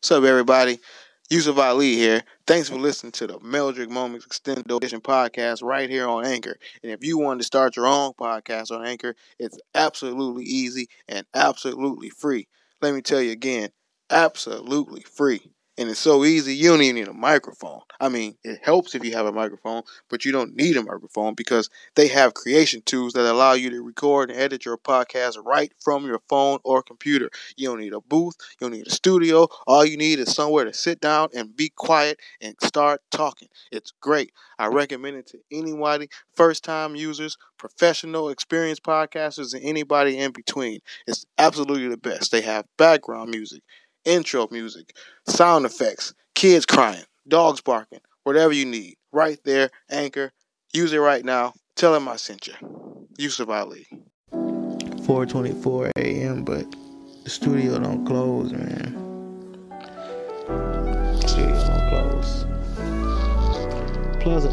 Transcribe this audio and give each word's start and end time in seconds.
What's 0.00 0.10
up, 0.12 0.24
everybody? 0.24 0.78
Yusuf 1.30 1.58
Ali 1.58 1.96
here. 1.96 2.22
Thanks 2.46 2.68
for 2.68 2.76
listening 2.76 3.12
to 3.12 3.26
the 3.26 3.38
Meldrick 3.40 3.90
Moments 3.90 4.24
Extended 4.24 4.70
Edition 4.70 5.00
podcast 5.00 5.62
right 5.62 5.90
here 5.90 6.08
on 6.08 6.24
Anchor. 6.24 6.56
And 6.82 6.92
if 6.92 7.04
you 7.04 7.18
want 7.18 7.40
to 7.40 7.44
start 7.46 7.76
your 7.76 7.86
own 7.86 8.12
podcast 8.12 8.70
on 8.70 8.86
Anchor, 8.86 9.14
it's 9.38 9.58
absolutely 9.74 10.44
easy 10.44 10.86
and 11.08 11.26
absolutely 11.34 12.10
free. 12.10 12.46
Let 12.80 12.94
me 12.94 13.02
tell 13.02 13.20
you 13.20 13.32
again, 13.32 13.70
absolutely 14.10 15.02
free. 15.02 15.50
And 15.78 15.90
it's 15.90 16.00
so 16.00 16.24
easy, 16.24 16.54
you 16.56 16.70
don't 16.70 16.80
even 16.80 16.96
need 16.96 17.08
a 17.08 17.12
microphone. 17.12 17.80
I 18.00 18.08
mean, 18.08 18.36
it 18.42 18.60
helps 18.62 18.94
if 18.94 19.04
you 19.04 19.12
have 19.12 19.26
a 19.26 19.32
microphone, 19.32 19.82
but 20.08 20.24
you 20.24 20.32
don't 20.32 20.56
need 20.56 20.76
a 20.76 20.82
microphone 20.82 21.34
because 21.34 21.68
they 21.96 22.08
have 22.08 22.32
creation 22.32 22.80
tools 22.86 23.12
that 23.12 23.30
allow 23.30 23.52
you 23.52 23.68
to 23.70 23.82
record 23.82 24.30
and 24.30 24.40
edit 24.40 24.64
your 24.64 24.78
podcast 24.78 25.36
right 25.44 25.72
from 25.84 26.06
your 26.06 26.20
phone 26.30 26.60
or 26.64 26.82
computer. 26.82 27.28
You 27.56 27.68
don't 27.68 27.80
need 27.80 27.92
a 27.92 28.00
booth, 28.00 28.36
you 28.58 28.66
don't 28.66 28.76
need 28.76 28.86
a 28.86 28.90
studio. 28.90 29.48
All 29.66 29.84
you 29.84 29.98
need 29.98 30.18
is 30.18 30.34
somewhere 30.34 30.64
to 30.64 30.72
sit 30.72 31.00
down 31.00 31.28
and 31.34 31.54
be 31.54 31.68
quiet 31.68 32.20
and 32.40 32.54
start 32.62 33.02
talking. 33.10 33.48
It's 33.70 33.92
great. 34.00 34.32
I 34.58 34.68
recommend 34.68 35.16
it 35.16 35.26
to 35.28 35.38
anybody, 35.52 36.08
first 36.34 36.64
time 36.64 36.96
users, 36.96 37.36
professional, 37.58 38.30
experienced 38.30 38.82
podcasters, 38.82 39.52
and 39.52 39.62
anybody 39.62 40.16
in 40.18 40.32
between. 40.32 40.80
It's 41.06 41.26
absolutely 41.36 41.88
the 41.88 41.98
best. 41.98 42.32
They 42.32 42.40
have 42.40 42.64
background 42.78 43.30
music 43.30 43.62
intro 44.06 44.48
music, 44.50 44.96
sound 45.28 45.66
effects, 45.66 46.14
kids 46.34 46.64
crying, 46.64 47.04
dogs 47.28 47.60
barking, 47.60 48.00
whatever 48.22 48.52
you 48.52 48.64
need. 48.64 48.94
Right 49.12 49.38
there, 49.44 49.70
Anchor. 49.90 50.32
Use 50.72 50.92
it 50.92 50.98
right 50.98 51.24
now. 51.24 51.52
Tell 51.74 51.92
them 51.92 52.08
I 52.08 52.16
sent 52.16 52.46
you. 52.46 52.54
Yusuf 53.18 53.48
Ali. 53.48 53.86
4:24 54.32 55.90
a.m. 55.96 56.44
But 56.44 56.64
the 57.24 57.30
studio 57.30 57.78
don't 57.78 58.04
close, 58.06 58.52
man. 58.52 58.94
studio 61.26 61.66
don't 61.66 61.88
close. 61.90 62.44
Plus, 64.20 64.44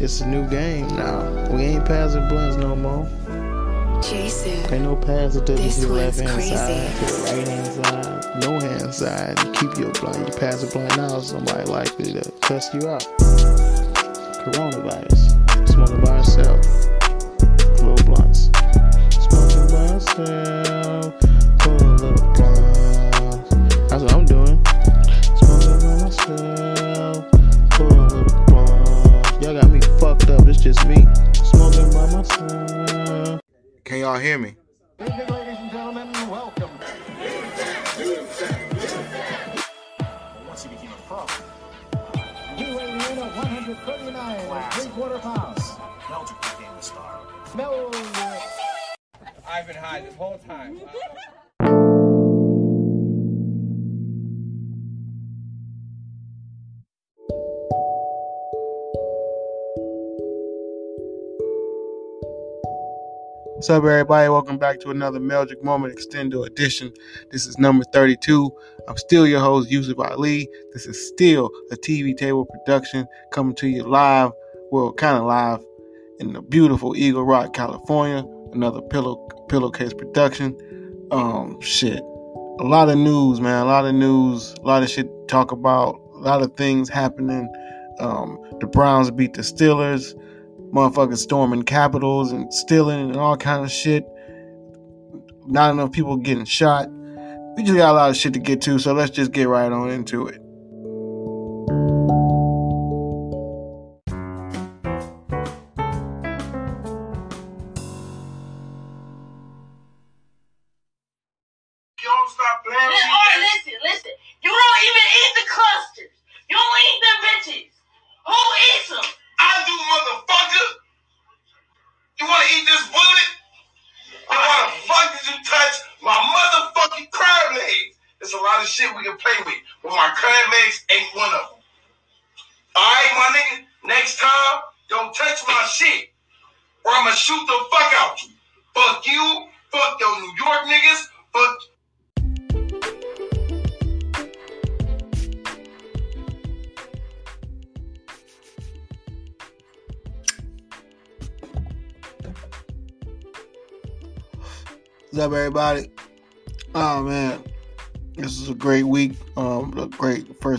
it's 0.00 0.20
a 0.20 0.26
new 0.26 0.48
game 0.48 0.88
now. 0.96 1.48
We 1.50 1.62
ain't 1.62 1.84
passing 1.84 2.28
blunts 2.28 2.56
no 2.56 2.74
more. 2.74 3.08
Jason. 4.02 4.72
Ain't 4.72 4.82
no 4.84 4.96
pass 4.96 5.36
it 5.36 5.46
to 5.46 5.54
the 5.54 5.86
left 5.88 6.18
hand 6.18 6.42
side, 6.42 6.92
to 6.96 7.04
the 7.04 7.12
right 7.24 7.48
hand 7.48 7.66
side, 7.84 8.42
no 8.42 8.60
hand 8.60 8.94
side. 8.94 9.38
You 9.44 9.52
keep 9.52 9.78
your 9.78 9.92
blind. 9.92 10.28
You 10.28 10.34
pass 10.38 10.62
a 10.62 10.66
blind 10.66 10.96
now, 10.96 11.20
somebody 11.20 11.64
likely 11.70 12.12
to 12.12 12.22
test 12.40 12.74
you 12.74 12.88
out. 12.88 13.06
Coronavirus. 14.44 15.68
Smoking 15.68 16.00
by 16.02 16.18
yourself. 16.18 16.60
Little 17.80 18.04
blunts. 18.04 18.50
Smoking 19.10 19.66
by 19.68 19.84
yourself. 19.92 21.14
Pull 21.58 21.74
a 21.74 21.96
little 21.96 22.32
blunts. 22.34 23.50
That's 23.88 24.02
what 24.02 24.12
I'm 24.12 24.24
doing. 24.24 24.64
Smoking 25.36 25.78
by 25.80 25.94
myself. 26.04 27.24
Pull 27.70 27.86
a 27.86 28.06
little 28.06 28.44
blunts. 28.46 29.30
Y'all 29.40 29.54
got 29.54 29.70
me 29.70 29.80
fucked 29.98 30.30
up. 30.30 30.46
It's 30.46 30.60
just 30.60 30.86
me. 30.86 31.06
Smoking 31.32 31.90
by 31.90 32.06
myself. 32.12 32.93
Can 33.84 33.98
y'all 33.98 34.18
hear 34.18 34.38
me? 34.38 34.56
Ladies 34.98 35.14
and 35.18 35.70
gentlemen, 35.70 36.10
welcome. 36.30 36.70
Once 40.48 40.62
he 40.62 40.70
became 40.70 40.90
a 40.90 41.02
pro, 41.06 41.26
you 42.56 42.76
weigh 42.78 42.92
in 42.94 42.98
at 42.98 43.36
139 43.36 44.36
and 44.40 44.72
three 44.72 44.90
quarter 44.92 45.18
pounds. 45.18 45.60
Meldrick 46.08 46.56
became 46.56 46.74
the 46.74 46.80
star. 46.80 47.20
Meldrick. 47.52 48.40
I've 49.46 49.66
been 49.66 49.76
high 49.76 50.00
this 50.00 50.14
whole 50.14 50.38
time. 50.38 50.80
What's 63.64 63.70
up, 63.70 63.84
everybody? 63.84 64.28
Welcome 64.28 64.58
back 64.58 64.78
to 64.80 64.90
another 64.90 65.18
Meldrick 65.18 65.62
Moment 65.62 65.96
Extendo 65.96 66.46
edition. 66.46 66.92
This 67.30 67.46
is 67.46 67.56
number 67.56 67.82
32. 67.94 68.52
I'm 68.86 68.98
still 68.98 69.26
your 69.26 69.40
host, 69.40 69.70
Yusuf 69.70 69.98
Ali. 69.98 70.46
This 70.74 70.84
is 70.84 71.08
still 71.08 71.50
a 71.70 71.74
TV 71.74 72.14
table 72.14 72.44
production 72.44 73.06
coming 73.32 73.54
to 73.54 73.66
you 73.66 73.84
live, 73.84 74.32
well, 74.70 74.92
kind 74.92 75.16
of 75.16 75.24
live, 75.24 75.64
in 76.20 76.34
the 76.34 76.42
beautiful 76.42 76.94
Eagle 76.94 77.24
Rock, 77.24 77.54
California. 77.54 78.22
Another 78.52 78.82
pillow 78.82 79.16
pillowcase 79.48 79.94
production. 79.94 80.54
Um, 81.10 81.58
shit, 81.62 82.00
a 82.00 82.64
lot 82.64 82.90
of 82.90 82.98
news, 82.98 83.40
man. 83.40 83.62
A 83.62 83.64
lot 83.64 83.86
of 83.86 83.94
news. 83.94 84.54
A 84.62 84.66
lot 84.66 84.82
of 84.82 84.90
shit 84.90 85.06
to 85.06 85.26
talk 85.26 85.52
about. 85.52 85.98
A 86.16 86.18
lot 86.18 86.42
of 86.42 86.54
things 86.58 86.90
happening. 86.90 87.50
Um, 87.98 88.38
the 88.60 88.66
Browns 88.66 89.10
beat 89.10 89.32
the 89.32 89.40
Steelers 89.40 90.14
motherfuckers 90.74 91.18
storming 91.18 91.62
capitals 91.62 92.32
and 92.32 92.52
stealing 92.52 93.10
and 93.10 93.16
all 93.16 93.36
kind 93.36 93.64
of 93.64 93.70
shit. 93.70 94.04
Not 95.46 95.72
enough 95.72 95.92
people 95.92 96.16
getting 96.16 96.44
shot. 96.44 96.88
We 97.56 97.62
just 97.62 97.76
got 97.76 97.92
a 97.92 97.94
lot 97.94 98.10
of 98.10 98.16
shit 98.16 98.32
to 98.32 98.40
get 98.40 98.60
to, 98.62 98.78
so 98.78 98.92
let's 98.92 99.10
just 99.10 99.30
get 99.30 99.46
right 99.48 99.70
on 99.70 99.90
into 99.90 100.26
it. 100.26 100.43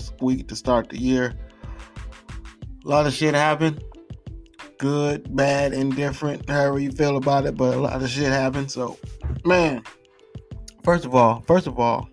First 0.05 0.21
week 0.21 0.47
to 0.47 0.55
start 0.55 0.89
the 0.89 0.99
year. 0.99 1.33
A 2.85 2.88
lot 2.88 3.07
of 3.07 3.13
shit 3.13 3.33
happened. 3.33 3.83
Good, 4.77 5.35
bad, 5.35 5.73
indifferent, 5.73 6.49
however 6.49 6.79
you 6.79 6.91
feel 6.91 7.17
about 7.17 7.45
it, 7.45 7.55
but 7.55 7.75
a 7.75 7.79
lot 7.79 8.01
of 8.01 8.09
shit 8.09 8.31
happened. 8.31 8.69
So, 8.71 8.97
man, 9.45 9.83
first 10.83 11.05
of 11.05 11.15
all, 11.15 11.41
first 11.47 11.65
of 11.65 11.79
all, 11.79 12.09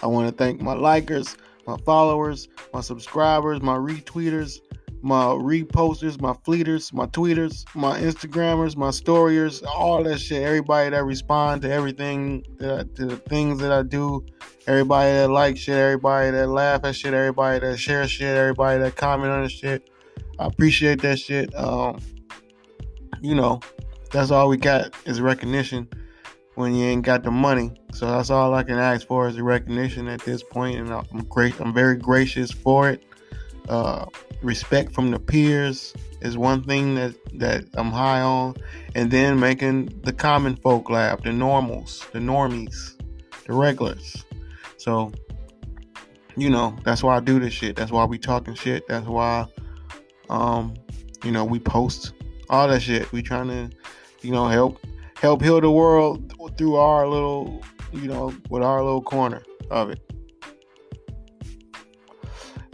I 0.00 0.06
want 0.06 0.28
to 0.28 0.34
thank 0.34 0.62
my 0.62 0.74
likers, 0.74 1.36
my 1.66 1.76
followers, 1.84 2.48
my 2.72 2.80
subscribers, 2.80 3.60
my 3.60 3.76
retweeters, 3.76 4.60
my 5.02 5.24
reposters, 5.24 6.20
my 6.20 6.34
fleeters, 6.44 6.92
my 6.92 7.06
tweeters, 7.06 7.64
my 7.74 8.00
Instagrammers, 8.00 8.76
my 8.76 8.90
storyers, 8.90 9.62
all 9.64 10.04
that 10.04 10.18
shit. 10.18 10.42
Everybody 10.42 10.90
that 10.90 11.04
respond 11.04 11.62
to 11.62 11.70
everything, 11.70 12.44
to 12.60 12.84
the 12.94 13.20
things 13.28 13.58
that 13.58 13.72
I 13.72 13.82
do, 13.82 14.24
everybody 14.68 15.12
that 15.12 15.30
like 15.30 15.56
shit, 15.56 15.76
everybody 15.76 16.30
that 16.30 16.46
laugh 16.46 16.84
at 16.84 16.94
shit, 16.94 17.14
everybody 17.14 17.58
that 17.58 17.78
share 17.78 18.06
shit, 18.06 18.36
everybody 18.36 18.78
that 18.80 18.96
comment 18.96 19.32
on 19.32 19.48
shit. 19.48 19.90
I 20.38 20.46
appreciate 20.46 21.00
that 21.02 21.18
shit. 21.18 21.54
Um, 21.56 21.98
you 23.22 23.34
know, 23.34 23.60
that's 24.12 24.30
all 24.30 24.48
we 24.48 24.58
got 24.58 24.94
is 25.06 25.22
recognition 25.22 25.88
when 26.54 26.74
you 26.74 26.84
ain't 26.84 27.02
got 27.02 27.24
the 27.24 27.30
money. 27.30 27.72
So 27.94 28.06
that's 28.06 28.28
all 28.28 28.52
I 28.54 28.62
can 28.62 28.78
ask 28.78 29.06
for 29.06 29.26
is 29.26 29.36
the 29.36 29.42
recognition 29.42 30.06
at 30.06 30.20
this 30.20 30.42
point, 30.42 30.78
and 30.78 30.92
I'm 30.92 31.24
great. 31.24 31.58
I'm 31.60 31.72
very 31.72 31.96
gracious 31.96 32.52
for 32.52 32.90
it. 32.90 33.02
Uh, 33.70 34.04
respect 34.42 34.92
from 34.92 35.10
the 35.10 35.18
peers 35.18 35.94
is 36.20 36.36
one 36.36 36.62
thing 36.62 36.94
that 36.94 37.14
that 37.38 37.64
I'm 37.74 37.90
high 37.90 38.20
on, 38.20 38.56
and 38.94 39.10
then 39.10 39.40
making 39.40 40.00
the 40.02 40.12
common 40.12 40.56
folk 40.56 40.90
laugh, 40.90 41.22
the 41.22 41.32
normals, 41.32 42.06
the 42.12 42.18
normies, 42.18 43.00
the 43.46 43.54
regulars. 43.54 44.24
So, 44.88 45.12
you 46.34 46.48
know, 46.48 46.74
that's 46.82 47.02
why 47.02 47.18
I 47.18 47.20
do 47.20 47.38
this 47.38 47.52
shit. 47.52 47.76
That's 47.76 47.92
why 47.92 48.06
we 48.06 48.16
talking 48.16 48.54
shit. 48.54 48.88
That's 48.88 49.06
why, 49.06 49.44
um, 50.30 50.72
you 51.22 51.30
know, 51.30 51.44
we 51.44 51.58
post 51.58 52.14
all 52.48 52.66
that 52.68 52.80
shit. 52.80 53.12
We 53.12 53.20
trying 53.20 53.48
to, 53.48 53.68
you 54.22 54.32
know, 54.32 54.48
help 54.48 54.80
help 55.20 55.42
heal 55.42 55.60
the 55.60 55.70
world 55.70 56.32
through 56.56 56.76
our 56.76 57.06
little 57.06 57.62
you 57.92 58.08
know, 58.08 58.34
with 58.48 58.62
our 58.62 58.82
little 58.82 59.02
corner 59.02 59.42
of 59.70 59.90
it. 59.90 60.00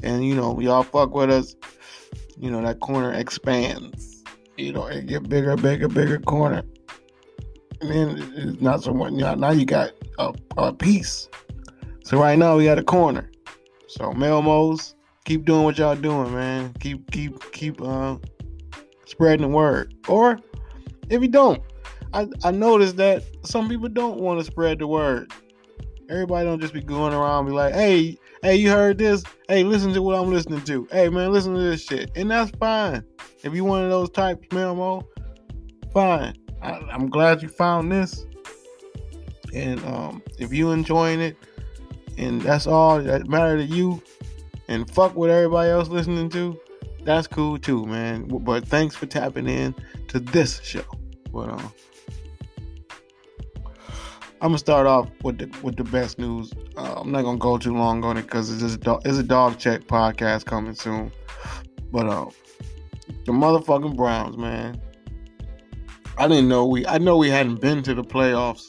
And 0.05 0.25
you 0.25 0.37
know, 0.37 0.61
y'all 0.61 0.85
fuck 0.85 1.13
with 1.17 1.33
us, 1.33 1.57
you 2.39 2.49
know, 2.49 2.63
that 2.63 2.79
corner 2.79 3.13
expands. 3.13 4.23
You 4.57 4.73
know, 4.73 4.87
it 4.87 5.07
get 5.07 5.29
bigger, 5.29 5.57
bigger, 5.57 5.89
bigger 5.89 6.21
corner. 6.21 6.63
And 7.81 7.91
then 7.91 8.33
it's 8.37 8.61
not 8.61 8.85
so 8.85 8.95
much 8.95 9.15
now 9.15 9.51
you 9.51 9.67
got 9.67 9.91
a, 10.21 10.33
a 10.57 10.73
piece. 10.73 11.29
So 12.05 12.19
right 12.19 12.39
now 12.39 12.57
we 12.57 12.65
got 12.65 12.79
a 12.79 12.83
corner. 12.83 13.31
So 13.89 14.13
Melmos, 14.13 14.95
keep 15.25 15.47
doing 15.47 15.65
what 15.65 15.79
y'all 15.79 15.97
doing, 15.97 16.33
man. 16.35 16.75
Keep 16.81 17.11
keep 17.11 17.53
keep 17.53 17.81
uh 17.81 18.19
spreading 19.07 19.41
the 19.41 19.49
word. 19.49 19.95
Or 20.07 20.39
if 21.09 21.23
you 21.23 21.29
don't, 21.29 21.63
I, 22.13 22.29
I 22.45 22.51
noticed 22.51 22.99
that 22.99 23.25
some 23.43 23.71
people 23.71 23.89
don't 23.89 24.19
want 24.19 24.39
to 24.39 24.45
spread 24.45 24.81
the 24.81 24.87
word. 24.87 25.33
Everybody 26.11 26.47
don't 26.47 26.61
just 26.61 26.75
be 26.75 26.83
going 26.83 27.15
around 27.15 27.47
be 27.47 27.53
like, 27.53 27.73
hey, 27.73 28.19
hey, 28.43 28.57
you 28.57 28.71
heard 28.71 28.99
this? 28.99 29.25
Hey, 29.49 29.65
listen 29.65 29.95
to 29.95 30.03
what 30.03 30.15
I'm 30.15 30.31
listening 30.31 30.63
to. 30.65 30.87
Hey 30.93 31.09
man, 31.09 31.33
listen 31.33 31.55
to 31.55 31.61
this 31.61 31.83
shit. 31.83 32.11
And 32.17 32.31
that's 32.31 32.51
fine. 32.59 33.03
If 33.43 33.55
you 33.55 33.65
one 33.65 33.83
of 33.83 33.89
those 33.89 34.11
types, 34.11 34.47
Melmo, 34.49 35.05
fine. 35.91 36.35
I, 36.61 36.81
am 36.91 37.09
glad 37.09 37.43
you 37.43 37.49
found 37.49 37.91
this. 37.91 38.27
And 39.55 39.83
um, 39.87 40.23
if 40.39 40.53
you 40.53 40.71
enjoying 40.71 41.21
it, 41.21 41.37
and 42.17 42.41
that's 42.43 42.67
all 42.67 43.01
that 43.01 43.29
matter 43.29 43.57
to 43.57 43.65
you, 43.65 44.03
and 44.69 44.89
fuck 44.91 45.15
what 45.15 45.31
everybody 45.31 45.71
else 45.71 45.89
listening 45.89 46.29
to, 46.31 46.59
that's 47.05 47.27
cool 47.27 47.59
too, 47.59 47.85
man. 47.87 48.27
But 48.29 48.67
thanks 48.67 48.95
for 48.95 49.07
tapping 49.07 49.49
in 49.49 49.75
to 50.09 50.19
this 50.19 50.61
show. 50.63 50.85
But 51.33 51.51
um, 51.51 51.73
I'm 54.41 54.51
gonna 54.51 54.59
start 54.59 54.87
off 54.87 55.11
with 55.23 55.39
the 55.39 55.59
with 55.63 55.77
the 55.77 55.85
best 55.85 56.19
news. 56.19 56.53
Uh, 56.77 56.95
I'm 56.97 57.13
not 57.13 57.23
gonna 57.23 57.39
go 57.39 57.59
too 57.59 57.75
long 57.75 58.05
on 58.05 58.17
it 58.17 58.23
because 58.23 58.51
it's 58.51 58.61
just 58.61 58.77
a 58.77 58.79
dog, 58.79 59.03
it's 59.05 59.19
a 59.19 59.23
dog 59.23 59.59
check 59.59 59.83
podcast 59.83 60.45
coming 60.45 60.75
soon. 60.75 61.13
But 61.91 62.09
um, 62.09 62.31
the 63.25 63.33
motherfucking 63.33 63.97
Browns, 63.97 64.37
man. 64.37 64.81
I 66.17 66.29
didn't 66.29 66.49
know 66.49 66.65
we. 66.67 66.87
I 66.87 66.99
know 66.99 67.17
we 67.17 67.29
hadn't 67.29 67.61
been 67.61 67.83
to 67.83 67.95
the 67.95 68.05
playoffs 68.05 68.69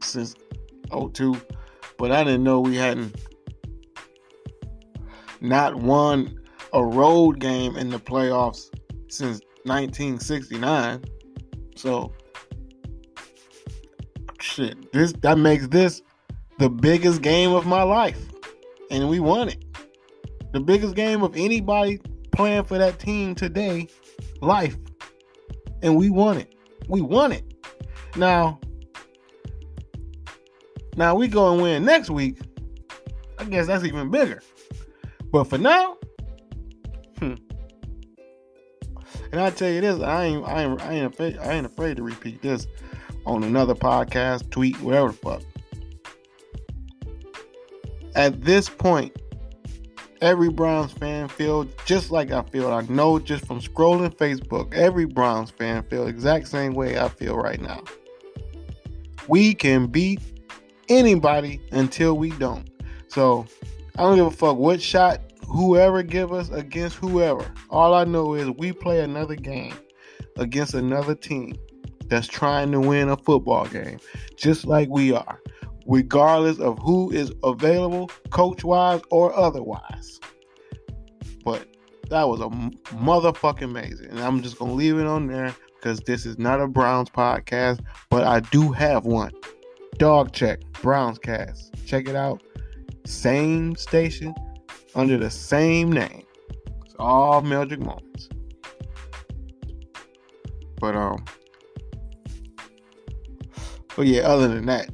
since 0.00 0.34
02, 0.90 1.40
but 1.98 2.12
I 2.12 2.24
didn't 2.24 2.44
know 2.44 2.60
we 2.60 2.76
hadn't 2.76 3.18
hmm. 3.18 3.48
not 5.48 5.76
won 5.76 6.38
a 6.72 6.84
road 6.84 7.40
game 7.40 7.76
in 7.76 7.90
the 7.90 7.98
playoffs 7.98 8.68
since 9.08 9.40
1969. 9.64 11.04
So 11.76 12.12
shit, 14.40 14.92
this 14.92 15.12
that 15.20 15.38
makes 15.38 15.68
this 15.68 16.02
the 16.58 16.70
biggest 16.70 17.22
game 17.22 17.52
of 17.52 17.66
my 17.66 17.82
life. 17.82 18.18
And 18.90 19.08
we 19.08 19.20
won 19.20 19.48
it. 19.48 19.64
The 20.52 20.60
biggest 20.60 20.94
game 20.94 21.22
of 21.22 21.36
anybody 21.36 22.00
playing 22.32 22.64
for 22.64 22.78
that 22.78 22.98
team 22.98 23.34
today, 23.34 23.88
life. 24.40 24.76
And 25.82 25.96
we 25.96 26.08
won 26.08 26.38
it. 26.38 26.54
We 26.88 27.00
won 27.00 27.32
it. 27.32 27.44
Now, 28.16 28.60
now 30.96 31.14
we 31.14 31.28
go 31.28 31.52
and 31.52 31.62
win 31.62 31.84
next 31.84 32.10
week. 32.10 32.38
I 33.38 33.44
guess 33.44 33.66
that's 33.66 33.84
even 33.84 34.10
bigger. 34.10 34.42
But 35.30 35.44
for 35.44 35.58
now, 35.58 35.96
hmm. 37.18 37.34
And 39.32 39.40
I 39.40 39.50
tell 39.50 39.70
you 39.70 39.80
this, 39.80 40.00
I 40.00 40.24
ain't, 40.24 40.46
I 40.46 40.62
ain't, 40.62 40.80
I 40.82 40.92
ain't 40.92 41.06
afraid, 41.06 41.38
I 41.38 41.52
ain't 41.52 41.66
afraid 41.66 41.96
to 41.98 42.02
repeat 42.02 42.42
this 42.42 42.66
on 43.26 43.44
another 43.44 43.74
podcast, 43.74 44.50
tweet, 44.50 44.80
whatever 44.80 45.08
the 45.08 45.14
fuck. 45.14 45.42
At 48.14 48.42
this 48.42 48.68
point, 48.68 49.14
every 50.22 50.48
Browns 50.48 50.92
fan 50.92 51.28
feels 51.28 51.66
just 51.84 52.10
like 52.10 52.30
I 52.30 52.42
feel. 52.42 52.72
I 52.72 52.82
know 52.82 53.18
just 53.18 53.44
from 53.46 53.60
scrolling 53.60 54.16
Facebook, 54.16 54.72
every 54.72 55.04
Browns 55.04 55.50
fan 55.50 55.82
feel 55.82 56.06
exact 56.06 56.48
same 56.48 56.72
way 56.72 56.98
I 56.98 57.08
feel 57.08 57.36
right 57.36 57.60
now. 57.60 57.82
We 59.28 59.54
can 59.54 59.88
beat 59.88 60.20
anybody 60.88 61.60
until 61.72 62.16
we 62.16 62.30
don't. 62.30 62.68
So 63.08 63.46
I 63.96 64.02
don't 64.02 64.16
give 64.16 64.26
a 64.26 64.30
fuck 64.30 64.56
what 64.56 64.80
shot 64.80 65.20
whoever 65.48 66.02
give 66.02 66.32
us 66.32 66.50
against 66.50 66.96
whoever. 66.96 67.44
All 67.70 67.94
I 67.94 68.04
know 68.04 68.34
is 68.34 68.50
we 68.50 68.72
play 68.72 69.00
another 69.00 69.36
game 69.36 69.74
against 70.36 70.74
another 70.74 71.14
team 71.14 71.56
that's 72.08 72.26
trying 72.26 72.72
to 72.72 72.80
win 72.80 73.08
a 73.08 73.16
football 73.16 73.66
game, 73.66 73.98
just 74.36 74.66
like 74.66 74.88
we 74.88 75.12
are, 75.12 75.40
regardless 75.86 76.58
of 76.58 76.78
who 76.80 77.10
is 77.10 77.32
available, 77.42 78.10
coach 78.30 78.64
wise 78.64 79.00
or 79.10 79.34
otherwise. 79.36 80.20
But 81.44 81.66
that 82.10 82.28
was 82.28 82.40
a 82.40 82.48
motherfucking 82.96 83.62
amazing. 83.62 84.10
And 84.10 84.20
I'm 84.20 84.42
just 84.42 84.58
going 84.58 84.70
to 84.70 84.76
leave 84.76 84.98
it 84.98 85.06
on 85.06 85.26
there 85.26 85.54
because 85.76 86.00
this 86.00 86.26
is 86.26 86.38
not 86.38 86.60
a 86.60 86.66
Browns 86.66 87.10
podcast, 87.10 87.80
but 88.10 88.24
I 88.24 88.40
do 88.40 88.72
have 88.72 89.04
one. 89.04 89.32
Dog 89.98 90.32
Check, 90.32 90.60
Browns 90.82 91.18
Cast. 91.18 91.74
Check 91.86 92.08
it 92.08 92.16
out. 92.16 92.42
Same 93.04 93.76
station, 93.76 94.34
under 94.94 95.16
the 95.16 95.30
same 95.30 95.92
name. 95.92 96.24
It's 96.84 96.94
all 96.98 97.42
Meldrick 97.42 97.80
Moments. 97.80 98.28
But 100.78 100.94
um, 100.94 101.24
but 103.96 104.06
yeah, 104.06 104.22
other 104.22 104.48
than 104.48 104.66
that, 104.66 104.90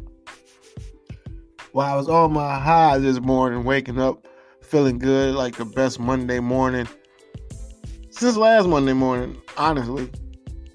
while 1.73 1.93
I 1.93 1.97
was 1.97 2.09
on 2.09 2.33
my 2.33 2.59
high 2.59 2.99
this 2.99 3.21
morning, 3.21 3.65
waking 3.65 4.01
up 4.01 4.27
feeling 4.63 4.99
good, 4.99 5.35
like 5.35 5.57
the 5.57 5.65
best 5.65 5.99
Monday 5.99 6.41
morning 6.41 6.87
since 8.23 8.37
last 8.37 8.69
Monday 8.69 8.93
morning, 8.93 9.37
honestly, 9.57 10.09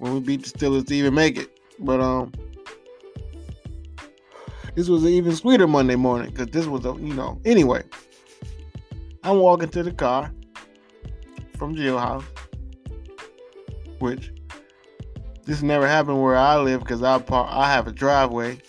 when 0.00 0.12
we 0.12 0.20
beat 0.20 0.42
the 0.42 0.50
Steelers 0.50 0.86
to 0.86 0.94
even 0.94 1.14
make 1.14 1.38
it. 1.38 1.58
But 1.78 1.98
um, 1.98 2.30
this 4.78 4.88
was 4.88 5.02
an 5.02 5.08
even 5.08 5.34
sweeter 5.34 5.66
Monday 5.66 5.96
morning 5.96 6.30
because 6.30 6.46
this 6.52 6.66
was 6.66 6.84
a 6.84 6.94
you 7.04 7.12
know. 7.12 7.40
Anyway, 7.44 7.82
I'm 9.24 9.38
walking 9.38 9.70
to 9.70 9.82
the 9.82 9.90
car 9.90 10.32
from 11.56 11.74
jailhouse, 11.74 12.22
which 13.98 14.32
this 15.46 15.62
never 15.62 15.88
happened 15.88 16.22
where 16.22 16.36
I 16.36 16.58
live 16.58 16.78
because 16.78 17.02
I 17.02 17.18
park, 17.18 17.48
I 17.50 17.68
have 17.72 17.88
a 17.88 17.92
driveway. 17.92 18.60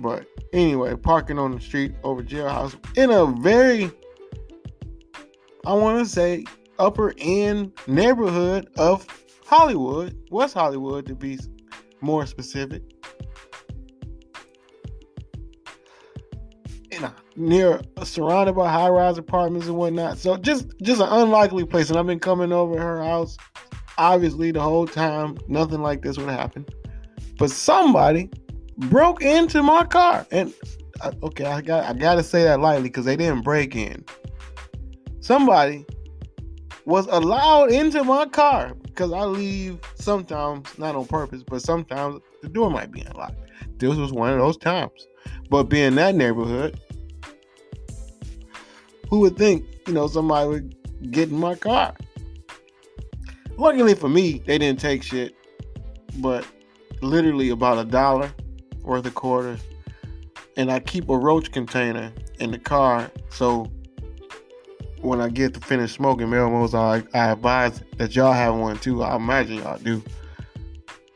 But 0.00 0.26
anyway, 0.52 0.96
parking 0.96 1.38
on 1.38 1.52
the 1.52 1.60
street 1.60 1.94
over 2.02 2.24
jailhouse 2.24 2.74
in 2.98 3.12
a 3.12 3.26
very, 3.26 3.92
I 5.66 5.72
want 5.72 6.00
to 6.00 6.04
say, 6.04 6.44
upper 6.80 7.14
end 7.18 7.70
neighborhood 7.86 8.68
of 8.76 9.06
Hollywood, 9.46 10.18
West 10.32 10.54
Hollywood 10.54 11.06
to 11.06 11.14
be 11.14 11.38
more 12.00 12.26
specific. 12.26 12.82
Near 17.40 17.80
surrounded 18.02 18.54
by 18.54 18.70
high-rise 18.70 19.18
apartments 19.18 19.66
and 19.66 19.76
whatnot. 19.76 20.18
So 20.18 20.36
just 20.36 20.66
just 20.82 21.00
an 21.00 21.08
unlikely 21.10 21.64
place. 21.64 21.90
And 21.90 21.98
I've 21.98 22.06
been 22.06 22.20
coming 22.20 22.52
over 22.52 22.80
her 22.80 23.02
house 23.02 23.36
obviously 24.00 24.50
the 24.50 24.60
whole 24.60 24.86
time 24.86 25.36
nothing 25.46 25.82
like 25.82 26.02
this 26.02 26.18
would 26.18 26.28
happen. 26.28 26.64
But 27.38 27.50
somebody 27.50 28.30
broke 28.76 29.22
into 29.22 29.62
my 29.62 29.84
car, 29.84 30.26
and 30.30 30.52
uh, 31.02 31.12
okay, 31.22 31.44
I 31.44 31.60
got 31.60 31.84
I 31.84 31.92
got 31.92 32.14
to 32.14 32.22
say 32.22 32.44
that 32.44 32.60
lightly 32.60 32.84
because 32.84 33.04
they 33.04 33.16
didn't 33.16 33.42
break 33.42 33.76
in. 33.76 34.04
Somebody 35.20 35.84
was 36.86 37.06
allowed 37.08 37.70
into 37.70 38.02
my 38.02 38.26
car 38.26 38.74
because 38.74 39.12
I 39.12 39.24
leave 39.24 39.78
sometimes 39.94 40.66
not 40.78 40.96
on 40.96 41.06
purpose, 41.06 41.42
but 41.46 41.62
sometimes 41.62 42.20
the 42.42 42.48
door 42.48 42.70
might 42.70 42.90
be 42.90 43.02
unlocked. 43.02 43.36
This 43.76 43.96
was 43.96 44.12
one 44.12 44.32
of 44.32 44.38
those 44.38 44.56
times. 44.56 45.06
But 45.50 45.64
being 45.64 45.94
that 45.96 46.14
neighborhood, 46.14 46.80
who 49.10 49.20
would 49.20 49.36
think 49.36 49.66
you 49.86 49.92
know 49.92 50.06
somebody 50.06 50.48
would 50.48 51.10
get 51.10 51.28
in 51.28 51.38
my 51.38 51.56
car? 51.56 51.94
Luckily 53.58 53.94
for 53.94 54.08
me, 54.08 54.42
they 54.46 54.56
didn't 54.56 54.80
take 54.80 55.02
shit, 55.02 55.34
but 56.18 56.46
literally 57.02 57.50
about 57.50 57.78
a 57.78 57.84
dollar 57.84 58.32
worth 58.82 59.04
of 59.04 59.14
quarters. 59.14 59.60
And 60.56 60.70
I 60.70 60.80
keep 60.80 61.08
a 61.08 61.16
roach 61.16 61.52
container 61.52 62.12
in 62.38 62.52
the 62.52 62.58
car, 62.58 63.10
so 63.28 63.70
when 65.02 65.20
I 65.20 65.28
get 65.28 65.54
to 65.54 65.60
finish 65.60 65.92
smoking 65.92 66.26
Melmos, 66.26 66.74
I, 66.74 67.02
I 67.18 67.32
advise 67.32 67.82
that 67.96 68.14
y'all 68.14 68.32
have 68.32 68.54
one 68.54 68.78
too. 68.78 69.02
I 69.02 69.16
imagine 69.16 69.56
y'all 69.56 69.78
do, 69.78 70.02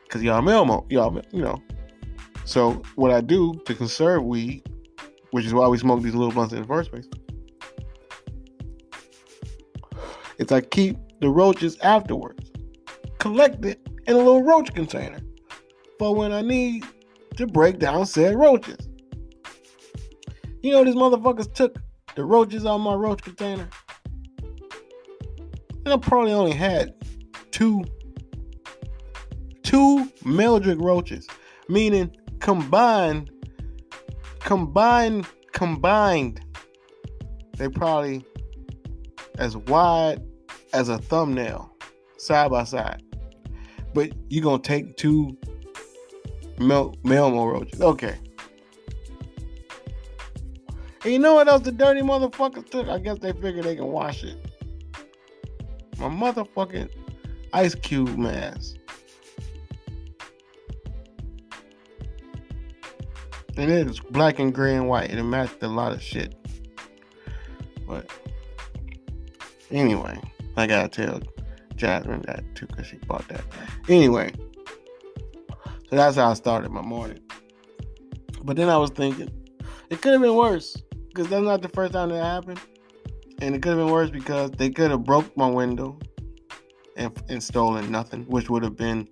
cause 0.09 0.23
y'all 0.23 0.43
Melmo, 0.43 0.91
y'all 0.91 1.21
you 1.33 1.43
know. 1.43 1.63
So 2.45 2.83
what 2.97 3.11
I 3.11 3.21
do 3.21 3.55
to 3.67 3.75
conserve 3.75 4.23
weed, 4.25 4.69
which 5.31 5.45
is 5.45 5.55
why 5.55 5.67
we 5.69 5.79
smoke 5.79 6.03
these 6.03 6.15
little 6.15 6.33
blunts 6.33 6.53
in 6.53 6.61
the 6.61 6.69
first 6.69 6.91
place, 6.91 7.07
is 10.39 10.53
I 10.53 10.61
keep 10.61 10.97
the 11.21 11.29
roaches 11.29 11.79
afterwards. 11.81 12.51
Collect 13.19 13.65
it 13.65 13.81
in 14.07 14.15
a 14.15 14.19
little 14.19 14.43
roach 14.43 14.73
container 14.75 15.21
for 15.99 16.15
when 16.15 16.33
I 16.33 16.43
need 16.43 16.85
to 17.37 17.47
break 17.47 17.79
down 17.79 18.07
said 18.07 18.37
roaches. 18.37 18.89
You 20.63 20.73
know, 20.73 20.85
these 20.85 20.95
motherfuckers 20.95 21.53
took 21.53 21.79
the 22.15 22.25
roaches 22.25 22.65
out 22.67 22.79
my 22.79 22.95
roach 22.95 23.23
container. 23.23 23.69
And 25.85 25.93
I 25.93 25.97
probably 25.97 26.33
only 26.33 26.53
had 26.53 26.95
two 27.51 27.85
two 29.63 30.11
Meldrick 30.23 30.81
roaches, 30.81 31.27
meaning 31.69 32.15
combined, 32.41 33.31
combined, 34.41 35.27
combined, 35.53 36.41
they 37.57 37.69
probably 37.69 38.25
as 39.39 39.57
wide 39.57 40.23
as 40.73 40.89
a 40.89 40.99
thumbnail, 40.99 41.73
side 42.17 42.51
by 42.51 42.65
side. 42.65 43.03
But 43.93 44.11
you're 44.29 44.43
gonna 44.43 44.63
take 44.63 44.97
two 44.97 45.37
Mel- 46.59 46.95
Melmo 47.05 47.53
roaches. 47.53 47.81
Okay. 47.81 48.17
And 51.05 51.13
you 51.13 51.19
know 51.19 51.35
what 51.35 51.49
else 51.49 51.63
the 51.63 51.73
dirty 51.73 52.01
motherfuckers 52.01 52.69
took? 52.71 52.89
I 52.89 52.99
guess 52.99 53.19
they 53.19 53.33
figured 53.33 53.65
they 53.65 53.77
can 53.77 53.87
wash 53.87 54.25
it. 54.25 54.39
My 55.99 56.09
motherfucking 56.09 56.91
ice 57.53 57.75
cube 57.75 58.17
mask. 58.17 58.77
And 63.57 63.71
it 63.71 63.87
is 63.87 64.01
black 64.01 64.41
and 64.41 64.53
gray 64.53 64.75
and 64.75 64.89
white, 64.89 65.11
and 65.11 65.21
it 65.21 65.25
matched 65.25 65.63
a 65.63 65.69
lot 65.69 65.93
of 65.93 66.03
shit. 66.03 66.35
But 67.87 68.11
anyway, 69.71 70.19
I 70.57 70.67
gotta 70.67 70.89
tell 70.89 71.21
Jasmine 71.77 72.23
that 72.23 72.43
too 72.55 72.67
because 72.67 72.87
she 72.87 72.97
bought 72.99 73.27
that. 73.29 73.43
Anyway, 73.89 74.33
so 75.89 75.97
that's 75.97 76.17
how 76.17 76.31
I 76.31 76.35
started 76.35 76.71
my 76.71 76.83
morning. 76.83 77.21
But 78.43 78.57
then 78.57 78.69
I 78.69 78.77
was 78.77 78.91
thinking, 78.91 79.31
it 79.91 80.01
could 80.03 80.13
have 80.13 80.23
been 80.23 80.35
worse 80.35 80.77
because 81.09 81.29
that's 81.29 81.45
not 81.45 81.63
the 81.63 81.69
first 81.69 81.93
time 81.93 82.11
that 82.11 82.23
happened, 82.23 82.61
and 83.41 83.55
it 83.55 83.63
could 83.63 83.71
have 83.71 83.79
been 83.79 83.93
worse 83.93 84.11
because 84.11 84.51
they 84.53 84.71
could 84.71 84.91
have 84.91 85.05
broke 85.05 85.37
my 85.37 85.49
window 85.49 85.99
and, 86.97 87.17
and 87.29 87.43
stolen 87.43 87.91
nothing, 87.91 88.25
which 88.25 88.51
would 88.51 88.63
have 88.63 88.77
been 88.77 89.09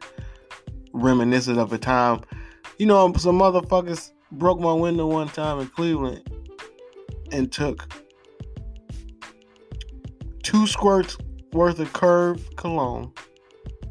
reminiscent 0.92 1.59
of 1.59 1.73
a 1.73 1.78
time. 1.78 2.21
You 2.78 2.87
know, 2.87 3.12
some 3.14 3.38
motherfuckers 3.38 4.12
broke 4.32 4.61
my 4.61 4.73
window 4.73 5.06
one 5.06 5.28
time 5.28 5.61
in 5.61 5.68
Cleveland 5.68 6.28
and 7.30 7.50
took 7.50 7.92
two 10.43 10.67
squirts 10.67 11.17
worth 11.53 11.79
of 11.79 11.93
curve 11.93 12.57
cologne. 12.57 13.13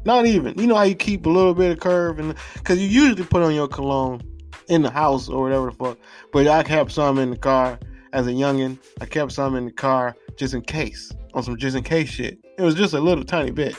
Not 0.04 0.26
even. 0.26 0.58
You 0.58 0.66
know 0.66 0.74
how 0.74 0.82
you 0.82 0.94
keep 0.94 1.26
a 1.26 1.30
little 1.30 1.54
bit 1.54 1.70
of 1.70 1.80
curve 1.80 2.18
and 2.18 2.34
because 2.54 2.80
you 2.80 2.88
usually 2.88 3.24
put 3.24 3.42
on 3.42 3.54
your 3.54 3.68
cologne 3.68 4.20
in 4.68 4.82
the 4.82 4.90
house 4.90 5.28
or 5.28 5.42
whatever 5.42 5.66
the 5.66 5.72
fuck. 5.72 5.98
But 6.32 6.48
I 6.48 6.62
kept 6.62 6.92
some 6.92 7.18
in 7.18 7.30
the 7.30 7.36
car 7.36 7.78
as 8.12 8.26
a 8.26 8.30
youngin. 8.30 8.78
I 9.00 9.06
kept 9.06 9.32
some 9.32 9.54
in 9.54 9.66
the 9.66 9.72
car 9.72 10.16
just 10.36 10.54
in 10.54 10.62
case. 10.62 11.12
On 11.34 11.42
some 11.42 11.56
just 11.56 11.76
in 11.76 11.84
case 11.84 12.08
shit. 12.08 12.38
It 12.58 12.62
was 12.62 12.74
just 12.74 12.94
a 12.94 13.00
little 13.00 13.24
tiny 13.24 13.50
bit. 13.50 13.76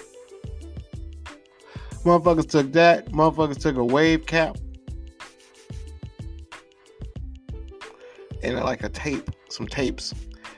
Motherfuckers 2.03 2.49
took 2.49 2.71
that. 2.73 3.11
Motherfuckers 3.11 3.59
took 3.59 3.77
a 3.77 3.83
wave 3.83 4.25
cap. 4.25 4.57
And 8.41 8.59
like 8.59 8.83
a 8.83 8.89
tape, 8.89 9.29
some 9.49 9.67
tapes. 9.67 10.13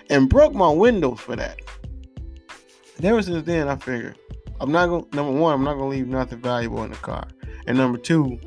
And 0.10 0.30
broke 0.30 0.54
my 0.54 0.70
windows 0.70 1.20
for 1.20 1.36
that. 1.36 1.60
Ever 3.04 3.22
since 3.22 3.46
then, 3.46 3.68
I 3.68 3.76
figured 3.76 4.18
I'm 4.60 4.72
not 4.72 4.88
gonna. 4.88 5.06
Number 5.14 5.32
one, 5.40 5.54
I'm 5.54 5.64
not 5.64 5.74
gonna 5.74 5.88
leave 5.88 6.08
nothing 6.08 6.40
valuable 6.40 6.84
in 6.84 6.92
the 6.92 6.98
car, 6.98 7.28
and 7.68 7.78
number 7.78 7.98
two, 7.98 8.40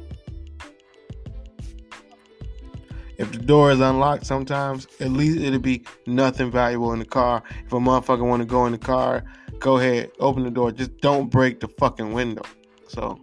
if 3.19 3.31
the 3.31 3.39
door 3.39 3.71
is 3.73 3.81
unlocked, 3.81 4.25
sometimes 4.25 4.87
at 5.01 5.11
least 5.11 5.39
it'll 5.39 5.59
be 5.59 5.85
nothing 6.07 6.51
valuable 6.51 6.93
in 6.93 6.99
the 6.99 7.05
car. 7.05 7.43
If 7.67 7.73
a 7.73 7.77
motherfucker 7.77 8.27
want 8.27 8.41
to 8.41 8.47
go 8.47 8.65
in 8.65 8.73
the 8.73 8.79
car, 8.79 9.23
go 9.59 9.77
ahead, 9.79 10.11
open 10.19 10.45
the 10.45 10.51
door. 10.51 10.73
Just 10.73 10.97
don't 10.99 11.29
break 11.29 11.61
the 11.61 11.69
fucking 11.69 12.13
window. 12.13 12.43
So, 12.89 13.21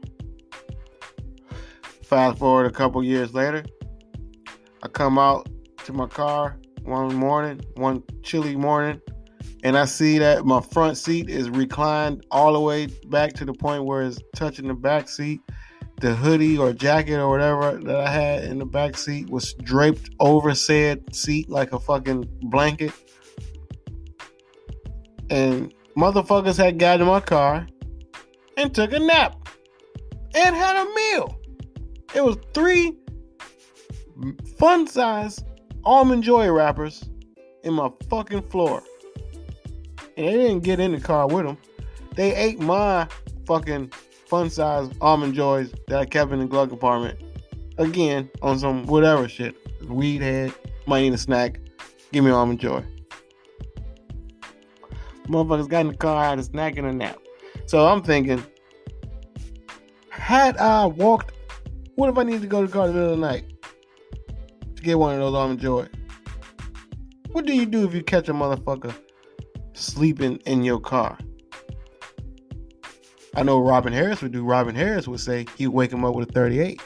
fast 2.04 2.38
forward 2.38 2.68
a 2.68 2.72
couple 2.72 3.04
years 3.04 3.34
later, 3.34 3.66
I 4.84 4.90
come 4.90 5.18
out 5.18 5.50
to 5.86 5.94
my 5.94 6.06
car 6.06 6.60
one 6.84 7.16
morning, 7.16 7.62
one 7.78 8.04
chilly 8.22 8.56
morning 8.56 9.02
and 9.66 9.76
I 9.76 9.86
see 9.86 10.20
that 10.20 10.46
my 10.46 10.62
front 10.62 10.96
seat 10.96 11.28
is 11.28 11.50
reclined 11.50 12.24
all 12.30 12.54
the 12.54 12.60
way 12.60 12.86
back 13.08 13.34
to 13.34 13.46
the 13.46 13.54
point 13.54 13.84
where 13.84 14.04
it's 14.04 14.20
touching 14.36 14.68
the 14.68 14.76
back 14.76 15.10
seat. 15.10 15.42
The 16.02 16.14
hoodie 16.14 16.56
or 16.56 16.72
jacket 16.72 17.16
or 17.16 17.28
whatever 17.32 17.80
that 17.84 17.96
I 17.96 18.08
had 18.08 18.44
in 18.44 18.60
the 18.60 18.66
back 18.68 18.96
seat 18.96 19.28
was 19.28 19.56
draped 19.64 20.12
over 20.20 20.54
said 20.54 21.16
seat 21.16 21.50
like 21.50 21.74
a 21.74 21.80
fucking 21.80 22.30
blanket. 22.44 22.92
And 25.32 25.74
motherfuckers 25.98 26.58
had 26.58 26.78
got 26.78 27.02
in 27.02 27.08
my 27.08 27.20
car 27.20 27.66
and 28.58 28.72
took 28.72 28.94
a 28.94 29.00
nap 29.00 29.50
and 30.36 30.56
had 30.56 30.76
a 30.76 30.94
meal. 30.94 31.40
It 32.14 32.24
was 32.24 32.38
three 32.54 32.94
fun 34.60 34.86
size 34.86 35.44
almond 35.84 36.22
joy 36.22 36.52
wrappers 36.52 37.10
in 37.64 37.74
my 37.74 37.90
fucking 38.12 38.44
floor 38.44 38.84
and 40.18 40.28
they 40.28 40.34
didn't 40.34 40.62
get 40.62 40.80
in 40.80 40.92
the 40.92 41.00
car 41.00 41.28
with 41.28 41.46
them. 41.46 41.58
They 42.16 42.36
ate 42.36 42.60
my 42.60 43.08
fucking 43.46 43.92
fun 44.28 44.50
size 44.50 44.90
almond 45.02 45.34
joys 45.34 45.74
that 45.88 46.00
I 46.00 46.06
kept 46.06 46.32
in 46.32 46.40
the 46.40 46.46
glove 46.46 46.70
compartment. 46.70 47.20
Again, 47.78 48.30
on 48.42 48.58
some 48.58 48.86
whatever 48.86 49.28
shit. 49.28 49.56
Weed 49.88 50.22
head, 50.22 50.54
might 50.88 51.02
need 51.02 51.14
a 51.14 51.18
snack. 51.18 51.60
Give 52.12 52.24
me 52.24 52.32
almond 52.32 52.60
joy. 52.60 52.84
Motherfuckers 55.28 55.68
got 55.68 55.82
in 55.82 55.88
the 55.88 55.98
car, 55.98 56.24
had 56.24 56.40
a 56.40 56.44
snack 56.44 56.78
and 56.78 56.88
a 56.88 56.94
nap. 56.94 57.18
So 57.66 57.86
I'm 57.88 58.02
thinking, 58.02 58.44
had 60.10 60.58
I 60.58 60.86
walked, 60.86 61.34
what 61.96 62.10
if 62.10 62.18
I 62.18 62.24
need 62.24 62.42
to 62.42 62.48
go 62.48 62.62
to 62.62 62.68
the 62.68 62.74
car 62.74 62.88
the 62.88 62.94
middle 62.94 63.14
of 63.14 63.20
the 63.20 63.26
night 63.26 63.46
to 64.76 64.82
get 64.82 64.98
one 64.98 65.14
of 65.14 65.20
those 65.20 65.34
almond 65.34 65.60
joy? 65.60 65.88
What 67.32 67.46
do 67.46 67.54
you 67.54 67.66
do 67.66 67.86
if 67.86 67.94
you 67.94 68.02
catch 68.02 68.30
a 68.30 68.34
motherfucker 68.34 68.96
sleeping 69.76 70.38
in 70.46 70.64
your 70.64 70.80
car. 70.80 71.18
I 73.36 73.44
know 73.44 73.60
Robin 73.60 73.92
Harris 73.92 74.22
would 74.22 74.32
do. 74.32 74.44
Robin 74.44 74.74
Harris 74.74 75.08
would 75.08 75.20
say 75.20 75.46
he'd 75.58 75.68
wake 75.68 75.92
him 75.92 76.06
up 76.06 76.16
with 76.16 76.30
a 76.30 76.32
38. 76.32 76.82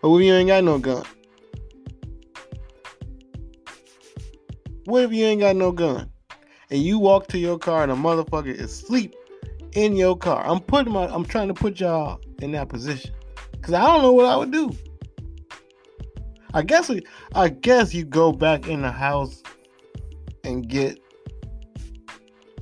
But 0.00 0.10
what 0.10 0.18
if 0.18 0.26
you 0.26 0.34
ain't 0.34 0.48
got 0.48 0.62
no 0.62 0.78
gun? 0.78 1.04
What 4.84 5.02
if 5.02 5.12
you 5.12 5.24
ain't 5.24 5.40
got 5.40 5.56
no 5.56 5.72
gun? 5.72 6.10
And 6.70 6.80
you 6.80 6.98
walk 6.98 7.26
to 7.28 7.38
your 7.38 7.58
car 7.58 7.82
and 7.82 7.90
a 7.90 7.96
motherfucker 7.96 8.54
is 8.54 8.60
asleep 8.60 9.16
in 9.72 9.96
your 9.96 10.16
car. 10.16 10.46
I'm 10.46 10.60
putting 10.60 10.92
my 10.92 11.06
I'm 11.08 11.24
trying 11.24 11.48
to 11.48 11.54
put 11.54 11.80
y'all 11.80 12.20
in 12.40 12.52
that 12.52 12.68
position. 12.68 13.12
Cause 13.62 13.74
I 13.74 13.84
don't 13.84 14.02
know 14.02 14.12
what 14.12 14.26
I 14.26 14.36
would 14.36 14.52
do. 14.52 14.70
I 16.54 16.62
guess 16.62 16.88
I 17.34 17.48
guess 17.48 17.92
you 17.92 18.04
go 18.04 18.30
back 18.30 18.68
in 18.68 18.82
the 18.82 18.92
house 18.92 19.42
and 20.46 20.68
get 20.68 20.98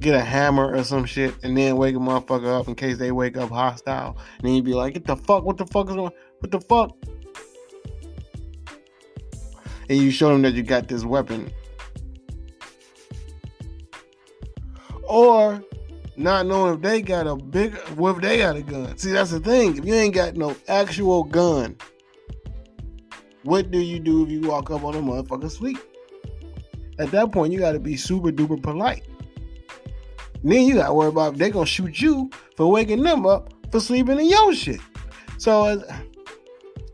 get 0.01 0.15
a 0.15 0.21
hammer 0.21 0.75
or 0.75 0.85
some 0.85 1.05
shit 1.05 1.35
and 1.43 1.57
then 1.57 1.77
wake 1.77 1.95
a 1.95 1.99
motherfucker 1.99 2.61
up 2.61 2.69
in 2.69 2.75
case 2.75 2.99
they 2.99 3.11
wake 3.11 3.37
up 3.37 3.49
hostile. 3.51 4.19
And 4.39 4.47
then 4.47 4.55
you'd 4.55 4.65
be 4.65 4.75
like, 4.75 4.95
get 4.95 5.07
the 5.07 5.17
fuck, 5.17 5.45
what 5.45 5.57
the 5.57 5.67
fuck 5.67 5.89
is 5.89 5.95
going 5.95 6.13
what 6.41 6.51
the 6.51 6.61
fuck? 6.61 6.95
And 9.89 9.99
you 9.99 10.11
show 10.11 10.29
them 10.29 10.43
that 10.43 10.55
you 10.55 10.63
got 10.63 10.89
this 10.89 11.05
weapon. 11.05 11.51
Or 15.05 15.63
not 16.17 16.47
knowing 16.47 16.75
if 16.75 16.81
they 16.81 17.03
got 17.03 17.27
a 17.27 17.37
big 17.37 17.75
what 17.97 18.17
if 18.17 18.23
they 18.23 18.39
got 18.39 18.57
a 18.57 18.63
gun. 18.63 18.97
See 18.99 19.13
that's 19.13 19.31
the 19.31 19.41
thing. 19.41 19.77
If 19.79 19.85
you 19.85 19.95
ain't 19.95 20.15
got 20.15 20.37
no 20.37 20.57
actual 20.69 21.25
gun, 21.25 21.77
what 23.43 23.71
do 23.71 23.79
you 23.79 24.01
do 24.01 24.25
if 24.25 24.31
you 24.31 24.41
walk 24.43 24.71
up 24.71 24.85
on 24.85 24.95
a 24.95 24.99
motherfucker 24.99 25.51
sleep? 25.51 25.79
At 26.99 27.11
that 27.11 27.33
point, 27.33 27.53
you 27.53 27.59
got 27.59 27.73
to 27.73 27.81
be 27.81 27.97
super 27.97 28.31
duper 28.31 28.63
polite. 28.63 29.05
Then 30.43 30.67
you 30.67 30.75
got 30.75 30.89
to 30.89 30.95
worry 30.95 31.09
about 31.09 31.39
they're 31.39 31.51
gonna 31.51 31.65
shoot 31.65 32.01
you 32.01 32.31
for 32.57 32.71
waking 32.71 33.03
them 33.03 33.27
up 33.27 33.53
for 33.73 33.81
sleeping 33.81 34.21
in 34.21 34.29
your 34.29 34.55
shit. 34.55 34.81
So 35.39 35.65
it's, 35.65 35.85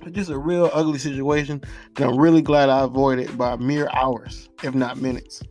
it's 0.06 0.12
just 0.12 0.30
a 0.30 0.38
real 0.38 0.70
ugly 0.72 0.98
situation 0.98 1.62
that 1.96 2.08
I'm 2.08 2.16
really 2.16 2.42
glad 2.42 2.68
I 2.68 2.84
avoided 2.84 3.36
by 3.36 3.56
mere 3.56 3.88
hours, 3.92 4.48
if 4.62 4.74
not 4.74 4.98
minutes. 4.98 5.42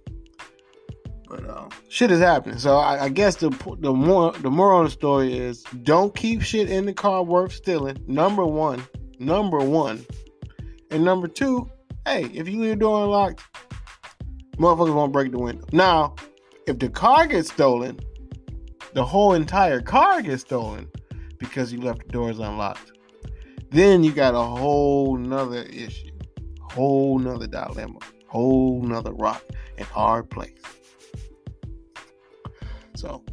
But 1.27 1.47
uh, 1.47 1.69
shit 1.89 2.09
is 2.09 2.19
happening. 2.19 2.57
So 2.57 2.77
I, 2.77 3.03
I, 3.03 3.09
guess 3.09 3.35
the 3.35 3.49
the 3.79 3.93
more 3.93 4.31
the 4.31 4.49
moral 4.49 4.79
of 4.79 4.87
the 4.87 4.91
story 4.91 5.37
is 5.37 5.63
don't 5.83 6.15
keep 6.15 6.41
shit 6.41 6.71
in 6.71 6.87
the 6.87 6.93
car 6.93 7.21
worth 7.21 7.53
stealing. 7.53 8.03
Number 8.07 8.45
one, 8.45 8.81
number 9.19 9.59
one, 9.59 10.03
and 10.89 11.05
number 11.05 11.27
two, 11.27 11.69
hey, 12.07 12.23
if 12.33 12.49
you 12.49 12.59
leave 12.59 12.71
the 12.71 12.75
door 12.77 13.03
unlocked, 13.03 13.43
motherfuckers 14.59 14.93
won't 14.93 15.13
break 15.13 15.31
the 15.31 15.39
window. 15.39 15.65
Now, 15.71 16.15
if 16.67 16.79
the 16.79 16.89
car 16.89 17.25
gets 17.25 17.51
stolen, 17.51 17.99
the 18.93 19.03
whole 19.03 19.33
entire 19.33 19.81
car 19.81 20.21
gets 20.21 20.41
stolen 20.41 20.89
because 21.37 21.71
you 21.71 21.81
left 21.81 22.05
the 22.05 22.11
doors 22.11 22.39
unlocked. 22.39 22.91
then 23.71 24.03
you 24.03 24.11
got 24.11 24.35
a 24.35 24.41
whole 24.41 25.17
nother 25.17 25.63
issue, 25.63 26.11
whole 26.61 27.17
nother 27.19 27.47
dilemma, 27.47 27.99
whole 28.27 28.81
nother 28.81 29.13
rock 29.13 29.43
and 29.77 29.87
hard 29.87 30.29
place. 30.29 30.59
So 32.95 33.23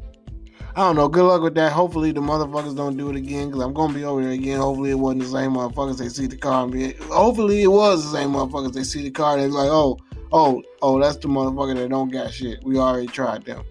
I 0.77 0.81
don't 0.81 0.97
know. 0.97 1.09
Good 1.09 1.25
luck 1.25 1.41
with 1.43 1.55
that. 1.55 1.73
Hopefully 1.73 2.13
the 2.13 2.21
motherfuckers 2.21 2.77
don't 2.77 2.97
do 2.97 3.09
it 3.09 3.17
again 3.17 3.49
because 3.49 3.63
I'm 3.63 3.73
gonna 3.73 3.95
be 3.95 4.05
over 4.05 4.23
there 4.23 4.33
again. 4.33 4.61
Hopefully 4.61 4.91
it 4.91 4.95
wasn't 4.95 5.23
the 5.23 5.29
same 5.29 5.53
motherfuckers. 5.53 5.97
They 5.97 6.11
see 6.11 6.27
the 6.27 6.37
car. 6.37 6.69
Hopefully 7.09 7.63
it 7.63 7.69
was 7.69 8.05
the 8.05 8.19
same 8.19 8.33
motherfuckers. 8.33 8.75
They 8.75 8.85
see 8.85 9.03
the 9.03 9.11
car. 9.11 9.39
And 9.39 9.43
they're 9.43 9.51
like, 9.51 9.71
oh, 9.71 9.99
oh, 10.33 10.63
oh, 10.83 11.01
that's 11.01 11.17
the 11.17 11.29
motherfucker 11.29 11.75
that 11.77 11.89
don't 11.91 12.11
got 12.11 12.33
shit. 12.33 12.63
We 12.65 12.79
already 12.79 13.07
tried 13.07 13.45
them. 13.45 13.65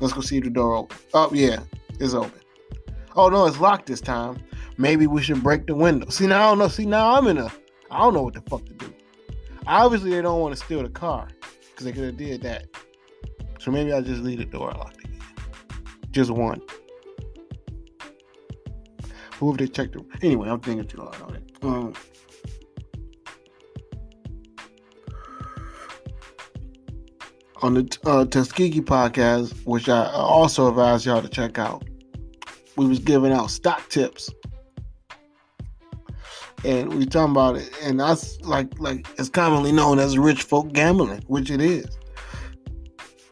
Let's 0.00 0.12
go 0.12 0.20
see 0.20 0.40
the 0.40 0.50
door 0.50 0.76
open. 0.76 0.98
Oh 1.14 1.30
yeah, 1.32 1.60
it's 1.98 2.14
open. 2.14 2.40
Oh 3.14 3.28
no, 3.28 3.46
it's 3.46 3.58
locked 3.58 3.86
this 3.86 4.00
time. 4.00 4.38
Maybe 4.76 5.06
we 5.06 5.22
should 5.22 5.42
break 5.42 5.66
the 5.66 5.74
window. 5.74 6.08
See 6.10 6.26
now 6.26 6.46
I 6.46 6.50
don't 6.50 6.58
know. 6.58 6.68
See 6.68 6.86
now 6.86 7.14
I'm 7.14 7.26
in 7.28 7.38
a. 7.38 7.50
I 7.90 7.98
don't 8.00 8.14
know 8.14 8.22
what 8.22 8.34
the 8.34 8.42
fuck 8.42 8.64
to 8.66 8.74
do. 8.74 8.92
Obviously 9.66 10.10
they 10.10 10.22
don't 10.22 10.40
want 10.40 10.56
to 10.56 10.62
steal 10.62 10.82
the 10.82 10.88
car 10.88 11.28
because 11.70 11.86
they 11.86 11.92
could 11.92 12.04
have 12.04 12.16
did 12.16 12.42
that. 12.42 12.66
So 13.58 13.70
maybe 13.70 13.92
I'll 13.92 14.02
just 14.02 14.22
leave 14.22 14.38
the 14.38 14.44
door 14.44 14.70
locked 14.72 15.02
again. 15.04 15.20
Just 16.10 16.30
one. 16.30 16.60
Who 19.38 19.52
if 19.52 19.58
they 19.58 19.66
checked 19.66 19.92
the 19.92 20.04
anyway? 20.22 20.48
I'm 20.48 20.60
thinking 20.60 20.86
too 20.86 21.00
hard 21.00 21.22
on 21.22 21.36
it. 21.36 21.42
Um, 21.62 21.94
on 27.62 27.74
the 27.74 27.98
uh, 28.04 28.24
Tuskegee 28.26 28.80
podcast, 28.80 29.54
which 29.64 29.88
I 29.88 30.10
also 30.12 30.68
advise 30.68 31.06
y'all 31.06 31.22
to 31.22 31.28
check 31.28 31.58
out, 31.58 31.84
we 32.76 32.86
was 32.86 32.98
giving 32.98 33.32
out 33.32 33.50
stock 33.50 33.88
tips, 33.88 34.30
and 36.64 36.92
we 36.94 37.06
talking 37.06 37.32
about 37.32 37.56
it, 37.56 37.70
and 37.82 37.98
that's 38.00 38.40
like 38.42 38.78
like 38.78 39.06
it's 39.18 39.28
commonly 39.28 39.72
known 39.72 39.98
as 39.98 40.18
rich 40.18 40.42
folk 40.42 40.72
gambling, 40.72 41.22
which 41.26 41.50
it 41.50 41.60
is, 41.60 41.86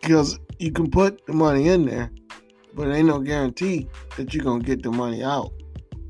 because 0.01 0.39
you 0.59 0.73
can 0.73 0.91
put 0.91 1.25
the 1.27 1.33
money 1.33 1.69
in 1.69 1.85
there, 1.85 2.11
but 2.75 2.89
ain't 2.89 3.09
no 3.09 3.19
guarantee 3.19 3.89
that 4.17 4.33
you're 4.33 4.45
gonna 4.45 4.65
get 4.65 4.83
the 4.83 4.91
money 4.91 5.23
out. 5.23 5.53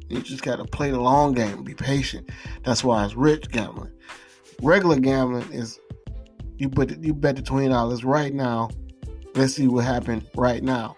You 0.09 0.21
just 0.21 0.43
gotta 0.43 0.65
play 0.65 0.91
the 0.91 1.01
long 1.01 1.33
game, 1.33 1.65
be 1.65 1.75
patient. 1.75 2.31
That's 2.63 2.85
why 2.85 3.05
it's 3.05 3.15
rich 3.15 3.51
gambling. 3.51 3.91
Regular 4.63 5.01
gambling 5.01 5.51
is 5.51 5.81
you 6.59 6.69
put 6.69 6.99
you 7.03 7.15
bet 7.15 7.37
the 7.37 7.43
twenty 7.43 7.69
dollars 7.69 8.05
right 8.05 8.33
now. 8.33 8.71
Let's 9.35 9.55
see 9.55 9.67
what 9.67 9.85
happened 9.85 10.27
right 10.37 10.63
now. 10.63 10.97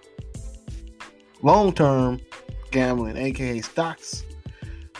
Long 1.42 1.72
term 1.72 2.20
gambling, 2.70 3.16
aka 3.16 3.60
stocks. 3.60 4.24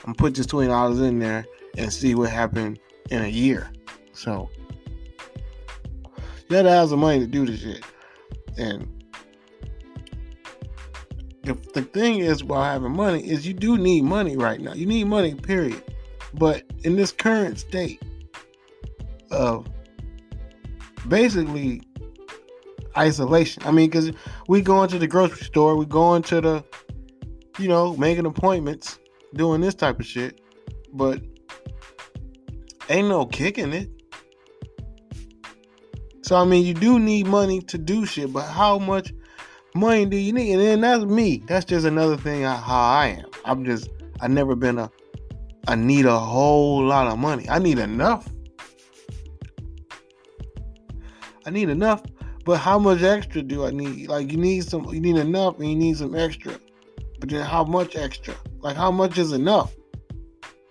I'm 0.05 0.15
put 0.15 0.35
this 0.35 0.47
twenty 0.47 0.69
dollars 0.69 1.01
in 1.01 1.19
there 1.19 1.45
and 1.77 1.93
see 1.93 2.15
what 2.15 2.31
happened 2.31 2.79
in 3.11 3.23
a 3.23 3.29
year. 3.29 3.71
So 4.13 4.49
you 6.15 6.51
gotta 6.51 6.71
have 6.71 6.91
the 6.91 6.97
money 6.97 7.21
to 7.21 7.27
do 7.27 7.45
this 7.45 7.61
shit. 7.61 7.85
And 8.57 8.91
the, 11.43 11.55
the 11.75 11.83
thing 11.83 12.19
is 12.19 12.43
while 12.43 12.65
having 12.65 12.93
money 12.93 13.21
is 13.21 13.47
you 13.47 13.53
do 13.53 13.77
need 13.77 14.05
money 14.05 14.37
right 14.37 14.61
now. 14.61 14.73
You 14.73 14.87
need 14.87 15.05
money, 15.05 15.35
period. 15.35 15.83
But 16.35 16.65
in 16.85 16.97
this 16.97 17.13
current 17.13 17.59
state 17.59 18.03
of 19.31 19.67
basically 21.09 21.83
isolation. 22.97 23.63
I 23.65 23.71
mean, 23.71 23.91
because 23.91 24.13
we 24.49 24.63
go 24.63 24.83
into 24.83 24.99
the 24.99 25.07
grocery 25.07 25.45
store, 25.45 25.77
we 25.77 25.87
go 25.87 26.15
into 26.15 26.41
the, 26.41 26.65
you 27.59 27.69
know, 27.69 27.97
making 27.97 28.27
appointments, 28.27 28.99
doing 29.35 29.61
this 29.61 29.75
type 29.75 30.01
of 30.01 30.07
shit, 30.07 30.41
but 30.93 31.21
ain't 32.89 33.09
no 33.09 33.27
kicking 33.27 33.73
it. 33.73 33.91
So 36.23 36.37
I 36.37 36.45
mean, 36.45 36.65
you 36.65 36.75
do 36.75 36.99
need 36.99 37.27
money 37.27 37.61
to 37.61 37.79
do 37.79 38.05
shit, 38.05 38.33
but 38.33 38.47
how 38.47 38.79
much 38.79 39.13
money 39.75 40.07
do 40.07 40.17
you 40.17 40.33
need? 40.33 40.53
And 40.55 40.61
then 40.61 40.81
that's 40.81 41.05
me. 41.05 41.43
That's 41.47 41.65
just 41.65 41.87
another 41.87 42.17
thing 42.17 42.45
I, 42.45 42.57
how 42.57 42.81
I 42.81 43.07
am. 43.19 43.31
I'm 43.45 43.65
just 43.65 43.89
I 44.21 44.29
never 44.29 44.57
been 44.57 44.79
a 44.79 44.91
I 45.69 45.75
need 45.75 46.07
a 46.07 46.19
whole 46.19 46.85
lot 46.85 47.07
of 47.07 47.19
money. 47.19 47.49
I 47.49 47.59
need 47.59 47.79
enough 47.79 48.29
I 51.47 51.51
need 51.51 51.69
enough, 51.69 52.03
but 52.45 52.59
how 52.59 52.77
much 52.77 53.03
extra 53.03 53.41
do 53.41 53.65
I 53.65 53.71
need? 53.71 54.09
Like 54.09 54.33
you 54.33 54.37
need 54.37 54.65
some, 54.65 54.85
you 54.93 55.01
need 55.01 55.17
enough, 55.17 55.59
and 55.59 55.71
you 55.71 55.77
need 55.77 55.97
some 55.97 56.17
extra. 56.17 56.59
But 57.21 57.31
then 57.31 57.47
how 57.47 57.65
much 57.65 57.95
extra? 57.95 58.35
Like 58.59 58.77
how 58.77 58.91
much 58.91 59.17
is 59.17 59.33
enough? 59.33 59.73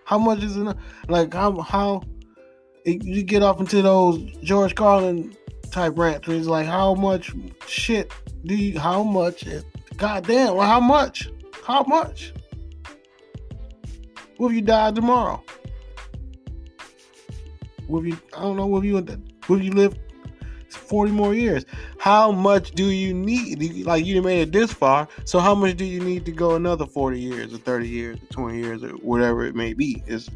How 0.04 0.18
much 0.18 0.44
is 0.44 0.58
enough? 0.58 0.78
Like 1.08 1.34
how 1.34 1.62
how 1.62 2.04
you 2.86 3.24
get 3.24 3.42
off 3.42 3.62
into 3.62 3.82
those 3.82 4.20
George 4.44 4.76
Carlin 4.76 5.36
type 5.72 5.98
rants 5.98 6.28
where 6.28 6.38
it's 6.38 6.46
like 6.46 6.68
how 6.68 6.94
much 6.94 7.32
shit 7.68 8.12
do 8.46 8.54
you? 8.54 8.78
How 8.78 9.02
much? 9.02 9.46
Goddamn! 9.96 10.56
Well, 10.56 10.68
how 10.68 10.82
much? 10.82 11.30
How 11.64 11.84
much? 11.84 12.34
What 14.38 14.50
if 14.50 14.56
you 14.56 14.62
died 14.62 14.96
tomorrow? 14.96 15.42
What 17.88 18.02
if 18.02 18.08
you? 18.08 18.20
I 18.36 18.42
don't 18.42 18.58
know. 18.58 18.68
What 18.68 18.80
if 18.80 18.86
you? 18.86 18.96
What 19.48 19.60
if 19.60 19.64
you 19.64 19.72
live 19.72 19.98
40 20.76 21.12
more 21.12 21.34
years. 21.34 21.66
How 21.98 22.32
much 22.32 22.72
do 22.72 22.86
you 22.86 23.14
need? 23.14 23.86
Like 23.86 24.06
you 24.06 24.22
made 24.22 24.42
it 24.42 24.52
this 24.52 24.72
far, 24.72 25.08
so 25.24 25.40
how 25.40 25.56
much 25.56 25.78
do 25.78 25.86
you 25.86 26.00
need 26.02 26.26
to 26.26 26.32
go 26.32 26.56
another 26.56 26.86
40 26.86 27.20
years 27.20 27.54
or 27.54 27.58
30 27.58 27.88
years 27.88 28.18
or 28.22 28.26
20 28.28 28.58
years 28.58 28.84
or 28.84 28.90
whatever 28.98 29.46
it 29.46 29.56
may 29.56 29.74
be? 29.74 30.04
Is 30.08 30.30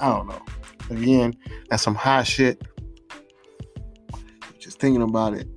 I 0.00 0.08
don't 0.10 0.28
know. 0.28 0.42
Again, 0.90 1.34
that's 1.68 1.82
some 1.82 1.94
high 1.94 2.22
shit. 2.22 2.62
Just 4.58 4.78
thinking 4.78 5.02
about 5.02 5.34
it. 5.34 5.48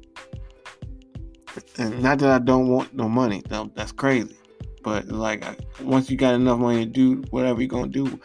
And 1.77 2.01
not 2.01 2.19
that 2.19 2.29
I 2.29 2.39
don't 2.39 2.69
want 2.69 2.93
no 2.93 3.09
money. 3.09 3.43
That's 3.47 3.91
crazy. 3.91 4.35
But 4.83 5.07
like 5.09 5.43
once 5.81 6.09
you 6.09 6.17
got 6.17 6.33
enough 6.33 6.59
money 6.59 6.85
to 6.85 6.91
do 6.91 7.23
whatever 7.29 7.61
you're 7.61 7.67
gonna 7.67 7.87
do 7.87 8.19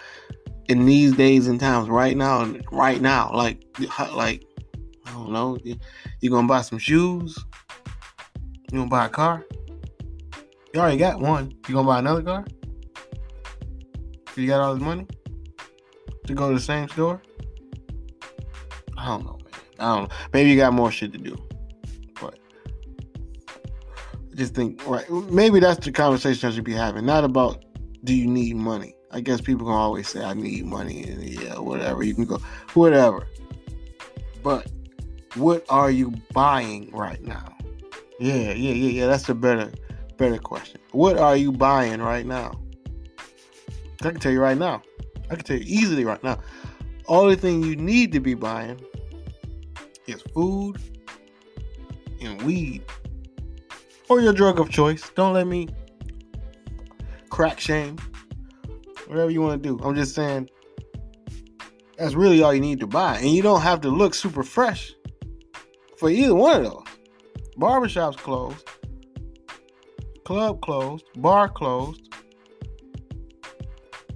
in 0.68 0.86
these 0.86 1.14
days 1.14 1.46
and 1.46 1.60
times 1.60 1.88
right 1.88 2.16
now 2.16 2.50
right 2.72 3.00
now 3.00 3.30
like 3.34 3.64
like 4.14 4.44
I 5.06 5.12
don't 5.12 5.30
know. 5.30 5.58
You 6.20 6.30
gonna 6.30 6.48
buy 6.48 6.62
some 6.62 6.78
shoes? 6.78 7.38
You 8.70 8.78
gonna 8.78 8.90
buy 8.90 9.06
a 9.06 9.08
car? 9.08 9.44
You 10.72 10.80
already 10.80 10.96
got 10.96 11.20
one. 11.20 11.52
You 11.68 11.74
gonna 11.74 11.86
buy 11.86 11.98
another 12.00 12.22
car? 12.22 12.44
You 14.36 14.48
got 14.48 14.60
all 14.60 14.74
this 14.74 14.82
money 14.82 15.06
to 16.26 16.34
go 16.34 16.48
to 16.48 16.54
the 16.54 16.60
same 16.60 16.88
store? 16.88 17.22
I 18.98 19.06
don't 19.06 19.24
know, 19.24 19.38
man. 19.38 19.60
I 19.78 19.94
don't 19.94 20.02
know. 20.04 20.16
Maybe 20.32 20.50
you 20.50 20.56
got 20.56 20.72
more 20.72 20.90
shit 20.90 21.12
to 21.12 21.18
do. 21.18 21.36
But 22.20 22.38
I 24.32 24.34
just 24.34 24.54
think 24.54 24.84
right. 24.86 25.08
Maybe 25.10 25.60
that's 25.60 25.84
the 25.84 25.92
conversation 25.92 26.48
I 26.48 26.52
should 26.52 26.64
be 26.64 26.72
having. 26.72 27.06
Not 27.06 27.22
about 27.22 27.64
do 28.02 28.14
you 28.14 28.26
need 28.26 28.56
money. 28.56 28.94
I 29.12 29.20
guess 29.20 29.40
people 29.40 29.66
can 29.66 29.74
always 29.74 30.08
say 30.08 30.24
I 30.24 30.34
need 30.34 30.66
money 30.66 31.04
and 31.04 31.22
yeah, 31.22 31.58
whatever. 31.58 32.02
You 32.02 32.14
can 32.14 32.24
go 32.24 32.38
whatever. 32.72 33.28
But 34.42 34.66
what 35.34 35.64
are 35.68 35.90
you 35.90 36.12
buying 36.32 36.90
right 36.92 37.22
now? 37.22 37.56
Yeah, 38.20 38.34
yeah, 38.34 38.52
yeah, 38.52 38.90
yeah. 38.90 39.06
That's 39.06 39.28
a 39.28 39.34
better, 39.34 39.72
better 40.16 40.38
question. 40.38 40.80
What 40.92 41.18
are 41.18 41.36
you 41.36 41.50
buying 41.50 42.00
right 42.00 42.24
now? 42.24 42.60
I 44.02 44.10
can 44.10 44.20
tell 44.20 44.32
you 44.32 44.40
right 44.40 44.58
now. 44.58 44.82
I 45.30 45.36
can 45.36 45.44
tell 45.44 45.56
you 45.56 45.64
easily 45.66 46.04
right 46.04 46.22
now. 46.22 46.38
Only 47.06 47.36
thing 47.36 47.62
you 47.62 47.76
need 47.76 48.12
to 48.12 48.20
be 48.20 48.34
buying 48.34 48.80
is 50.06 50.22
food 50.34 50.80
and 52.20 52.40
weed. 52.42 52.82
Or 54.08 54.20
your 54.20 54.32
drug 54.32 54.60
of 54.60 54.70
choice. 54.70 55.10
Don't 55.14 55.32
let 55.32 55.46
me 55.46 55.68
crack 57.30 57.58
shame. 57.58 57.98
Whatever 59.06 59.30
you 59.30 59.40
want 59.40 59.62
to 59.62 59.68
do. 59.68 59.82
I'm 59.82 59.94
just 59.94 60.14
saying 60.14 60.48
that's 61.98 62.14
really 62.14 62.42
all 62.42 62.54
you 62.54 62.60
need 62.60 62.80
to 62.80 62.86
buy. 62.86 63.18
And 63.18 63.30
you 63.30 63.42
don't 63.42 63.62
have 63.62 63.80
to 63.82 63.88
look 63.88 64.14
super 64.14 64.42
fresh 64.42 64.94
for 66.04 66.10
either 66.10 66.34
one 66.34 66.58
of 66.58 66.64
those. 66.64 66.84
Barbershops 67.56 68.18
closed, 68.18 68.68
club 70.24 70.60
closed, 70.60 71.06
bar 71.16 71.48
closed, 71.48 72.14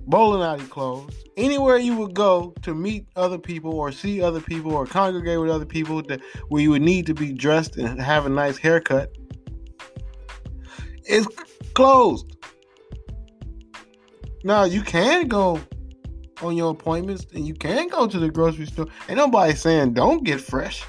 bowling 0.06 0.42
alley 0.42 0.66
closed. 0.66 1.16
Anywhere 1.38 1.78
you 1.78 1.96
would 1.96 2.12
go 2.12 2.52
to 2.60 2.74
meet 2.74 3.06
other 3.16 3.38
people 3.38 3.72
or 3.72 3.90
see 3.90 4.20
other 4.20 4.38
people 4.38 4.74
or 4.74 4.84
congregate 4.84 5.40
with 5.40 5.48
other 5.48 5.64
people 5.64 6.02
that 6.02 6.20
where 6.48 6.60
you 6.60 6.68
would 6.68 6.82
need 6.82 7.06
to 7.06 7.14
be 7.14 7.32
dressed 7.32 7.78
and 7.78 7.98
have 7.98 8.26
a 8.26 8.28
nice 8.28 8.58
haircut 8.58 9.16
is 11.06 11.26
closed. 11.72 12.36
Now 14.44 14.64
you 14.64 14.82
can 14.82 15.26
go 15.26 15.58
on 16.42 16.54
your 16.54 16.72
appointments 16.72 17.24
and 17.32 17.46
you 17.46 17.54
can 17.54 17.88
go 17.88 18.06
to 18.06 18.18
the 18.18 18.30
grocery 18.30 18.66
store. 18.66 18.88
Ain't 19.08 19.16
nobody 19.16 19.54
saying 19.54 19.94
don't 19.94 20.22
get 20.22 20.38
fresh 20.38 20.84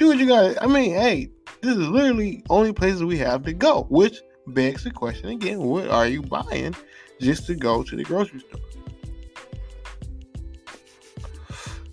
do 0.00 0.08
what 0.08 0.18
you 0.18 0.26
got. 0.26 0.60
I 0.60 0.66
mean, 0.66 0.92
hey, 0.92 1.30
this 1.60 1.76
is 1.76 1.86
literally 1.86 2.42
only 2.48 2.72
places 2.72 3.04
we 3.04 3.18
have 3.18 3.44
to 3.44 3.52
go, 3.52 3.86
which 3.90 4.18
begs 4.48 4.82
the 4.82 4.90
question 4.90 5.28
again: 5.28 5.60
What 5.60 5.88
are 5.88 6.08
you 6.08 6.22
buying 6.22 6.74
just 7.20 7.46
to 7.46 7.54
go 7.54 7.84
to 7.84 7.96
the 7.96 8.02
grocery 8.02 8.40
store? 8.40 8.60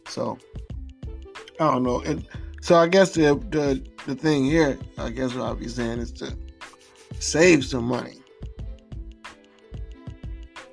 So 0.08 0.38
I 1.60 1.72
don't 1.72 1.84
know. 1.84 2.00
And 2.02 2.26
so 2.62 2.78
I 2.78 2.88
guess 2.88 3.12
the, 3.12 3.36
the 3.52 3.86
the 4.06 4.15
thing 4.15 4.46
here, 4.46 4.80
I 4.98 5.10
guess 5.10 5.36
what 5.36 5.43
I'll 5.43 5.56
be 5.56 5.67
saying 5.67 6.00
is 6.00 6.12
to 6.13 6.36
save 7.20 7.65
some 7.65 7.84
money. 7.84 8.22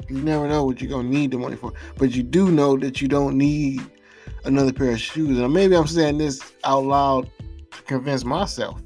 You 0.09 0.20
never 0.20 0.47
know 0.47 0.64
what 0.64 0.81
you're 0.81 0.90
gonna 0.90 1.09
need 1.09 1.33
the 1.33 1.38
money 1.38 1.57
for, 1.57 1.73
but 1.97 2.12
you 2.12 2.23
do 2.23 2.53
know 2.53 2.77
that 2.77 3.01
you 3.01 3.09
don't 3.09 3.37
need 3.37 3.83
another 4.44 4.72
pair 4.72 4.92
of 4.92 5.00
shoes. 5.00 5.38
And 5.38 5.52
maybe 5.52 5.76
I'm 5.76 5.87
saying 5.87 6.18
this 6.18 6.40
out 6.64 6.85
loud 6.85 7.30
to 7.70 7.83
convince 7.83 8.24
myself 8.24 8.80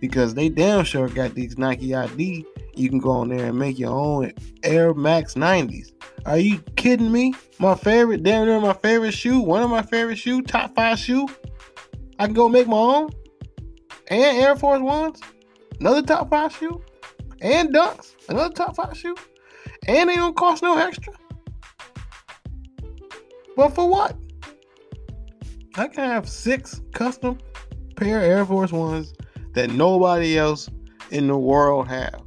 because 0.00 0.34
they 0.34 0.48
damn 0.48 0.84
sure 0.84 1.08
got 1.08 1.34
these 1.34 1.58
Nike 1.58 1.94
ID. 1.94 2.44
You 2.74 2.88
can 2.88 2.98
go 2.98 3.10
on 3.10 3.28
there 3.28 3.46
and 3.46 3.58
make 3.58 3.78
your 3.78 3.92
own 3.92 4.32
Air 4.62 4.94
Max 4.94 5.34
90s. 5.34 5.92
Are 6.26 6.38
you 6.38 6.58
kidding 6.76 7.12
me? 7.12 7.34
My 7.58 7.74
favorite, 7.74 8.22
damn 8.22 8.46
near 8.46 8.60
my 8.60 8.72
favorite 8.72 9.12
shoe, 9.12 9.40
one 9.40 9.62
of 9.62 9.70
my 9.70 9.82
favorite 9.82 10.18
shoe, 10.18 10.42
top 10.42 10.74
five 10.74 10.98
shoe. 10.98 11.28
I 12.18 12.26
can 12.26 12.34
go 12.34 12.48
make 12.48 12.66
my 12.66 12.76
own. 12.76 13.10
And 14.08 14.36
Air 14.38 14.56
Force 14.56 14.80
Ones, 14.80 15.20
another 15.80 16.02
top 16.02 16.30
five 16.30 16.54
shoe. 16.54 16.82
And 17.40 17.74
Dunks, 17.74 18.14
another 18.28 18.52
top 18.52 18.76
five 18.76 18.96
shoe. 18.96 19.16
And 19.86 20.08
they 20.08 20.16
don't 20.16 20.36
cost 20.36 20.62
no 20.62 20.76
extra. 20.78 21.12
But 23.56 23.74
for 23.74 23.88
what? 23.88 24.16
I 25.76 25.88
can 25.88 26.08
have 26.08 26.28
six 26.28 26.80
custom 26.92 27.38
pair 27.96 28.20
Air 28.20 28.46
Force 28.46 28.70
Ones 28.70 29.12
that 29.54 29.70
nobody 29.70 30.38
else 30.38 30.70
in 31.10 31.26
the 31.26 31.36
world 31.36 31.88
have, 31.88 32.22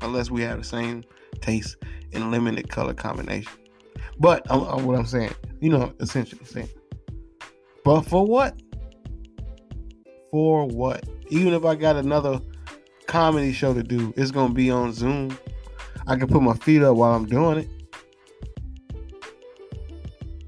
unless 0.00 0.30
we 0.30 0.42
have 0.42 0.58
the 0.58 0.64
same 0.64 1.02
taste 1.40 1.76
in 2.12 2.30
limited 2.30 2.68
color 2.68 2.94
combination. 2.94 3.50
But 4.20 4.46
I'm, 4.48 4.62
I'm, 4.62 4.86
what 4.86 4.96
I'm 4.96 5.06
saying, 5.06 5.34
you 5.60 5.70
know, 5.70 5.92
essentially 5.98 6.44
saying. 6.44 6.68
But 7.84 8.02
for 8.02 8.24
what? 8.24 8.60
For 10.30 10.66
what? 10.66 11.04
Even 11.30 11.52
if 11.52 11.64
I 11.64 11.74
got 11.74 11.96
another 11.96 12.40
comedy 13.06 13.52
show 13.52 13.74
to 13.74 13.82
do, 13.82 14.14
it's 14.16 14.30
gonna 14.30 14.54
be 14.54 14.70
on 14.70 14.92
Zoom. 14.92 15.36
I 16.06 16.14
can 16.16 16.28
put 16.28 16.42
my 16.42 16.54
feet 16.54 16.82
up 16.82 16.96
while 16.96 17.14
I'm 17.14 17.26
doing 17.26 17.58
it. 17.58 17.68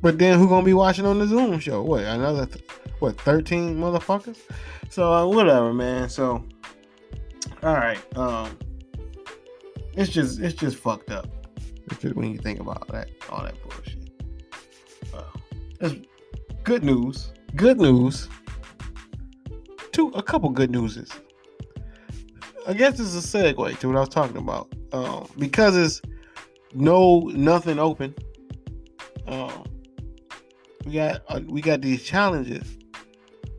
But 0.07 0.21
then 0.21 0.39
who 0.39 0.49
gonna 0.49 0.65
be 0.65 0.73
watching 0.73 1.05
on 1.05 1.19
the 1.19 1.27
Zoom 1.27 1.59
show? 1.59 1.83
What 1.83 2.05
another 2.05 2.47
th- 2.47 2.65
what 3.01 3.21
thirteen 3.23 3.77
motherfuckers? 3.77 4.39
So 4.89 5.13
uh, 5.13 5.27
whatever, 5.27 5.75
man. 5.75 6.09
So 6.09 6.45
all 7.65 7.75
right, 7.75 7.99
um, 8.17 8.57
it's 9.95 10.13
just 10.13 10.39
it's 10.39 10.55
just 10.55 10.77
fucked 10.77 11.11
up. 11.11 11.27
It's 11.87 12.01
just 12.01 12.15
when 12.15 12.31
you 12.31 12.39
think 12.39 12.61
about 12.61 12.87
that 12.87 13.09
all 13.31 13.43
that 13.43 13.57
bullshit. 13.65 14.13
Uh, 15.13 15.23
it's 15.81 16.07
good 16.63 16.85
news. 16.85 17.33
Good 17.57 17.81
news. 17.81 18.29
Two 19.91 20.13
a 20.15 20.23
couple 20.23 20.51
good 20.51 20.71
newses. 20.71 21.11
I 22.69 22.75
guess 22.75 23.01
is 23.01 23.17
a 23.17 23.39
segue 23.39 23.77
to 23.81 23.89
what 23.89 23.97
I 23.97 24.01
was 24.01 24.09
talking 24.09 24.37
about. 24.37 24.73
Um, 24.93 25.29
because 25.37 25.77
it's 25.77 26.01
no 26.75 27.23
nothing 27.35 27.81
open. 27.81 28.15
Um, 29.27 29.65
we 30.87 30.93
got 30.93 31.23
uh, 31.29 31.41
we 31.47 31.61
got 31.61 31.83
these 31.83 32.03
challenges, 32.05 32.79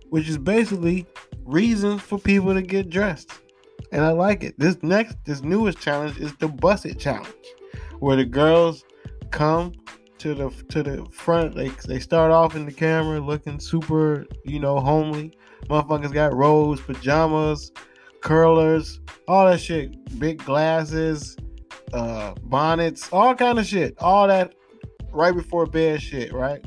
which 0.09 0.29
is 0.29 0.37
basically 0.37 1.05
reasons 1.43 2.01
for 2.01 2.17
people 2.17 2.53
to 2.53 2.61
get 2.61 2.89
dressed, 2.89 3.31
and 3.91 4.03
I 4.03 4.11
like 4.11 4.43
it. 4.43 4.57
This 4.57 4.81
next, 4.81 5.17
this 5.25 5.41
newest 5.41 5.79
challenge 5.79 6.17
is 6.17 6.33
the 6.37 6.47
Bust 6.47 6.85
It 6.85 6.97
Challenge, 6.99 7.27
where 7.99 8.15
the 8.15 8.25
girls 8.25 8.85
come 9.31 9.73
to 10.19 10.33
the 10.33 10.49
to 10.69 10.83
the 10.83 11.05
front. 11.11 11.53
They 11.53 11.67
they 11.67 11.99
start 11.99 12.31
off 12.31 12.55
in 12.55 12.65
the 12.65 12.71
camera 12.71 13.19
looking 13.19 13.59
super, 13.59 14.25
you 14.45 14.59
know, 14.59 14.79
homely. 14.79 15.37
Motherfuckers 15.69 16.13
got 16.13 16.33
robes, 16.33 16.79
pajamas, 16.79 17.73
curlers, 18.21 19.01
all 19.27 19.47
that 19.47 19.59
shit. 19.59 20.17
Big 20.17 20.43
glasses, 20.45 21.35
uh, 21.91 22.35
bonnets, 22.43 23.09
all 23.11 23.35
kind 23.35 23.59
of 23.59 23.65
shit. 23.65 23.97
All 23.99 24.27
that 24.29 24.53
right 25.11 25.35
before 25.35 25.65
bed 25.65 26.01
shit, 26.01 26.31
right? 26.31 26.63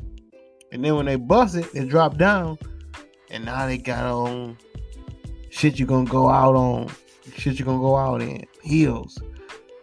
And 0.71 0.83
then 0.83 0.95
when 0.95 1.05
they 1.05 1.17
bust 1.17 1.55
it, 1.55 1.67
it 1.73 1.89
drop 1.89 2.17
down, 2.17 2.57
and 3.29 3.45
now 3.45 3.65
they 3.65 3.77
got 3.77 4.05
on 4.05 4.57
shit 5.51 5.77
you're 5.77 5.87
gonna 5.87 6.09
go 6.09 6.29
out 6.29 6.55
on, 6.55 6.89
shit 7.35 7.59
you're 7.59 7.65
gonna 7.65 7.79
go 7.79 7.95
out 7.95 8.21
in, 8.21 8.43
heels, 8.63 9.19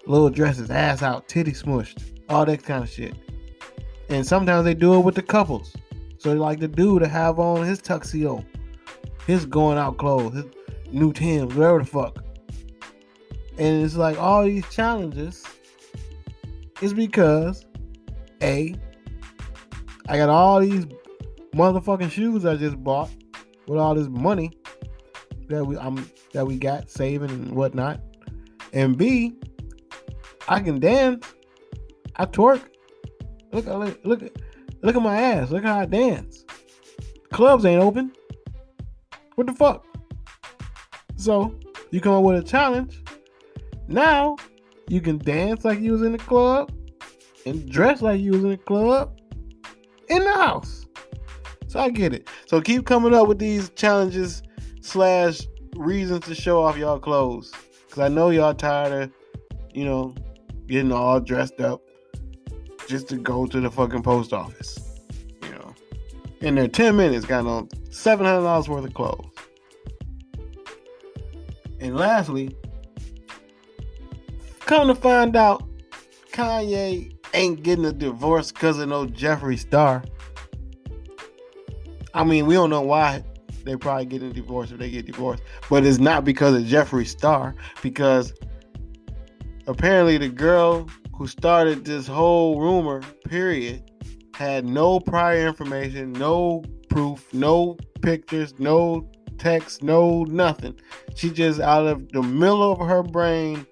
little 0.07 0.31
dresses, 0.31 0.71
ass 0.71 1.03
out, 1.03 1.29
titty 1.29 1.53
smushed, 1.53 2.03
all 2.29 2.45
that 2.45 2.65
kind 2.65 2.83
of 2.83 2.91
shit. 2.91 3.15
And 4.09 4.27
sometimes 4.27 4.65
they 4.65 4.75
do 4.75 4.95
it 4.95 5.01
with 5.01 5.15
the 5.15 5.23
couples. 5.23 5.77
So 6.19 6.31
they 6.31 6.37
like 6.37 6.59
the 6.59 6.67
dude 6.67 7.03
to 7.03 7.09
have 7.09 7.39
on 7.39 7.65
his 7.65 7.81
tuxedo, 7.81 8.45
his 9.27 9.47
going 9.47 9.79
out 9.79 9.99
clothes, 9.99 10.35
his 10.35 10.47
new 10.91 11.13
Timbs, 11.13 11.55
whatever 11.55 11.79
the 11.81 11.85
fuck. 11.85 12.25
And 13.59 13.85
it's 13.85 13.95
like 13.95 14.19
all 14.19 14.45
these 14.45 14.69
challenges 14.71 15.45
is 16.81 16.95
because 16.95 17.67
A, 18.43 18.75
I 20.09 20.17
got 20.17 20.31
all 20.31 20.61
these 20.61 20.87
motherfucking 21.55 22.11
shoes 22.11 22.47
I 22.47 22.57
just 22.57 22.83
bought 22.83 23.11
with 23.67 23.79
all 23.79 23.95
this 23.95 24.09
money 24.09 24.51
that 25.49 25.65
we 25.65 25.77
I'm 25.77 26.11
that 26.33 26.47
we 26.47 26.59
got 26.59 26.91
saving 26.91 27.31
and 27.31 27.53
whatnot. 27.53 28.01
And 28.73 28.97
B, 28.97 29.35
I 30.49 30.61
can 30.61 30.81
dance. 30.81 31.27
I 32.17 32.25
twerk. 32.25 32.63
Look, 33.53 33.67
look, 33.67 34.01
look, 34.05 34.23
look 34.83 34.97
at 34.97 35.03
my 35.03 35.21
ass. 35.21 35.51
Look 35.51 35.65
how 35.65 35.79
I 35.79 35.85
dance. 35.85 36.45
Clubs 37.31 37.65
ain't 37.65 37.83
open. 37.83 38.13
What 39.35 39.47
the 39.47 39.53
fuck? 39.53 39.87
So 41.17 41.55
you 41.91 42.01
come 42.01 42.15
up 42.15 42.25
with 42.25 42.43
a 42.43 42.43
challenge. 42.43 43.03
Now 43.89 44.37
you 44.89 45.01
can 45.01 45.19
dance 45.19 45.65
like 45.65 45.81
you 45.81 45.93
was 45.93 46.03
in 46.03 46.13
the 46.13 46.19
club 46.19 46.73
and 47.45 47.71
dress 47.71 48.01
like 48.01 48.21
you 48.21 48.33
was 48.33 48.45
in 48.45 48.51
the 48.51 48.57
club 48.57 49.18
in 50.11 50.25
the 50.25 50.33
house. 50.33 50.87
So 51.67 51.81
I 51.81 51.91
get 51.91 52.15
it. 52.15 52.29
So 52.47 52.61
keep 52.61 52.87
coming 52.87 53.15
up 53.15 53.29
with 53.29 53.39
these 53.39 53.69
challenges 53.71 54.43
slash 54.81 55.41
reasons 55.77 56.25
to 56.27 56.35
show 56.35 56.63
off 56.63 56.77
y'all 56.77 56.99
clothes. 56.99 57.53
Cause 57.91 57.99
I 57.99 58.09
know 58.09 58.31
y'all 58.31 58.55
tired 58.55 59.03
of, 59.03 59.11
you 59.75 59.85
know, 59.85 60.15
getting 60.67 60.93
all 60.93 61.21
dressed 61.21 61.61
up 61.61 61.83
just 62.89 63.09
to 63.09 63.17
go 63.17 63.47
to 63.47 63.61
the 63.61 63.71
fucking 63.71 64.03
post 64.03 64.33
office. 64.33 64.79
You 65.43 65.51
know. 65.51 65.75
In 66.41 66.55
their 66.55 66.69
10 66.69 66.97
minutes 66.97 67.27
got 67.27 67.47
on 67.47 67.69
$700 67.91 68.69
worth 68.69 68.85
of 68.85 68.95
clothes. 68.95 69.27
And 71.81 71.97
lastly, 71.97 72.57
come 74.61 74.89
to 74.89 74.95
find 74.95 75.37
out, 75.37 75.63
Kanye 76.33 77.18
ain't 77.35 77.63
getting 77.63 77.85
a 77.85 77.93
divorce 77.93 78.53
because 78.53 78.79
of 78.79 78.89
no 78.89 79.07
Jeffree 79.07 79.59
Star. 79.59 80.05
I 82.15 82.25
mean, 82.25 82.47
we 82.47 82.55
don't 82.55 82.71
know 82.71 82.83
why 82.83 83.25
they 83.65 83.77
probably 83.77 84.07
getting 84.07 84.33
divorced 84.33 84.73
if 84.73 84.79
they 84.79 84.91
get 84.91 85.07
divorced, 85.07 85.43
but 85.69 85.85
it's 85.85 85.99
not 85.99 86.25
because 86.25 86.55
of 86.55 86.63
Jeffree 86.63 87.07
Star 87.07 87.55
because 87.83 88.33
apparently 89.67 90.19
the 90.19 90.29
girl 90.29 90.89
who 91.17 91.27
started 91.27 91.85
this 91.85 92.07
whole 92.07 92.61
rumor, 92.61 93.03
period, 93.25 93.91
had 94.35 94.65
no 94.65 95.01
prior 95.01 95.47
information, 95.47 96.13
no 96.13 96.65
proof, 96.89 97.27
no 97.35 97.77
pictures, 98.03 98.55
no 98.59 99.11
text, 99.37 99.83
no 99.83 100.25
nothing. 100.25 100.79
She 101.15 101.31
just 101.31 101.61
out 101.61 101.87
of 101.87 102.09
the 102.13 102.23
middle 102.23 102.73
of 102.73 102.87
her 102.87 103.03
brain 103.03 103.67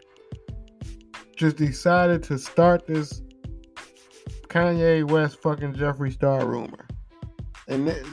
just 1.37 1.57
decided 1.57 2.23
to 2.25 2.38
start 2.38 2.87
this 2.87 3.23
Kanye 4.48 5.09
West 5.09 5.40
fucking 5.42 5.74
Jeffree 5.74 6.12
Star 6.12 6.46
rumor. 6.46 6.87
And 7.68 7.87
th- 7.87 8.04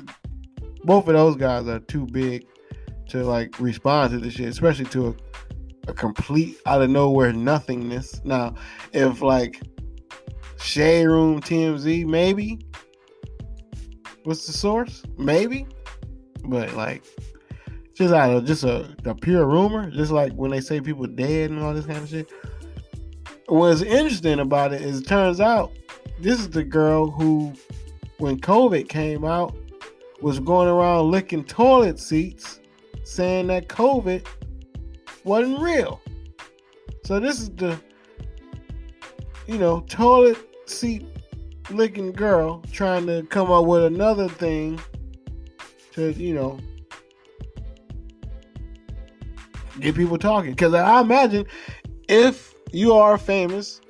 both 0.83 1.07
of 1.07 1.13
those 1.13 1.35
guys 1.35 1.67
are 1.67 1.79
too 1.79 2.05
big 2.07 2.45
to 3.09 3.23
like 3.23 3.59
respond 3.59 4.11
to 4.11 4.19
this 4.19 4.33
shit, 4.33 4.49
especially 4.49 4.85
to 4.85 5.07
a, 5.07 5.91
a 5.91 5.93
complete 5.93 6.57
out 6.65 6.81
of 6.81 6.89
nowhere 6.89 7.31
nothingness. 7.31 8.21
Now, 8.23 8.55
if 8.91 9.21
like 9.21 9.61
Shade 10.59 11.05
Room 11.05 11.41
TMZ, 11.41 12.05
maybe. 12.05 12.59
What's 14.23 14.47
the 14.47 14.53
source? 14.53 15.03
Maybe. 15.17 15.67
But 16.45 16.73
like 16.73 17.03
just 17.93 18.13
out 18.13 18.31
of 18.31 18.45
just 18.45 18.63
a, 18.63 18.95
a 19.05 19.13
pure 19.13 19.45
rumor, 19.45 19.91
just 19.91 20.11
like 20.11 20.33
when 20.33 20.51
they 20.51 20.61
say 20.61 20.81
people 20.81 21.05
dead 21.05 21.51
and 21.51 21.61
all 21.61 21.73
this 21.73 21.85
kind 21.85 21.99
of 21.99 22.09
shit. 22.09 22.31
What's 23.47 23.81
interesting 23.81 24.39
about 24.39 24.73
it 24.73 24.81
is 24.81 25.01
it 25.01 25.07
turns 25.07 25.39
out 25.39 25.71
this 26.23 26.39
is 26.39 26.49
the 26.49 26.63
girl 26.63 27.11
who, 27.11 27.53
when 28.17 28.39
COVID 28.39 28.87
came 28.87 29.25
out, 29.25 29.53
was 30.21 30.39
going 30.39 30.69
around 30.69 31.11
licking 31.11 31.43
toilet 31.43 31.99
seats, 31.99 32.61
saying 33.03 33.47
that 33.47 33.67
COVID 33.67 34.25
wasn't 35.25 35.59
real. 35.59 35.99
So 37.03 37.19
this 37.19 37.41
is 37.41 37.49
the, 37.49 37.77
you 39.47 39.57
know, 39.57 39.81
toilet 39.81 40.37
seat 40.65 41.05
licking 41.69 42.13
girl 42.13 42.63
trying 42.71 43.05
to 43.07 43.23
come 43.23 43.51
up 43.51 43.65
with 43.65 43.83
another 43.83 44.29
thing 44.29 44.79
to, 45.91 46.13
you 46.13 46.33
know, 46.33 46.57
get 49.81 49.93
people 49.93 50.17
talking. 50.17 50.51
Because 50.51 50.73
I 50.73 51.01
imagine 51.01 51.45
if 52.07 52.55
you 52.71 52.93
are 52.93 53.17
famous, 53.17 53.81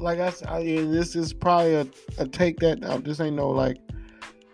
like 0.00 0.18
I 0.18 0.30
said, 0.30 0.48
this 0.90 1.14
is 1.14 1.32
probably 1.32 1.74
a, 1.74 1.86
a 2.18 2.26
take 2.26 2.58
that 2.60 2.80
now. 2.80 2.98
This 2.98 3.20
ain't 3.20 3.36
no 3.36 3.50
like, 3.50 3.76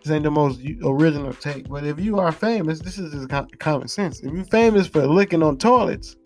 this 0.03 0.13
ain't 0.13 0.25
the 0.25 0.31
most 0.31 0.61
original 0.85 1.33
take. 1.35 1.69
But 1.69 1.85
if 1.85 2.01
you 2.01 2.19
are 2.19 2.33
famous, 2.33 2.81
this 2.81 2.99
is 2.99 3.13
just 3.13 3.59
common 3.59 3.89
sense. 3.89 4.21
If 4.21 4.33
you're 4.33 4.45
famous 4.45 4.87
for 4.87 5.07
licking 5.07 5.43
on 5.43 5.59
toilets, 5.59 6.17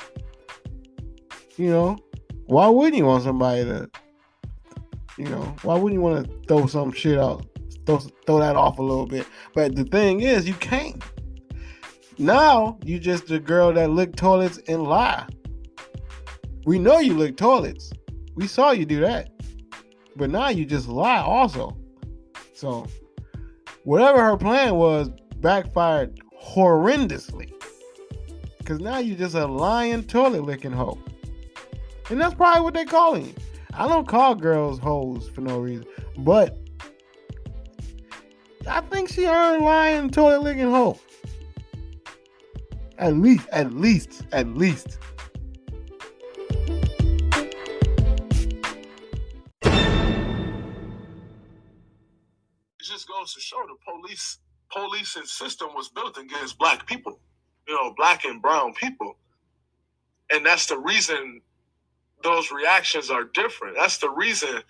you 1.57 1.71
know, 1.71 1.99
why 2.47 2.69
wouldn't 2.69 2.97
you 2.97 3.05
want 3.05 3.25
somebody 3.25 3.65
to, 3.65 3.91
you 5.17 5.27
know, 5.27 5.55
why 5.63 5.75
wouldn't 5.75 5.95
you 5.95 6.01
want 6.01 6.27
to 6.27 6.47
throw 6.49 6.67
some 6.67 6.91
shit 6.91 7.19
out, 7.19 7.47
throw, 7.87 7.99
throw 7.99 8.41
that 8.41 8.57
off 8.57 8.79
a 8.79 8.83
little 8.83 9.07
bit? 9.07 9.27
But 9.55 9.77
the 9.77 9.85
thing 9.85 10.21
is, 10.21 10.49
you 10.49 10.55
can't. 10.55 11.03
Now 12.19 12.79
you 12.85 12.99
just 12.99 13.27
the 13.27 13.39
girl 13.39 13.73
that 13.75 13.91
lick 13.91 14.17
toilets 14.17 14.59
and 14.69 14.85
lie. 14.85 15.27
We 16.67 16.79
know 16.79 16.99
you 16.99 17.17
lick 17.17 17.37
toilets. 17.37 17.91
We 18.41 18.47
saw 18.47 18.71
you 18.71 18.87
do 18.87 19.01
that. 19.01 19.29
But 20.17 20.31
now 20.31 20.49
you 20.49 20.65
just 20.65 20.89
lie 20.89 21.21
also. 21.21 21.77
So 22.55 22.87
whatever 23.85 24.25
her 24.25 24.39
plan 24.39 24.77
was 24.77 25.11
backfired 25.37 26.19
horrendously. 26.43 27.53
Cause 28.65 28.81
now 28.81 28.97
you're 28.97 29.19
just 29.19 29.35
a 29.35 29.47
lying 29.47 30.05
toilet 30.05 30.45
licking 30.45 30.73
hoe. 30.73 30.99
And 32.09 32.19
that's 32.19 32.35
probably 32.35 32.63
what 32.63 32.73
they 32.73 32.87
calling 32.87 33.27
you. 33.27 33.35
I 33.75 33.87
don't 33.87 34.09
call 34.09 34.35
girls 34.35 34.79
hoes 34.79 35.29
for 35.29 35.43
no 35.43 35.59
reason. 35.59 35.85
But 36.17 36.57
I 38.67 38.81
think 38.81 39.11
she 39.11 39.27
earned 39.27 39.63
lying 39.63 40.09
toilet 40.09 40.43
licking 40.45 40.71
hoe. 40.71 40.99
At 42.97 43.17
least, 43.17 43.47
at 43.53 43.75
least, 43.75 44.23
at 44.33 44.49
least. 44.49 44.99
Goes 53.19 53.35
to 53.35 53.41
show 53.41 53.63
the 53.67 53.77
police 53.85 54.39
policing 54.71 55.25
system 55.25 55.69
was 55.75 55.89
built 55.89 56.17
against 56.19 56.59
black 56.59 56.87
people, 56.87 57.21
you 57.67 57.75
know, 57.75 57.93
black 57.97 58.25
and 58.25 58.41
brown 58.41 58.73
people. 58.75 59.17
And 60.33 60.47
that's 60.47 60.67
the 60.67 60.79
reason 60.79 61.41
those 62.23 62.53
reactions 62.53 63.11
are 63.11 63.25
different. 63.35 63.77
That's 63.77 63.99
the 63.99 64.11
reason 64.11 64.61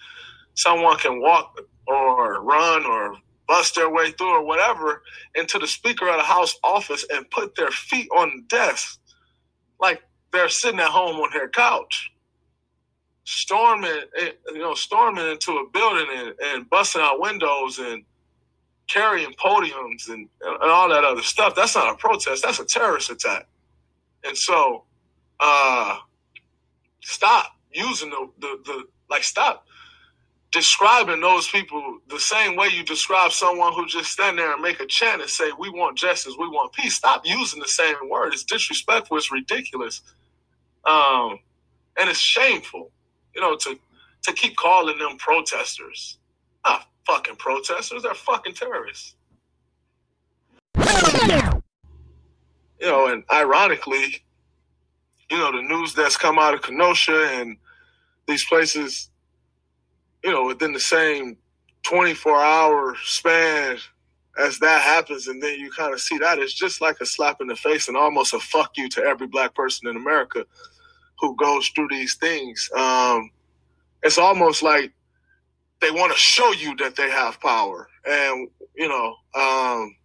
someone 0.54 0.96
can 0.98 1.20
walk 1.20 1.58
or 1.86 2.42
run 2.42 2.86
or 2.86 3.16
bust 3.46 3.74
their 3.74 3.90
way 3.90 4.12
through 4.12 4.30
or 4.30 4.44
whatever 4.44 5.02
into 5.34 5.58
the 5.58 5.66
Speaker 5.66 6.08
of 6.08 6.16
the 6.16 6.22
House 6.22 6.54
office 6.62 7.04
and 7.12 7.30
put 7.30 7.54
their 7.56 7.70
feet 7.70 8.08
on 8.16 8.30
the 8.36 8.42
desk 8.56 9.00
like 9.80 10.02
they're 10.32 10.48
sitting 10.48 10.80
at 10.80 10.88
home 10.88 11.16
on 11.16 11.30
their 11.32 11.48
couch. 11.48 12.12
Storming, 13.24 14.02
eh, 14.18 14.30
you 14.48 14.58
know, 14.58 14.74
storming 14.74 15.26
into 15.26 15.52
a 15.58 15.68
building 15.70 16.06
and, 16.16 16.34
and 16.44 16.70
busting 16.70 17.02
out 17.02 17.20
windows 17.20 17.78
and 17.78 18.04
carrying 18.92 19.32
podiums 19.34 20.08
and, 20.10 20.28
and 20.42 20.62
all 20.72 20.90
that 20.90 21.04
other 21.04 21.22
stuff. 21.22 21.54
That's 21.56 21.76
not 21.76 21.94
a 21.94 21.98
protest. 21.98 22.44
That's 22.44 22.60
a 22.60 22.66
terrorist 22.66 23.10
attack. 23.10 23.48
And 24.24 24.36
so, 24.36 24.84
uh, 25.40 25.98
stop 27.02 27.52
using 27.72 28.10
the, 28.10 28.30
the, 28.40 28.58
the 28.64 28.84
like, 29.10 29.24
stop 29.24 29.56
describing 30.52 31.20
those 31.20 31.48
people 31.48 31.98
the 32.08 32.20
same 32.20 32.56
way 32.56 32.68
you 32.68 32.82
describe 32.84 33.32
someone 33.32 33.72
who 33.74 33.86
just 33.86 34.12
stand 34.12 34.38
there 34.38 34.52
and 34.52 34.62
make 34.62 34.80
a 34.80 34.86
chant 34.86 35.20
and 35.22 35.30
say, 35.30 35.50
"We 35.58 35.70
want 35.70 35.98
justice, 35.98 36.34
we 36.38 36.48
want 36.48 36.72
peace." 36.72 36.96
Stop 36.96 37.22
using 37.26 37.60
the 37.60 37.68
same 37.68 37.96
word. 38.08 38.32
It's 38.32 38.44
disrespectful. 38.44 39.18
It's 39.18 39.32
ridiculous, 39.32 40.02
um, 40.86 41.38
and 41.98 42.10
it's 42.10 42.20
shameful. 42.20 42.92
You 43.34 43.42
know, 43.42 43.56
to 43.56 43.78
to 44.24 44.34
keep 44.34 44.56
calling 44.56 44.98
them 44.98 45.18
protesters. 45.18 46.18
Not 46.66 46.86
fucking 47.06 47.36
protesters. 47.36 48.02
They're 48.02 48.14
fucking 48.14 48.54
terrorists. 48.54 49.14
You 52.80 52.86
know, 52.86 53.08
and 53.08 53.24
ironically, 53.30 54.24
you 55.30 55.36
know, 55.36 55.52
the 55.52 55.62
news 55.62 55.94
that's 55.94 56.16
come 56.16 56.38
out 56.38 56.54
of 56.54 56.62
Kenosha 56.62 57.28
and 57.34 57.56
these 58.26 58.44
places 58.46 59.10
you 60.22 60.30
know, 60.30 60.44
within 60.44 60.72
the 60.72 60.80
same 60.80 61.36
24 61.82 62.36
hour 62.36 62.94
span 63.04 63.78
as 64.38 64.58
that 64.58 64.82
happens, 64.82 65.26
and 65.26 65.42
then 65.42 65.58
you 65.58 65.70
kind 65.70 65.92
of 65.92 66.00
see 66.00 66.18
that 66.18 66.38
it's 66.38 66.54
just 66.54 66.80
like 66.80 66.96
a 67.00 67.06
slap 67.06 67.40
in 67.40 67.46
the 67.46 67.56
face 67.56 67.88
and 67.88 67.96
almost 67.96 68.34
a 68.34 68.38
fuck 68.38 68.70
you 68.76 68.88
to 68.88 69.02
every 69.02 69.26
black 69.26 69.54
person 69.54 69.88
in 69.88 69.96
America 69.96 70.44
who 71.18 71.36
goes 71.36 71.68
through 71.68 71.88
these 71.90 72.14
things. 72.16 72.70
Um, 72.76 73.30
it's 74.02 74.18
almost 74.18 74.62
like 74.62 74.92
they 75.80 75.90
want 75.90 76.12
to 76.12 76.18
show 76.18 76.52
you 76.52 76.76
that 76.76 76.96
they 76.96 77.10
have 77.10 77.40
power, 77.40 77.88
and 78.06 78.48
you 78.76 78.88
know, 78.88 79.14
um, 79.34 79.96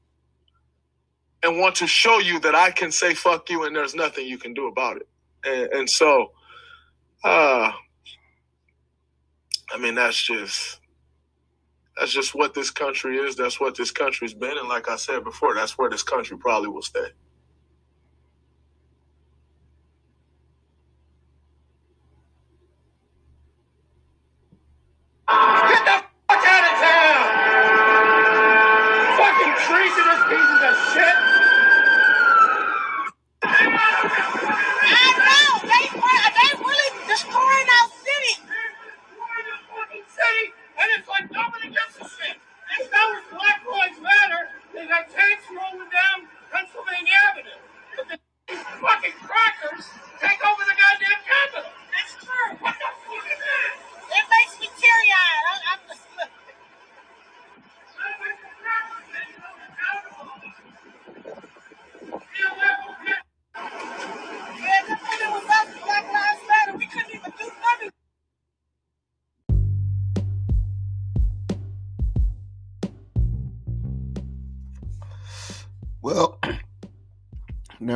and 1.44 1.60
want 1.60 1.76
to 1.76 1.88
show 1.88 2.20
you 2.20 2.40
that 2.40 2.56
I 2.56 2.72
can 2.72 2.92
say 2.92 3.14
fuck 3.14 3.50
you 3.50 3.66
and 3.66 3.76
there's 3.76 3.96
nothing 3.96 4.28
you 4.28 4.38
can 4.38 4.54
do 4.54 4.68
about 4.68 4.98
it. 4.98 5.08
And, 5.44 5.72
and 5.74 5.90
so, 5.90 6.32
uh, 7.24 7.72
I 9.72 9.78
mean, 9.80 9.96
that's 9.96 10.22
just 10.22 10.80
that's 11.98 12.12
just 12.12 12.36
what 12.36 12.54
this 12.54 12.72
country 12.72 13.18
is. 13.18 13.36
That's 13.36 13.60
what 13.60 13.76
this 13.76 13.92
country's 13.92 14.34
been, 14.34 14.58
and 14.58 14.68
like 14.68 14.90
I 14.90 14.96
said 14.98 15.24
before, 15.24 15.56
that's 15.56 15.78
where 15.78 15.90
this 15.90 16.04
country 16.04 16.38
probably 16.38 16.70
will 16.70 16.82
stay. 16.82 17.08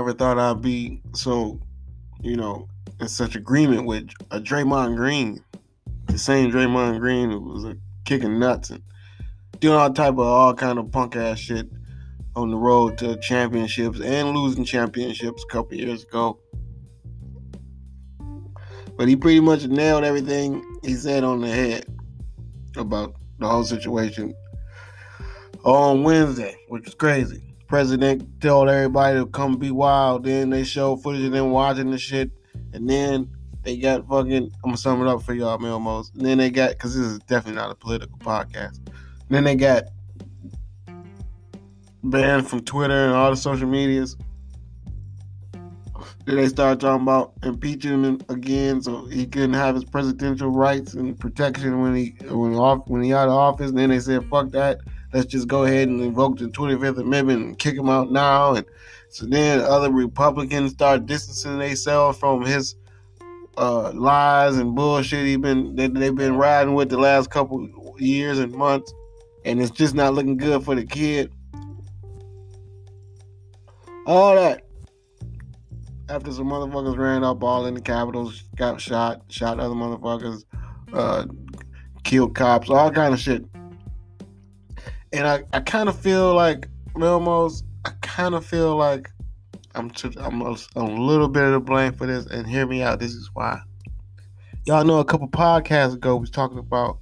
Never 0.10 0.18
thought 0.18 0.40
I'd 0.40 0.62
be 0.64 1.02
so, 1.14 1.60
you 2.22 2.36
know, 2.36 2.68
in 3.00 3.08
such 3.08 3.36
agreement 3.36 3.86
with 3.86 4.10
a 4.32 4.40
Draymond 4.40 4.96
Green, 4.96 5.44
the 6.08 6.18
same 6.18 6.52
Draymond 6.52 7.00
Green 7.00 7.30
who 7.30 7.40
was 7.40 7.66
uh, 7.66 7.74
kicking 8.06 8.40
nuts 8.40 8.72
and 8.72 8.82
doing 9.60 9.78
all 9.78 9.94
type 9.94 10.14
of 10.14 10.20
all 10.22 10.56
kind 10.56 10.80
of 10.80 10.92
punk 10.92 11.16
ass 11.16 11.38
shit 11.38 11.70
on 12.36 12.50
the 12.50 12.58
road 12.58 12.98
to 12.98 13.18
championships 13.18 14.00
and 14.00 14.36
losing 14.36 14.66
championships 14.66 15.44
a 15.44 15.54
couple 15.54 15.78
years 15.78 16.04
ago. 16.04 16.40
But 18.98 19.08
he 19.08 19.16
pretty 19.16 19.42
much 19.42 19.68
nailed 19.68 20.04
everything 20.04 20.66
he 20.84 20.96
said 20.96 21.24
on 21.24 21.42
the 21.42 21.50
head 21.50 21.86
about 22.76 23.14
the 23.38 23.48
whole 23.48 23.64
situation 23.64 24.34
on 25.64 26.02
Wednesday, 26.02 26.56
which 26.68 26.86
was 26.86 26.96
crazy 26.96 27.49
president 27.70 28.42
told 28.42 28.70
everybody 28.70 29.18
to 29.20 29.28
come 29.28 29.58
be 29.58 29.72
wild. 29.72 30.26
Then 30.26 30.50
they 30.50 30.66
show 30.66 30.98
footage 30.98 31.24
of 31.24 31.32
them 31.32 31.52
watching 31.52 31.92
the 31.92 31.98
shit, 31.98 32.32
and 32.74 32.90
then 32.90 33.30
they 33.64 33.78
got 33.78 34.08
fucking. 34.10 34.44
I'm 34.46 34.62
gonna 34.64 34.78
sum 34.78 35.02
it 35.02 35.08
up 35.08 35.22
for 35.22 35.34
y'all, 35.34 35.58
Melmos. 35.60 36.14
And 36.16 36.26
then 36.26 36.40
they 36.40 36.50
got 36.50 36.72
because 36.72 36.98
this 36.98 37.06
is 37.06 37.20
definitely 37.20 37.62
not 37.62 37.72
a 37.72 37.76
political 37.76 38.18
podcast. 38.18 38.80
And 38.88 39.30
then 39.30 39.44
they 39.46 39.56
got 39.56 39.84
banned 42.04 42.50
from 42.50 42.62
Twitter 42.62 43.06
and 43.06 43.14
all 43.14 43.30
the 43.30 43.38
social 43.38 43.68
medias 43.68 44.18
Then 46.26 46.38
they 46.38 46.48
started 46.48 46.80
talking 46.80 47.04
about 47.04 47.34
impeaching 47.44 48.04
him 48.04 48.22
again, 48.30 48.82
so 48.82 49.06
he 49.06 49.26
couldn't 49.26 49.54
have 49.54 49.76
his 49.76 49.84
presidential 49.84 50.50
rights 50.50 50.94
and 50.94 51.20
protection 51.20 51.82
when 51.82 51.96
he 51.96 52.16
when 52.30 52.56
off 52.56 52.88
when 52.88 53.04
he 53.04 53.14
out 53.14 53.28
of 53.28 53.34
office. 53.36 53.70
And 53.70 53.78
then 53.80 53.90
they 53.90 54.00
said, 54.00 54.26
"Fuck 54.26 54.52
that, 54.52 54.80
let's 55.14 55.26
just 55.28 55.48
go 55.48 55.64
ahead 55.64 55.88
and 55.88 56.02
invoke 56.02 56.38
the 56.38 56.50
Twenty 56.50 56.80
Fifth 56.80 56.98
Amendment 56.98 57.42
and 57.42 57.60
kick 57.60 57.76
him 57.76 57.90
out 57.90 58.12
now." 58.12 58.56
And 58.56 58.66
so 59.10 59.26
then 59.26 59.62
other 59.62 59.92
Republicans 59.92 60.72
start 60.72 61.06
distancing 61.06 61.60
themselves 61.60 62.18
from 62.18 62.44
his 62.44 62.76
uh, 63.58 63.92
lies 63.94 64.58
and 64.58 64.76
bullshit 64.76 65.26
he 65.26 65.36
been 65.36 65.76
they, 65.76 65.88
they've 65.88 66.16
been 66.16 66.36
riding 66.36 66.76
with 66.76 66.90
the 66.90 66.98
last 66.98 67.30
couple 67.30 67.68
years 67.98 68.40
and 68.40 68.54
months, 68.54 68.94
and 69.46 69.62
it's 69.62 69.72
just 69.72 69.96
not 69.96 70.14
looking 70.14 70.38
good 70.38 70.64
for 70.64 70.76
the 70.76 70.86
kid. 70.86 71.32
All 74.06 74.36
that 74.36 74.64
after 76.10 76.32
some 76.32 76.48
motherfuckers 76.48 76.98
ran 76.98 77.24
up 77.24 77.44
all 77.44 77.66
in 77.68 77.76
the 77.76 77.82
Capitals, 77.82 78.44
got 78.56 78.82
shot, 78.82 79.22
shot 79.30 79.60
other 79.60 79.76
motherfuckers, 79.76 80.44
uh, 80.92 81.26
killed 82.04 82.36
cops, 82.36 82.70
all 82.70 82.92
kind 82.92 83.14
of 83.14 83.20
shit. 83.20 83.46
And 85.12 85.28
I, 85.28 85.44
I 85.54 85.60
kind 85.62 85.90
of 85.90 86.00
feel 86.00 86.34
like 86.36 86.68
almost, 86.96 87.66
I 87.86 87.92
kind 88.02 88.36
of 88.36 88.46
feel 88.46 88.76
like 88.76 89.10
I'm, 89.76 89.92
I'm 90.18 90.42
a, 90.42 90.56
a 90.76 90.84
little 90.84 91.28
bit 91.28 91.44
of 91.44 91.54
the 91.54 91.60
blame 91.60 91.94
for 91.94 92.06
this. 92.06 92.26
And 92.28 92.48
hear 92.48 92.68
me 92.68 92.82
out. 92.82 93.00
This 93.00 93.14
is 93.14 93.30
why. 93.34 93.60
Y'all 94.66 94.86
know 94.86 95.00
a 95.00 95.06
couple 95.06 95.28
podcasts 95.28 95.96
ago 95.96 96.16
we 96.16 96.22
was 96.22 96.30
talking 96.30 96.60
about 96.60 97.00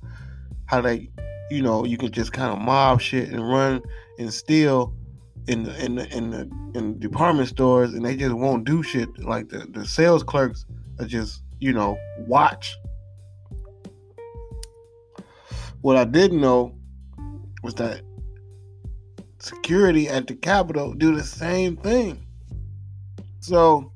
how 0.67 0.79
they, 0.79 1.09
you 1.49 1.61
know, 1.61 1.83
you 1.85 1.97
can 1.97 2.11
just 2.11 2.31
kind 2.31 2.51
of 2.51 2.59
mob 2.59 3.01
shit 3.01 3.29
and 3.29 3.47
run 3.49 3.81
and 4.19 4.33
steal 4.33 4.93
in 5.47 5.63
the 5.63 5.83
in 5.83 5.95
the 5.95 6.15
in 6.15 6.29
the 6.31 6.41
in 6.75 6.93
the 6.93 6.99
department 6.99 7.47
stores 7.47 7.93
and 7.93 8.05
they 8.05 8.15
just 8.15 8.35
won't 8.35 8.63
do 8.63 8.83
shit. 8.83 9.09
Like 9.19 9.49
the, 9.49 9.59
the 9.59 9.85
sales 9.85 10.23
clerks 10.23 10.65
are 10.99 11.05
just, 11.05 11.41
you 11.59 11.73
know, 11.73 11.97
watch. 12.19 12.75
What 15.81 15.97
I 15.97 16.05
didn't 16.05 16.41
know 16.41 16.76
was 17.63 17.73
that 17.75 18.01
security 19.39 20.07
at 20.07 20.27
the 20.27 20.35
Capitol 20.35 20.93
do 20.93 21.15
the 21.15 21.23
same 21.23 21.77
thing. 21.77 22.25
So 23.39 23.91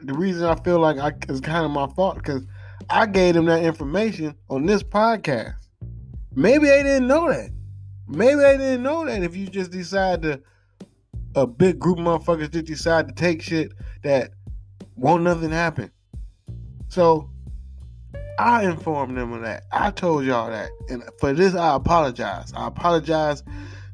the 0.00 0.14
reason 0.14 0.44
I 0.44 0.54
feel 0.56 0.78
like 0.78 0.98
I 0.98 1.12
is 1.30 1.40
kind 1.40 1.64
of 1.64 1.70
my 1.70 1.88
fault 1.88 2.16
because 2.16 2.46
I 2.88 3.06
gave 3.06 3.34
them 3.34 3.46
that 3.46 3.64
information 3.64 4.34
on 4.48 4.66
this 4.66 4.82
podcast. 4.82 5.56
Maybe 6.34 6.66
they 6.66 6.82
didn't 6.82 7.08
know 7.08 7.28
that. 7.28 7.50
Maybe 8.08 8.36
they 8.36 8.56
didn't 8.56 8.82
know 8.82 9.04
that 9.06 9.22
if 9.22 9.34
you 9.34 9.48
just 9.48 9.72
decide 9.72 10.22
to 10.22 10.40
a 11.34 11.46
big 11.46 11.78
group 11.78 11.98
of 11.98 12.04
motherfuckers 12.04 12.50
just 12.50 12.66
decide 12.66 13.08
to 13.08 13.14
take 13.14 13.42
shit 13.42 13.72
that 14.02 14.30
won't 14.94 15.22
nothing 15.22 15.50
happen. 15.50 15.90
So 16.88 17.30
I 18.38 18.64
informed 18.64 19.16
them 19.16 19.32
of 19.32 19.42
that. 19.42 19.64
I 19.72 19.90
told 19.90 20.24
y'all 20.24 20.50
that. 20.50 20.70
And 20.88 21.02
for 21.18 21.32
this 21.32 21.54
I 21.54 21.74
apologize. 21.74 22.52
I 22.54 22.66
apologize 22.68 23.42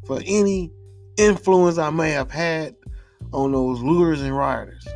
for 0.06 0.20
any 0.24 0.72
influence 1.16 1.78
I 1.78 1.90
may 1.90 2.10
have 2.10 2.30
had 2.30 2.74
on 3.32 3.52
those 3.52 3.80
looters 3.80 4.22
and 4.22 4.36
rioters. 4.36 4.86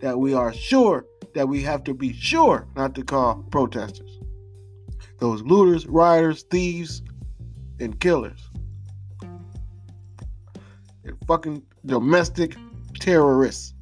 That 0.00 0.18
we 0.18 0.34
are 0.34 0.52
sure 0.52 1.06
that 1.34 1.48
we 1.48 1.62
have 1.62 1.84
to 1.84 1.94
be 1.94 2.12
sure 2.12 2.66
not 2.76 2.94
to 2.94 3.02
call 3.02 3.44
protesters. 3.50 4.18
Those 5.18 5.42
looters, 5.42 5.86
rioters, 5.86 6.42
thieves, 6.44 7.02
and 7.80 7.98
killers. 8.00 8.50
And 11.04 11.16
fucking 11.26 11.62
domestic 11.86 12.56
terrorists 12.98 13.74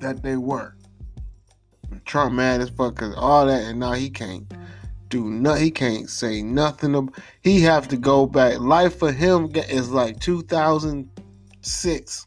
that 0.00 0.22
they 0.22 0.36
were. 0.36 0.75
Trump 2.06 2.34
mad 2.34 2.60
as 2.60 2.70
fuck 2.70 2.96
cause 2.96 3.14
all 3.16 3.46
that 3.46 3.62
and 3.62 3.80
now 3.80 3.92
he 3.92 4.08
can't 4.08 4.52
do 5.08 5.24
nothing. 5.24 5.64
He 5.64 5.70
can't 5.70 6.08
say 6.08 6.42
nothing. 6.42 7.10
He 7.42 7.60
have 7.62 7.88
to 7.88 7.96
go 7.96 8.26
back. 8.26 8.60
Life 8.60 8.98
for 8.98 9.12
him 9.12 9.50
is 9.54 9.90
like 9.90 10.20
2006. 10.20 12.26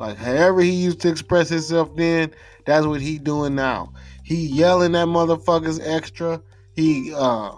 Like 0.00 0.16
however 0.16 0.60
he 0.60 0.72
used 0.72 1.00
to 1.02 1.08
express 1.08 1.48
himself 1.48 1.94
then, 1.96 2.32
that's 2.66 2.86
what 2.86 3.00
he 3.00 3.18
doing 3.18 3.54
now. 3.54 3.92
He 4.24 4.46
yelling 4.46 4.96
at 4.96 5.06
motherfuckers 5.06 5.80
extra. 5.82 6.42
He 6.74 7.14
uh 7.14 7.52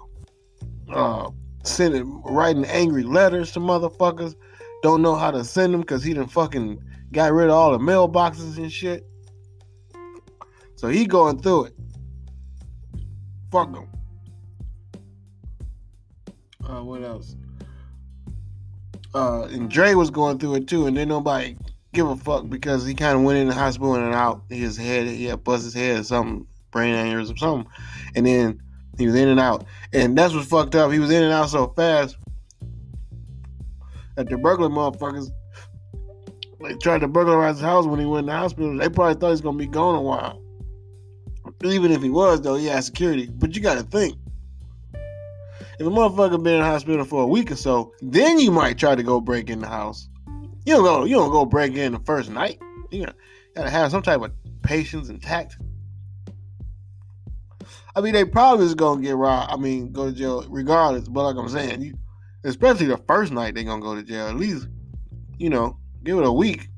uh 0.92 1.31
sending 1.62 2.22
writing 2.22 2.66
angry 2.66 3.02
letters 3.02 3.52
to 3.52 3.61
motherfuckers. 3.61 4.35
Don't 4.87 5.03
know 5.03 5.16
how 5.16 5.33
to 5.33 5.42
send 5.42 5.75
them 5.75 5.81
because 5.81 6.05
he 6.05 6.14
done 6.14 6.29
fucking 6.29 6.81
got 7.11 7.33
rid 7.33 7.49
of 7.49 7.57
all 7.57 7.72
the 7.72 7.79
mailboxes 7.79 8.57
and 8.57 8.70
shit. 8.70 9.05
So 10.77 10.87
he 10.87 11.07
going 11.07 11.42
through 11.42 11.64
it. 11.64 11.75
Fuck 13.51 13.75
him. 13.75 13.88
Uh, 16.64 16.85
what 16.85 17.03
else? 17.03 17.35
Uh, 19.12 19.46
and 19.46 19.68
Dre 19.68 19.94
was 19.94 20.09
going 20.09 20.38
through 20.38 20.55
it 20.55 20.68
too, 20.68 20.87
and 20.87 20.96
then 20.96 21.09
nobody 21.09 21.57
give 21.92 22.07
a 22.09 22.14
fuck 22.14 22.49
because 22.49 22.87
he 22.87 22.94
kind 22.94 23.18
of 23.18 23.25
went 23.25 23.40
in 23.40 23.49
the 23.49 23.55
hospital 23.55 23.96
and 23.96 24.14
out. 24.14 24.42
His 24.49 24.77
head, 24.77 25.09
he 25.09 25.25
had 25.25 25.42
bust 25.42 25.64
his 25.64 25.75
head 25.75 25.99
or 25.99 26.05
something, 26.05 26.46
brain 26.70 26.94
aneurysm 26.94 27.37
something, 27.37 27.68
and 28.14 28.25
then 28.25 28.62
he 28.99 29.07
was 29.07 29.16
in 29.16 29.27
and 29.27 29.40
out. 29.40 29.64
And 29.92 30.16
that's 30.16 30.33
what's 30.33 30.46
fucked 30.46 30.77
up. 30.77 30.92
He 30.92 31.01
was 31.01 31.11
in 31.11 31.25
and 31.25 31.33
out 31.33 31.51
so 31.51 31.72
fast 31.75 32.16
that 34.16 34.29
the 34.29 34.37
burglar 34.37 34.68
motherfuckers 34.68 35.31
they 36.61 36.74
tried 36.74 37.00
to 37.02 37.09
burglarize 37.09 37.57
his 37.57 37.62
house 37.62 37.87
when 37.87 38.00
he 38.00 38.07
went 38.07 38.24
in 38.24 38.26
the 38.26 38.33
hospital. 38.33 38.76
They 38.76 38.88
probably 38.88 39.14
thought 39.14 39.29
he 39.29 39.33
was 39.33 39.40
gonna 39.40 39.59
be 39.59 39.66
gone 39.66 39.94
a 39.94 40.00
while. 40.00 40.42
Even 41.62 41.92
if 41.92 42.02
he 42.02 42.11
was, 42.11 42.40
though, 42.40 42.57
he 42.57 42.66
had 42.66 42.83
security. 42.85 43.29
But 43.31 43.55
you 43.55 43.62
gotta 43.62 43.83
think. 43.83 44.18
If 45.79 45.87
a 45.87 45.90
motherfucker 45.90 46.42
been 46.42 46.55
in 46.55 46.61
the 46.61 46.66
hospital 46.66 47.05
for 47.05 47.22
a 47.22 47.26
week 47.26 47.50
or 47.50 47.57
so, 47.57 47.92
then 48.00 48.38
you 48.38 48.50
might 48.50 48.79
try 48.79 48.94
to 48.94 49.02
go 49.02 49.20
break 49.20 49.50
in 49.50 49.61
the 49.61 49.68
house. 49.68 50.09
You 50.64 50.74
don't 50.74 50.85
go, 50.85 51.05
you 51.05 51.16
don't 51.16 51.31
go 51.31 51.44
break 51.44 51.74
in 51.74 51.92
the 51.92 52.00
first 52.00 52.31
night. 52.31 52.59
You 52.90 53.00
gotta, 53.00 53.14
gotta 53.55 53.70
have 53.70 53.90
some 53.90 54.02
type 54.02 54.22
of 54.22 54.33
patience 54.62 55.11
and 55.11 55.22
tact. 55.22 55.59
I 57.94 58.00
mean, 58.00 58.14
they 58.14 58.24
probably 58.24 58.66
is 58.66 58.74
gonna 58.74 59.02
get 59.02 59.16
robbed. 59.16 59.52
I 59.52 59.57
mean, 59.57 59.92
go 59.92 60.11
to 60.11 60.16
jail 60.16 60.44
regardless. 60.48 61.09
But 61.09 61.24
like 61.24 61.37
I'm 61.37 61.48
saying, 61.48 61.83
you, 61.83 61.98
especially 62.47 62.87
the 62.87 62.97
first 62.97 63.33
night, 63.33 63.55
they're 63.55 63.65
gonna 63.65 63.83
go 63.83 63.95
to 63.95 64.03
jail. 64.03 64.29
At 64.29 64.37
least, 64.37 64.69
you 65.39 65.51
know, 65.51 65.79
give 66.05 66.19
it 66.19 66.27
a 66.27 66.33
week, 66.33 66.69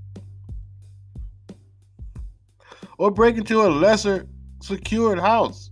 or 2.98 3.10
break 3.10 3.36
into 3.36 3.62
a 3.62 3.68
lesser 3.68 4.26
secured 4.60 5.18
house. 5.18 5.70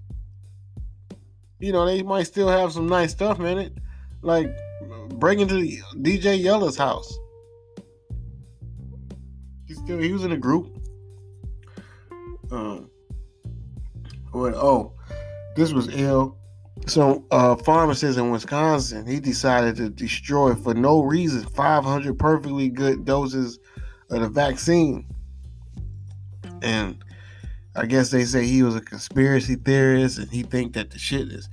You 1.58 1.72
know, 1.72 1.86
they 1.86 2.02
might 2.02 2.24
still 2.24 2.48
have 2.48 2.72
some 2.72 2.86
nice 2.86 3.12
stuff 3.12 3.40
in 3.40 3.58
it, 3.58 3.78
like 4.22 4.54
break 5.08 5.38
into 5.38 5.54
DJ 5.54 6.42
Yella's 6.42 6.76
house. 6.76 7.18
He 9.66 9.74
still 9.74 9.98
he 9.98 10.12
was 10.12 10.24
in 10.24 10.32
a 10.32 10.36
group. 10.36 10.76
Um, 12.50 12.90
what? 14.32 14.54
Oh, 14.54 14.92
this 15.56 15.72
was 15.72 15.88
ill. 15.88 16.35
So, 16.86 17.24
uh, 17.32 17.56
pharmacist 17.56 18.16
in 18.16 18.30
Wisconsin, 18.30 19.06
he 19.06 19.18
decided 19.18 19.76
to 19.76 19.90
destroy 19.90 20.54
for 20.54 20.72
no 20.72 21.02
reason 21.02 21.44
500 21.44 22.16
perfectly 22.16 22.68
good 22.68 23.04
doses 23.04 23.58
of 24.08 24.20
the 24.20 24.28
vaccine. 24.28 25.06
And 26.62 27.04
I 27.74 27.86
guess 27.86 28.10
they 28.10 28.24
say 28.24 28.46
he 28.46 28.62
was 28.62 28.76
a 28.76 28.80
conspiracy 28.80 29.56
theorist 29.56 30.18
and 30.18 30.30
he 30.30 30.42
think 30.44 30.74
that 30.74 30.90
the 30.90 30.98
shit 30.98 31.28
is 31.32 31.48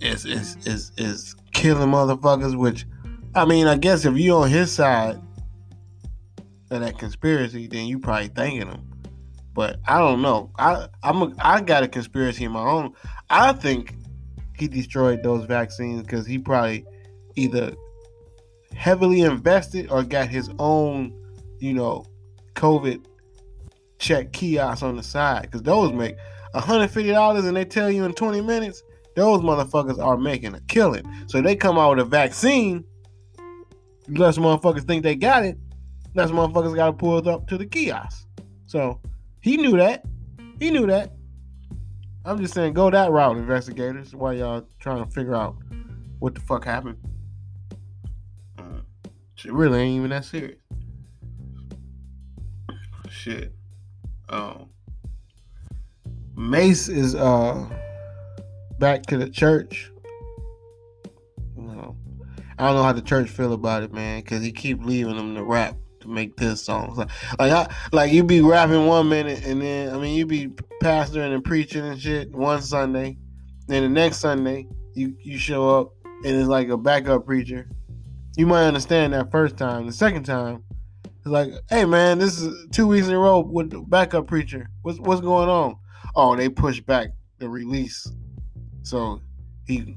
is 0.00 0.24
is 0.24 0.56
is, 0.66 0.92
is 0.96 1.36
killing 1.52 1.90
motherfuckers. 1.90 2.56
Which, 2.56 2.86
I 3.34 3.44
mean, 3.44 3.66
I 3.66 3.76
guess 3.76 4.06
if 4.06 4.16
you 4.16 4.34
on 4.34 4.48
his 4.48 4.72
side 4.72 5.20
of 6.70 6.80
that 6.80 6.98
conspiracy, 6.98 7.66
then 7.66 7.86
you 7.86 7.98
probably 7.98 8.28
thanking 8.28 8.66
him. 8.66 8.90
But 9.52 9.78
I 9.86 9.98
don't 9.98 10.22
know. 10.22 10.50
I 10.58 10.88
I'm 11.02 11.22
a, 11.22 11.34
I 11.38 11.60
got 11.60 11.82
a 11.82 11.88
conspiracy 11.88 12.44
in 12.44 12.52
my 12.52 12.62
own. 12.62 12.94
I 13.28 13.52
think 13.52 13.94
he 14.60 14.68
destroyed 14.68 15.22
those 15.22 15.44
vaccines 15.44 16.02
because 16.02 16.26
he 16.26 16.38
probably 16.38 16.84
either 17.36 17.72
heavily 18.74 19.22
invested 19.22 19.90
or 19.90 20.02
got 20.02 20.28
his 20.28 20.50
own, 20.58 21.12
you 21.58 21.72
know, 21.72 22.04
COVID 22.54 23.04
check 23.98 24.32
kiosk 24.32 24.82
on 24.82 24.96
the 24.96 25.02
side. 25.02 25.42
Because 25.42 25.62
those 25.62 25.92
make 25.92 26.16
$150 26.54 27.46
and 27.46 27.56
they 27.56 27.64
tell 27.64 27.90
you 27.90 28.04
in 28.04 28.12
20 28.12 28.40
minutes, 28.40 28.82
those 29.16 29.40
motherfuckers 29.40 29.98
are 29.98 30.16
making 30.16 30.54
a 30.54 30.60
killing. 30.62 31.04
So 31.26 31.42
they 31.42 31.56
come 31.56 31.78
out 31.78 31.96
with 31.96 32.06
a 32.06 32.08
vaccine, 32.08 32.84
less 34.08 34.38
motherfuckers 34.38 34.86
think 34.86 35.02
they 35.02 35.16
got 35.16 35.44
it, 35.44 35.58
less 36.14 36.30
motherfuckers 36.30 36.74
got 36.74 36.86
to 36.86 36.92
pull 36.92 37.18
it 37.18 37.26
up 37.26 37.46
to 37.48 37.58
the 37.58 37.66
kiosk. 37.66 38.26
So 38.66 39.00
he 39.40 39.56
knew 39.56 39.76
that. 39.76 40.04
He 40.58 40.70
knew 40.70 40.86
that. 40.86 41.12
I'm 42.24 42.38
just 42.38 42.54
saying, 42.54 42.74
go 42.74 42.90
that 42.90 43.10
route, 43.10 43.36
investigators, 43.36 44.14
while 44.14 44.34
y'all 44.34 44.66
trying 44.78 45.04
to 45.04 45.10
figure 45.10 45.34
out 45.34 45.56
what 46.18 46.34
the 46.34 46.40
fuck 46.40 46.64
happened. 46.64 46.98
Uh, 48.58 48.62
It 49.44 49.52
really 49.52 49.80
ain't 49.80 49.96
even 49.96 50.10
that 50.10 50.24
serious. 50.26 50.58
Shit. 53.08 53.54
Um, 54.28 54.68
Mase 56.36 56.88
is 56.88 57.14
uh 57.14 57.68
back 58.78 59.02
to 59.06 59.18
the 59.18 59.28
church. 59.28 59.90
You 61.56 61.62
know, 61.62 61.96
I 62.58 62.66
don't 62.66 62.76
know 62.76 62.82
how 62.82 62.92
the 62.92 63.02
church 63.02 63.28
feel 63.28 63.52
about 63.52 63.82
it, 63.82 63.92
man, 63.92 64.20
because 64.20 64.42
he 64.42 64.52
keep 64.52 64.82
leaving 64.84 65.16
them 65.16 65.34
to 65.34 65.42
rap 65.42 65.76
to 66.00 66.08
make 66.08 66.36
this 66.36 66.62
song. 66.62 66.94
Like, 66.96 67.10
like, 67.38 67.52
I, 67.52 67.74
like 67.92 68.12
you 68.12 68.24
be 68.24 68.40
rapping 68.40 68.86
one 68.86 69.08
minute, 69.08 69.44
and 69.44 69.60
then 69.62 69.94
I 69.94 69.98
mean 69.98 70.16
you 70.16 70.26
be 70.26 70.48
pastoring 70.82 71.34
and 71.34 71.44
preaching 71.44 71.84
and 71.84 72.00
shit 72.00 72.34
one 72.34 72.62
Sunday, 72.62 73.18
then 73.66 73.82
the 73.82 73.88
next 73.88 74.18
Sunday 74.18 74.66
you 74.94 75.16
you 75.22 75.38
show 75.38 75.78
up 75.78 75.92
and 76.24 76.36
it's 76.36 76.48
like 76.48 76.68
a 76.68 76.76
backup 76.76 77.24
preacher. 77.26 77.68
You 78.36 78.46
might 78.46 78.66
understand 78.66 79.12
that 79.12 79.30
first 79.30 79.56
time. 79.56 79.86
The 79.86 79.92
second 79.92 80.24
time, 80.24 80.64
it's 81.04 81.26
like, 81.26 81.50
hey 81.68 81.84
man, 81.84 82.18
this 82.18 82.40
is 82.40 82.66
two 82.70 82.86
weeks 82.86 83.06
in 83.06 83.14
a 83.14 83.18
row 83.18 83.40
with 83.40 83.70
the 83.70 83.80
backup 83.80 84.26
preacher. 84.26 84.68
What's 84.82 84.98
what's 84.98 85.20
going 85.20 85.48
on? 85.48 85.76
Oh, 86.14 86.36
they 86.36 86.48
pushed 86.48 86.86
back 86.86 87.10
the 87.38 87.48
release, 87.48 88.10
so 88.82 89.20
he 89.66 89.96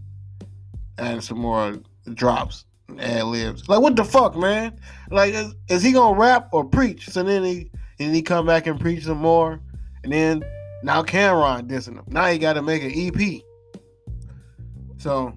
added 0.98 1.24
some 1.24 1.40
more 1.40 1.78
drops, 2.14 2.66
ad 3.00 3.26
libs. 3.26 3.68
Like 3.68 3.82
what 3.82 3.96
the 3.96 4.04
fuck, 4.04 4.36
man? 4.36 4.80
Like 5.10 5.34
is, 5.34 5.54
is 5.70 5.84
he 5.84 5.92
gonna 5.92 6.18
rap 6.18 6.50
or 6.52 6.64
preach? 6.64 7.10
So 7.10 7.24
then 7.24 7.44
he 7.44 7.72
and 8.00 8.14
he 8.14 8.22
come 8.22 8.46
back 8.46 8.68
and 8.68 8.80
preach 8.80 9.04
some 9.04 9.20
more, 9.20 9.60
and 10.04 10.12
then 10.12 10.44
now 10.84 11.04
Cam'ron 11.04 11.68
dissing 11.68 11.96
him. 11.96 12.06
Now 12.08 12.28
he 12.28 12.38
got 12.38 12.54
to 12.54 12.62
make 12.62 12.84
an 12.84 12.92
EP. 12.94 13.42
So 14.98 15.34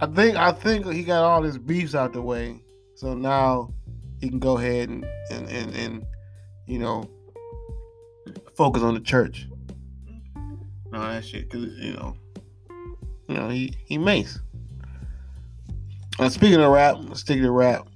I 0.00 0.06
think 0.06 0.36
I 0.36 0.52
think 0.52 0.90
he 0.92 1.02
got 1.02 1.22
all 1.22 1.42
his 1.42 1.58
beefs 1.58 1.94
out 1.94 2.12
the 2.12 2.22
way. 2.22 2.62
So 2.94 3.14
now 3.14 3.72
he 4.20 4.28
can 4.28 4.38
go 4.38 4.58
ahead 4.58 4.88
and 4.88 5.04
and, 5.30 5.48
and, 5.48 5.74
and 5.74 6.06
you 6.66 6.78
know 6.78 7.08
focus 8.56 8.82
on 8.82 8.94
the 8.94 9.00
church. 9.00 9.46
No, 10.90 11.00
that 11.00 11.24
shit, 11.24 11.50
cause 11.50 11.68
you 11.78 11.92
know, 11.92 12.16
you 13.28 13.34
know 13.34 13.48
he 13.48 13.74
he 13.84 13.98
mace. 13.98 14.38
And 16.18 16.32
speaking 16.32 16.60
of 16.60 16.72
rap, 16.72 16.96
let's 16.98 17.20
stick 17.20 17.40
to 17.40 17.50
rap, 17.50 17.86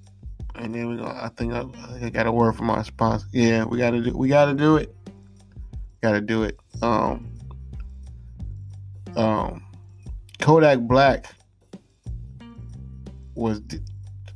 and 0.55 0.75
then 0.75 0.89
we 0.89 0.97
go. 0.97 1.07
I 1.07 1.29
think 1.37 1.53
I, 1.53 1.61
I 1.61 1.99
think 1.99 2.05
I 2.05 2.11
got 2.11 2.27
a 2.27 2.33
word 2.33 2.55
from 2.55 2.71
our 2.71 2.85
sponsor. 2.85 3.27
Yeah, 3.33 3.65
we 3.65 3.79
gotta 3.79 4.01
do 4.01 4.17
we 4.17 4.29
gotta 4.29 4.55
do 4.55 4.77
it. 4.77 4.95
Gotta 6.03 6.21
do 6.21 6.45
it. 6.45 6.59
Um, 6.83 7.33
um, 9.17 9.65
Kodak 10.39 10.79
Black 10.81 11.35
was 13.35 13.61
de- 13.61 13.81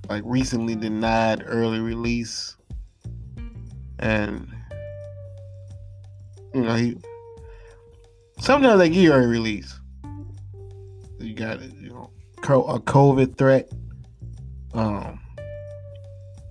like 0.09 0.22
recently 0.24 0.74
denied 0.74 1.45
early 1.47 1.78
release, 1.78 2.57
and 4.01 4.53
you 6.53 6.62
know 6.62 6.74
he 6.74 6.97
sometimes 8.41 8.80
they 8.80 8.89
give 8.89 9.12
early 9.12 9.26
release. 9.26 9.78
You 11.20 11.34
got 11.34 11.61
know 11.61 11.76
a 12.39 12.80
COVID 12.80 13.37
threat, 13.37 13.70
um, 14.74 15.20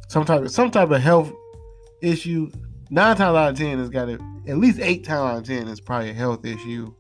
some 0.07 0.25
type 0.25 0.41
of 0.41 0.51
some 0.51 0.71
type 0.71 0.91
of 0.91 1.01
health 1.01 1.31
issue. 2.01 2.51
Nine 2.89 3.15
times 3.15 3.35
out 3.35 3.49
of 3.51 3.57
ten, 3.57 3.79
it's 3.79 3.89
got 3.89 4.05
to 4.05 4.19
at 4.47 4.57
least 4.57 4.79
eight 4.79 5.03
times 5.03 5.31
out 5.31 5.37
of 5.37 5.43
ten, 5.45 5.67
it's 5.67 5.79
probably 5.79 6.11
a 6.11 6.13
health 6.13 6.45
issue. 6.45 6.93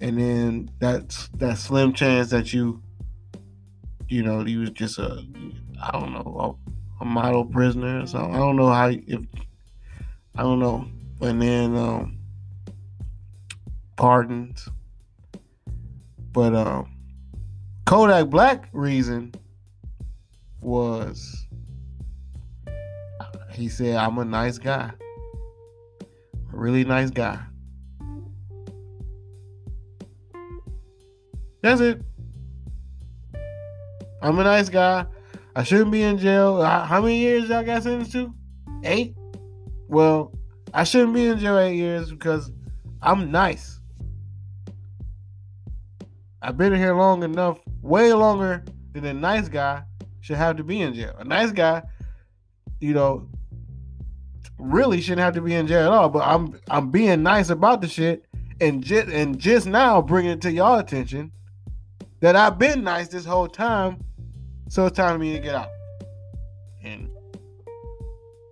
And 0.00 0.18
then 0.18 0.70
that's 0.78 1.28
that 1.36 1.58
slim 1.58 1.92
chance 1.92 2.30
that 2.30 2.52
you 2.52 2.82
you 4.08 4.22
know, 4.22 4.44
he 4.44 4.56
was 4.56 4.70
just 4.70 4.98
a, 4.98 5.24
I 5.82 5.90
don't 5.92 6.12
know, 6.12 6.58
a, 7.00 7.02
a 7.02 7.04
model 7.04 7.44
prisoner. 7.44 8.06
So 8.06 8.18
I 8.18 8.36
don't 8.36 8.56
know 8.56 8.68
how 8.68 8.88
if 8.88 9.20
I 10.34 10.42
don't 10.42 10.58
know. 10.58 10.88
And 11.20 11.40
then 11.40 11.76
um, 11.76 12.18
pardons, 13.96 14.68
but 16.32 16.54
um, 16.54 16.95
Kodak 17.86 18.26
Black 18.30 18.68
reason 18.72 19.32
was 20.60 21.46
he 23.52 23.68
said 23.68 23.94
I'm 23.96 24.18
a 24.18 24.24
nice 24.24 24.58
guy, 24.58 24.90
a 26.00 26.56
really 26.56 26.84
nice 26.84 27.10
guy. 27.10 27.38
That's 31.62 31.80
it. 31.80 32.02
I'm 34.20 34.36
a 34.40 34.44
nice 34.44 34.68
guy. 34.68 35.06
I 35.54 35.62
shouldn't 35.62 35.92
be 35.92 36.02
in 36.02 36.18
jail. 36.18 36.60
Uh, 36.60 36.84
how 36.84 37.00
many 37.00 37.18
years 37.18 37.48
y'all 37.48 37.62
got 37.62 37.84
sentenced 37.84 38.12
to? 38.12 38.34
Eight? 38.82 39.14
Well, 39.86 40.32
I 40.74 40.82
shouldn't 40.82 41.14
be 41.14 41.26
in 41.26 41.38
jail 41.38 41.56
eight 41.58 41.76
years 41.76 42.10
because 42.10 42.50
I'm 43.00 43.30
nice. 43.30 43.80
I've 46.42 46.56
been 46.56 46.74
here 46.74 46.94
long 46.94 47.22
enough, 47.22 47.58
way 47.86 48.12
longer 48.12 48.64
than 48.92 49.04
a 49.04 49.14
nice 49.14 49.48
guy 49.48 49.82
should 50.20 50.36
have 50.36 50.56
to 50.56 50.64
be 50.64 50.80
in 50.82 50.94
jail. 50.94 51.14
A 51.18 51.24
nice 51.24 51.52
guy, 51.52 51.82
you 52.80 52.94
know, 52.94 53.28
really 54.58 55.00
shouldn't 55.00 55.20
have 55.20 55.34
to 55.34 55.40
be 55.40 55.54
in 55.54 55.66
jail 55.66 55.86
at 55.86 55.92
all. 55.92 56.08
But 56.08 56.26
I'm 56.26 56.60
I'm 56.68 56.90
being 56.90 57.22
nice 57.22 57.50
about 57.50 57.80
the 57.80 57.88
shit, 57.88 58.24
and 58.60 58.82
just 58.82 59.08
and 59.08 59.38
just 59.38 59.66
now 59.66 60.02
bringing 60.02 60.32
it 60.32 60.40
to 60.42 60.52
y'all 60.52 60.78
attention 60.78 61.32
that 62.20 62.34
I've 62.34 62.58
been 62.58 62.82
nice 62.82 63.08
this 63.08 63.24
whole 63.24 63.48
time 63.48 64.02
so 64.68 64.86
it's 64.86 64.96
time 64.96 65.14
for 65.14 65.18
me 65.18 65.32
to 65.32 65.38
get 65.38 65.54
out. 65.54 65.68
And 66.82 67.08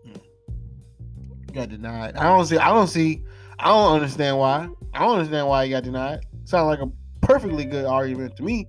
hmm, 0.05 1.53
got 1.53 1.70
denied. 1.70 2.16
I 2.16 2.24
don't 2.24 2.47
see. 2.47 2.59
I 2.59 2.68
don't 2.68 2.87
see. 2.87 3.24
I 3.59 3.68
don't 3.68 3.95
understand 3.95 4.39
why. 4.39 4.68
I 4.93 5.01
don't 5.01 5.18
understand 5.18 5.49
why 5.49 5.64
he 5.64 5.70
got 5.70 5.82
denied. 5.82 6.24
Sound 6.45 6.68
like 6.68 6.80
a 6.80 6.91
perfectly 7.20 7.64
good 7.64 7.85
argument 7.85 8.37
to 8.37 8.43
me, 8.43 8.68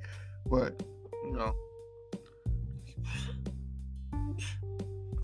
but 0.50 0.82
you 1.24 1.34
know, 1.34 1.56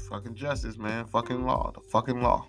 fucking 0.09 0.36
justice, 0.36 0.78
man. 0.78 1.05
Fucking 1.05 1.45
law. 1.45 1.72
The 1.74 1.82
fucking 1.82 2.22
law. 2.22 2.45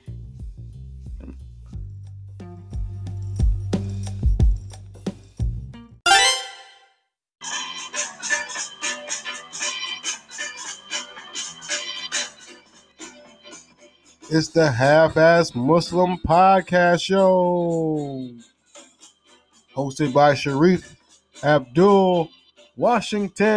It's 14.35 14.49
the 14.49 14.71
Half 14.71 15.19
Ass 15.19 15.55
Muslim 15.55 16.17
Podcast 16.27 17.03
Show. 17.03 18.31
Hosted 19.77 20.15
by 20.15 20.35
Sharif 20.35 20.97
Abdul 21.45 22.31
Washington. 22.77 23.49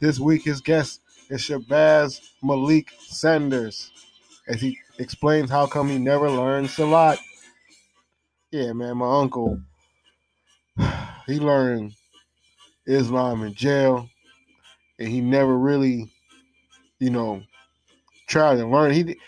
This 0.00 0.18
week, 0.18 0.44
his 0.44 0.60
guest 0.62 1.00
is 1.28 1.42
Shabazz 1.42 2.20
Malik 2.42 2.90
Sanders 3.00 3.90
as 4.48 4.60
he 4.62 4.78
explains 4.98 5.50
how 5.50 5.66
come 5.66 5.88
he 5.88 5.98
never 5.98 6.30
learned 6.30 6.70
Salat. 6.70 7.18
Yeah, 8.50 8.72
man, 8.72 8.96
my 8.96 9.20
uncle, 9.20 9.60
he 11.26 11.38
learned 11.38 11.92
Islam 12.86 13.42
in 13.42 13.54
jail, 13.54 14.08
and 14.98 15.08
he 15.08 15.20
never 15.20 15.58
really, 15.58 16.10
you 16.98 17.10
know, 17.10 17.42
tried 18.26 18.56
to 18.56 18.66
learn. 18.66 18.92
He 18.92 19.18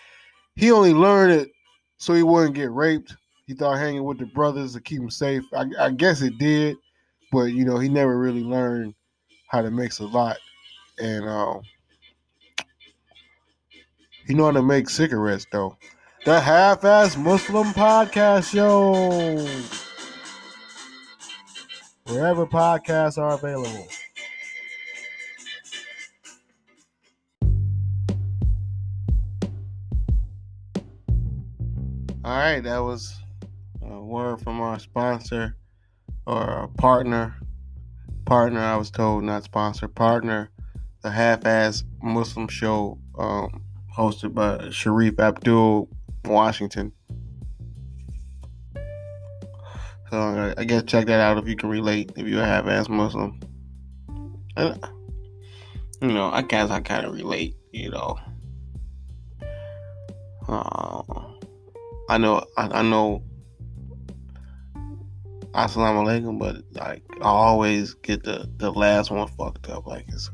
he 0.55 0.71
only 0.71 0.93
learned 0.93 1.33
it 1.33 1.51
so 1.97 2.13
he 2.15 2.23
wouldn't 2.23 2.55
get 2.55 2.71
raped. 2.71 3.15
He 3.45 3.53
thought 3.53 3.77
hanging 3.77 4.03
with 4.03 4.17
the 4.17 4.25
brothers 4.25 4.73
to 4.73 4.81
keep 4.81 4.99
him 4.99 5.09
safe. 5.09 5.43
I, 5.53 5.65
I 5.79 5.91
guess 5.91 6.21
it 6.21 6.37
did, 6.37 6.77
but 7.33 7.45
you 7.45 7.65
know 7.65 7.79
he 7.79 7.89
never 7.89 8.17
really 8.17 8.43
learned 8.43 8.93
how 9.47 9.63
to 9.63 9.71
make 9.71 9.91
lot, 10.05 10.37
and 10.99 11.27
um, 11.27 11.61
he 14.27 14.35
know 14.35 14.45
how 14.45 14.51
to 14.51 14.61
make 14.61 14.87
cigarettes 14.87 15.47
though. 15.51 15.75
The 16.25 16.39
Half-Ass 16.39 17.17
Muslim 17.17 17.73
Podcast 17.73 18.51
Show, 18.53 18.93
wherever 22.05 22.45
podcasts 22.45 23.17
are 23.17 23.33
available. 23.33 23.87
All 32.23 32.37
right, 32.37 32.61
that 32.61 32.77
was 32.77 33.19
a 33.81 33.99
word 33.99 34.39
from 34.39 34.61
our 34.61 34.77
sponsor 34.77 35.57
or 36.25 36.69
partner. 36.77 37.35
Partner, 38.25 38.59
I 38.59 38.77
was 38.77 38.89
told, 38.89 39.23
not 39.23 39.43
sponsor. 39.43 39.87
Partner, 39.87 40.49
the 41.01 41.11
Half-Ass 41.11 41.83
Muslim 42.01 42.47
Show, 42.47 42.97
um, 43.19 43.63
hosted 43.95 44.33
by 44.33 44.69
Sharif 44.69 45.19
Abdul 45.19 45.89
Washington. 46.25 46.93
So 50.09 50.53
I 50.57 50.63
guess 50.63 50.83
check 50.83 51.07
that 51.07 51.19
out 51.19 51.37
if 51.37 51.47
you 51.47 51.55
can 51.55 51.69
relate, 51.69 52.11
if 52.15 52.27
you're 52.27 52.43
a 52.43 52.45
half-ass 52.45 52.87
Muslim. 52.87 53.39
And, 54.55 54.79
you 56.01 56.09
know, 56.09 56.29
I 56.29 56.43
guess 56.43 56.69
I 56.69 56.79
kind 56.79 57.05
of 57.05 57.13
relate. 57.13 57.55
You 57.71 57.89
know, 57.89 58.19
uh, 60.47 61.01
I 62.07 62.17
know, 62.19 62.45
I, 62.55 62.67
I 62.67 62.81
know. 62.83 63.23
Assalamu 65.53 66.03
alaikum, 66.03 66.39
but 66.39 66.63
like 66.71 67.03
I 67.21 67.25
always 67.25 67.93
get 67.93 68.23
the 68.23 68.49
the 68.57 68.71
last 68.71 69.11
one 69.11 69.27
fucked 69.27 69.69
up. 69.69 69.85
Like 69.85 70.05
it's 70.07 70.31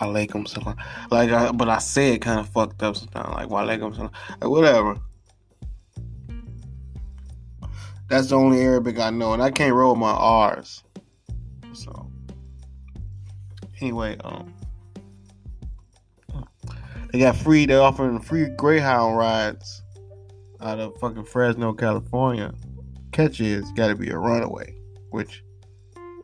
walaikum 0.00 0.48
salam. 0.48 0.76
Like, 1.10 1.30
I, 1.30 1.52
but 1.52 1.68
I 1.68 1.78
say 1.78 2.14
it 2.14 2.18
kind 2.20 2.40
of 2.40 2.48
fucked 2.48 2.82
up 2.82 2.96
sometimes. 2.96 3.34
Like 3.34 3.48
walaikum 3.48 3.94
salam, 3.94 4.10
like, 4.40 4.50
whatever. 4.50 4.96
That's 8.08 8.28
the 8.28 8.36
only 8.36 8.60
Arabic 8.60 8.98
I 8.98 9.10
know, 9.10 9.34
and 9.34 9.42
I 9.42 9.50
can't 9.50 9.74
roll 9.74 9.94
my 9.94 10.10
R's. 10.10 10.82
So, 11.72 12.10
anyway, 13.80 14.16
um, 14.24 14.52
they 17.12 17.20
got 17.20 17.36
free. 17.36 17.66
They're 17.66 17.80
offering 17.80 18.18
free 18.18 18.48
Greyhound 18.48 19.16
rides 19.16 19.79
out 20.62 20.78
of 20.78 20.96
fucking 20.98 21.24
Fresno, 21.24 21.72
California. 21.72 22.52
Catch 23.12 23.40
is 23.40 23.70
got 23.72 23.88
to 23.88 23.96
be 23.96 24.10
a 24.10 24.18
runaway, 24.18 24.76
which 25.10 25.42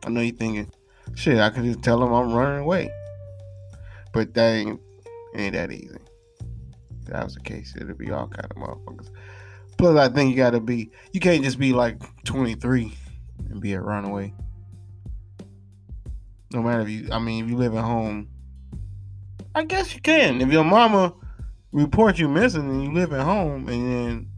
I 0.05 0.09
know 0.09 0.21
you're 0.21 0.35
thinking, 0.35 0.71
shit. 1.15 1.39
I 1.39 1.49
could 1.49 1.63
just 1.63 1.83
tell 1.83 1.99
them 1.99 2.13
I'm 2.13 2.33
running 2.33 2.59
away, 2.59 2.89
but 4.13 4.33
that 4.35 4.53
ain't 4.53 4.79
ain't 5.35 5.53
that 5.53 5.71
easy. 5.71 5.97
If 7.01 7.07
that 7.07 7.23
was 7.23 7.35
the 7.35 7.41
case, 7.41 7.73
it'd 7.75 7.97
be 7.97 8.11
all 8.11 8.27
kind 8.27 8.51
of 8.51 8.57
motherfuckers. 8.57 9.09
Plus, 9.77 9.97
I 9.97 10.13
think 10.13 10.31
you 10.31 10.37
gotta 10.37 10.59
be. 10.59 10.91
You 11.11 11.19
can't 11.19 11.43
just 11.43 11.59
be 11.59 11.73
like 11.73 12.01
23 12.23 12.93
and 13.49 13.61
be 13.61 13.73
a 13.73 13.81
runaway. 13.81 14.33
No 16.53 16.61
matter 16.61 16.81
if 16.81 16.89
you. 16.89 17.09
I 17.11 17.19
mean, 17.19 17.45
if 17.45 17.51
you 17.51 17.57
live 17.57 17.75
at 17.75 17.83
home, 17.83 18.29
I 19.53 19.65
guess 19.65 19.93
you 19.93 20.01
can. 20.01 20.41
If 20.41 20.51
your 20.51 20.63
mama 20.63 21.13
report 21.71 22.17
you 22.17 22.27
missing 22.27 22.69
and 22.69 22.83
you 22.83 22.93
live 22.93 23.13
at 23.13 23.21
home, 23.21 23.67
and 23.67 23.91
then. 23.91 24.29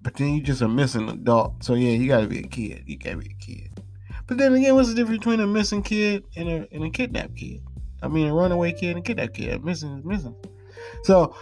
But 0.00 0.14
then 0.14 0.34
you 0.34 0.40
just 0.40 0.62
a 0.62 0.68
missing 0.68 1.08
adult. 1.08 1.62
So 1.64 1.74
yeah, 1.74 1.90
you 1.90 2.08
gotta 2.08 2.26
be 2.26 2.38
a 2.38 2.46
kid. 2.46 2.84
You 2.86 2.96
gotta 2.96 3.18
be 3.18 3.30
a 3.30 3.44
kid. 3.44 3.80
But 4.26 4.38
then 4.38 4.54
again, 4.54 4.74
what's 4.74 4.88
the 4.88 4.94
difference 4.94 5.18
between 5.18 5.40
a 5.40 5.46
missing 5.46 5.82
kid 5.82 6.24
and 6.36 6.48
a 6.48 6.68
and 6.72 6.84
a 6.84 6.90
kidnapped 6.90 7.36
kid? 7.36 7.62
I 8.02 8.08
mean, 8.08 8.28
a 8.28 8.34
runaway 8.34 8.72
kid 8.72 8.90
and 8.90 8.98
a 9.00 9.02
kidnapped 9.02 9.34
kid. 9.34 9.64
Missing 9.64 9.98
is 9.98 10.04
missing. 10.04 10.34
So 11.02 11.34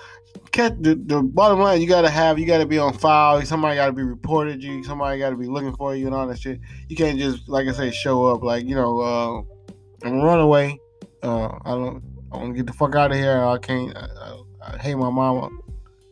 the, 0.52 1.00
the 1.06 1.22
bottom 1.22 1.60
line, 1.60 1.80
you 1.80 1.88
gotta 1.88 2.10
have, 2.10 2.38
you 2.38 2.46
gotta 2.46 2.66
be 2.66 2.78
on 2.78 2.92
file. 2.94 3.42
Somebody 3.42 3.76
gotta 3.76 3.92
be 3.92 4.02
reported 4.02 4.62
you. 4.62 4.82
Somebody 4.84 5.18
gotta 5.18 5.36
be 5.36 5.46
looking 5.46 5.74
for 5.76 5.94
you 5.94 6.06
and 6.06 6.14
all 6.14 6.26
that 6.26 6.38
shit. 6.38 6.60
You 6.88 6.96
can't 6.96 7.18
just, 7.18 7.48
like 7.48 7.68
I 7.68 7.72
say, 7.72 7.90
show 7.90 8.26
up 8.26 8.42
like 8.42 8.64
you 8.64 8.74
know, 8.74 9.00
uh, 9.00 10.06
I'm 10.06 10.20
run 10.20 10.40
away. 10.40 10.80
Uh, 11.22 11.58
I 11.64 11.70
don't, 11.70 12.02
I 12.36 12.40
want 12.40 12.54
to 12.54 12.56
get 12.56 12.66
the 12.66 12.72
fuck 12.72 12.94
out 12.94 13.12
of 13.12 13.16
here. 13.16 13.42
I 13.42 13.58
can't. 13.58 13.96
I, 13.96 14.06
I, 14.06 14.74
I, 14.74 14.78
hate 14.78 14.96
my 14.96 15.10
mama. 15.10 15.48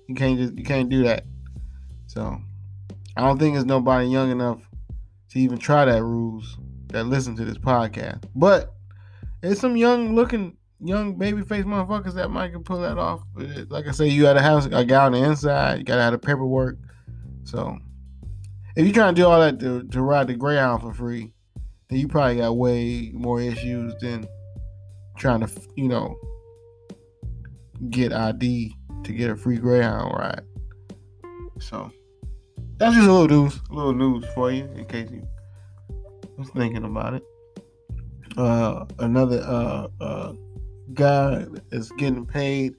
You 0.08 0.14
can't 0.14 0.38
just, 0.38 0.56
you 0.56 0.64
can't 0.64 0.88
do 0.88 1.02
that. 1.04 1.24
So, 2.06 2.38
I 3.16 3.20
don't 3.20 3.38
think 3.38 3.54
there's 3.54 3.64
nobody 3.64 4.06
young 4.06 4.30
enough 4.30 4.60
to 5.30 5.38
even 5.38 5.58
try 5.58 5.84
that 5.84 6.02
rules 6.02 6.58
that 6.88 7.04
listen 7.04 7.36
to 7.36 7.44
this 7.44 7.58
podcast. 7.58 8.24
But 8.34 8.72
there's 9.40 9.60
some 9.60 9.76
young 9.76 10.14
looking 10.14 10.56
young 10.80 11.16
baby 11.16 11.42
face 11.42 11.64
motherfuckers 11.64 12.14
that 12.14 12.30
might 12.30 12.52
can 12.52 12.62
pull 12.62 12.80
that 12.80 12.98
off. 12.98 13.22
Like 13.68 13.86
I 13.86 13.90
say, 13.90 14.08
you 14.08 14.22
gotta 14.22 14.42
have 14.42 14.72
a 14.72 14.84
guy 14.84 15.06
on 15.06 15.12
the 15.12 15.22
inside. 15.22 15.78
You 15.78 15.84
gotta 15.84 16.02
have 16.02 16.12
the 16.12 16.18
paperwork. 16.18 16.78
So 17.44 17.78
if 18.76 18.84
you're 18.84 18.94
trying 18.94 19.14
to 19.14 19.20
do 19.20 19.26
all 19.26 19.40
that 19.40 19.60
to, 19.60 19.82
to 19.82 20.02
ride 20.02 20.28
the 20.28 20.34
Greyhound 20.34 20.82
for 20.82 20.92
free, 20.92 21.32
then 21.88 21.98
you 21.98 22.08
probably 22.08 22.36
got 22.36 22.56
way 22.56 23.10
more 23.12 23.40
issues 23.40 23.94
than 24.00 24.26
trying 25.16 25.40
to, 25.40 25.50
you 25.76 25.88
know, 25.88 26.16
get 27.90 28.12
ID 28.12 28.74
to 29.04 29.12
get 29.12 29.30
a 29.30 29.36
free 29.36 29.56
Greyhound 29.56 30.12
ride. 30.16 30.42
So 31.60 31.90
that's 32.78 32.94
just 32.94 33.08
a 33.08 33.12
little 33.12 33.44
news, 33.44 33.60
a 33.70 33.74
little 33.74 33.94
news 33.94 34.24
for 34.34 34.50
you 34.50 34.64
in 34.74 34.84
case 34.86 35.10
you 35.10 35.26
was 36.36 36.48
thinking 36.50 36.84
about 36.84 37.14
it. 37.14 37.22
Uh, 38.36 38.84
another 38.98 39.40
uh, 39.46 39.88
uh, 40.00 40.32
guy 40.92 41.46
is 41.70 41.90
getting 41.92 42.26
paid 42.26 42.74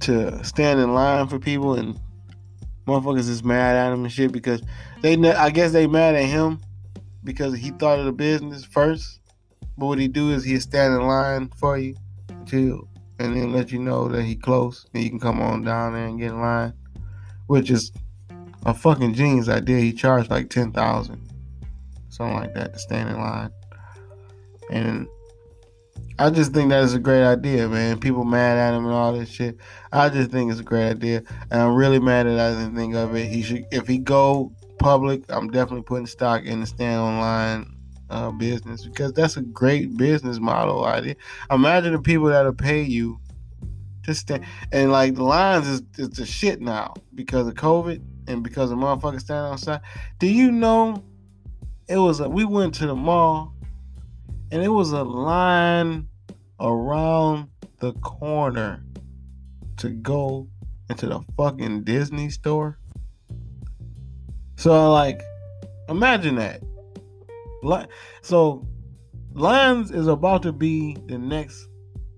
to 0.00 0.42
stand 0.42 0.80
in 0.80 0.94
line 0.94 1.28
for 1.28 1.38
people 1.38 1.74
and 1.74 2.00
motherfuckers 2.86 3.28
is 3.28 3.44
mad 3.44 3.76
at 3.76 3.92
him 3.92 4.02
and 4.04 4.12
shit 4.12 4.32
because 4.32 4.62
they 5.02 5.14
I 5.32 5.50
guess 5.50 5.72
they 5.72 5.86
mad 5.86 6.14
at 6.14 6.24
him 6.24 6.60
because 7.22 7.54
he 7.54 7.70
thought 7.70 7.98
of 7.98 8.06
the 8.06 8.12
business 8.12 8.64
first. 8.64 9.19
But 9.80 9.86
what 9.86 9.98
he 9.98 10.08
do 10.08 10.30
is 10.30 10.44
he 10.44 10.60
stand 10.60 10.92
in 10.92 11.06
line 11.06 11.48
for 11.56 11.78
you 11.78 11.96
until 12.28 12.86
and 13.18 13.34
then 13.34 13.50
let 13.50 13.72
you 13.72 13.78
know 13.78 14.08
that 14.08 14.24
he 14.24 14.36
close 14.36 14.86
and 14.92 15.02
you 15.02 15.08
can 15.08 15.18
come 15.18 15.40
on 15.40 15.62
down 15.62 15.94
there 15.94 16.06
and 16.06 16.18
get 16.18 16.32
in 16.32 16.40
line. 16.42 16.74
Which 17.46 17.70
is 17.70 17.90
a 18.66 18.74
fucking 18.74 19.14
genius 19.14 19.48
idea. 19.48 19.78
He 19.78 19.94
charged 19.94 20.30
like 20.30 20.50
ten 20.50 20.70
thousand. 20.70 21.32
Something 22.10 22.36
like 22.36 22.52
that 22.52 22.74
to 22.74 22.78
stand 22.78 23.08
in 23.08 23.18
line. 23.18 23.50
And 24.70 25.08
I 26.18 26.28
just 26.28 26.52
think 26.52 26.68
that 26.68 26.84
is 26.84 26.92
a 26.92 26.98
great 26.98 27.24
idea, 27.24 27.66
man. 27.66 28.00
People 28.00 28.24
mad 28.24 28.58
at 28.58 28.76
him 28.76 28.84
and 28.84 28.92
all 28.92 29.14
this 29.14 29.30
shit. 29.30 29.56
I 29.92 30.10
just 30.10 30.30
think 30.30 30.50
it's 30.50 30.60
a 30.60 30.62
great 30.62 30.90
idea, 30.90 31.22
and 31.50 31.62
I'm 31.62 31.74
really 31.74 32.00
mad 32.00 32.26
that 32.26 32.38
I 32.38 32.50
didn't 32.50 32.76
think 32.76 32.94
of 32.94 33.16
it. 33.16 33.30
He 33.30 33.40
should, 33.40 33.64
if 33.72 33.86
he 33.86 33.96
go 33.96 34.52
public, 34.78 35.22
I'm 35.30 35.48
definitely 35.48 35.84
putting 35.84 36.06
stock 36.06 36.44
in 36.44 36.60
the 36.60 36.66
stand 36.66 37.00
online 37.00 37.79
uh, 38.10 38.30
business 38.32 38.84
because 38.84 39.12
that's 39.12 39.36
a 39.36 39.42
great 39.42 39.96
business 39.96 40.38
model 40.38 40.84
idea. 40.84 41.14
Imagine 41.50 41.92
the 41.92 42.00
people 42.00 42.26
that'll 42.26 42.52
pay 42.52 42.82
you 42.82 43.18
to 44.04 44.14
stand, 44.14 44.44
and 44.72 44.90
like 44.90 45.14
the 45.14 45.22
lines 45.22 45.68
is 45.68 45.82
is 45.96 46.10
the 46.10 46.26
shit 46.26 46.60
now 46.60 46.94
because 47.14 47.46
of 47.46 47.54
COVID 47.54 48.02
and 48.26 48.42
because 48.42 48.70
of 48.70 48.78
motherfuckers 48.78 49.20
standing 49.20 49.52
outside. 49.52 49.80
Do 50.18 50.26
you 50.26 50.50
know? 50.50 51.02
It 51.88 51.96
was 51.96 52.20
a, 52.20 52.28
we 52.28 52.44
went 52.44 52.74
to 52.76 52.86
the 52.86 52.94
mall, 52.94 53.52
and 54.52 54.62
it 54.62 54.68
was 54.68 54.92
a 54.92 55.02
line 55.02 56.08
around 56.60 57.48
the 57.78 57.92
corner 57.94 58.84
to 59.78 59.88
go 59.88 60.46
into 60.88 61.06
the 61.06 61.20
fucking 61.36 61.82
Disney 61.82 62.30
store. 62.30 62.78
So 64.56 64.92
like, 64.92 65.22
imagine 65.88 66.36
that. 66.36 66.62
So, 68.22 68.66
Lions 69.32 69.90
is 69.90 70.06
about 70.06 70.42
to 70.42 70.52
be 70.52 70.96
the 71.06 71.18
next 71.18 71.68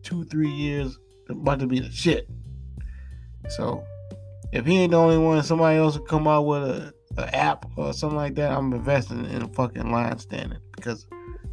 two 0.02 0.24
three 0.24 0.50
years 0.50 0.98
about 1.28 1.60
to 1.60 1.66
be 1.66 1.80
the 1.80 1.90
shit. 1.90 2.28
So, 3.48 3.84
if 4.52 4.66
he 4.66 4.78
ain't 4.78 4.92
the 4.92 4.98
only 4.98 5.18
one, 5.18 5.42
somebody 5.42 5.78
else 5.78 5.98
will 5.98 6.06
come 6.06 6.28
out 6.28 6.42
with 6.42 6.62
a, 6.62 6.94
a 7.16 7.34
app 7.34 7.66
or 7.76 7.92
something 7.92 8.16
like 8.16 8.34
that. 8.36 8.52
I'm 8.52 8.72
investing 8.72 9.24
in 9.26 9.42
a 9.42 9.48
fucking 9.48 9.90
line 9.90 10.18
standing 10.18 10.58
because 10.76 11.06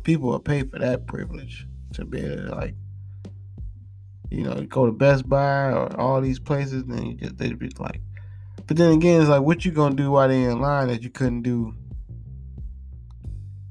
people 0.04 0.30
will 0.30 0.40
pay 0.40 0.64
for 0.64 0.80
that 0.80 1.08
privilege 1.08 1.68
to 1.94 2.06
be 2.06 2.20
able 2.20 2.48
to 2.48 2.56
like 2.56 2.76
you 4.30 4.44
know 4.44 4.62
go 4.64 4.86
to 4.86 4.92
Best 4.92 5.28
Buy 5.28 5.72
or 5.72 6.00
all 6.00 6.22
these 6.22 6.40
places, 6.40 6.84
then 6.86 7.06
you 7.06 7.14
just 7.16 7.38
they'd 7.38 7.58
be 7.58 7.70
like. 7.80 8.02
But 8.68 8.78
then 8.78 8.92
again, 8.92 9.22
it's 9.22 9.30
like 9.30 9.42
what 9.42 9.66
you 9.66 9.72
gonna 9.72 9.96
do 9.96 10.12
while 10.12 10.28
they 10.28 10.44
in 10.44 10.62
line 10.62 10.90
that 10.90 11.02
you 11.02 11.10
couldn't 11.10 11.42
do 11.42 11.74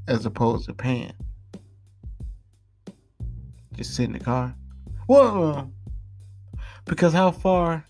as 0.08 0.26
opposed 0.26 0.66
to 0.66 0.74
paying. 0.74 1.12
Just 3.74 3.94
sit 3.94 4.06
in 4.06 4.12
the 4.12 4.18
car. 4.18 4.54
Well, 5.06 5.70
because 6.84 7.12
how 7.12 7.30
far? 7.30 7.84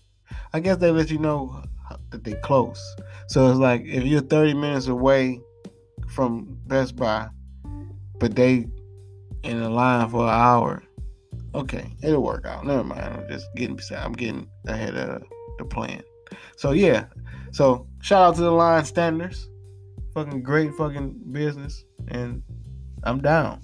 I 0.53 0.59
guess 0.59 0.77
they 0.77 0.91
let 0.91 1.09
you 1.09 1.17
know 1.17 1.63
that 2.11 2.23
they 2.23 2.33
close. 2.33 2.81
So 3.27 3.49
it's 3.49 3.59
like 3.59 3.81
if 3.85 4.03
you're 4.03 4.21
30 4.21 4.53
minutes 4.53 4.87
away 4.87 5.39
from 6.07 6.59
Best 6.67 6.95
Buy, 6.95 7.29
but 8.19 8.35
they 8.35 8.67
in 9.43 9.61
a 9.61 9.69
line 9.69 10.09
for 10.09 10.23
an 10.23 10.29
hour. 10.29 10.83
Okay, 11.55 11.91
it'll 12.03 12.21
work 12.21 12.45
out. 12.45 12.65
Never 12.65 12.83
mind. 12.83 13.01
I'm 13.01 13.27
just 13.29 13.47
getting 13.55 13.75
beside. 13.75 14.03
I'm 14.03 14.13
getting 14.13 14.47
ahead 14.67 14.95
of 14.95 15.23
the 15.57 15.65
plan. 15.65 16.03
So 16.57 16.71
yeah. 16.71 17.05
So 17.51 17.87
shout 18.01 18.21
out 18.21 18.35
to 18.35 18.41
the 18.41 18.51
line 18.51 18.85
standers. 18.85 19.49
Fucking 20.13 20.43
great 20.43 20.73
fucking 20.75 21.19
business. 21.31 21.83
And 22.09 22.43
I'm 23.03 23.21
down. 23.21 23.61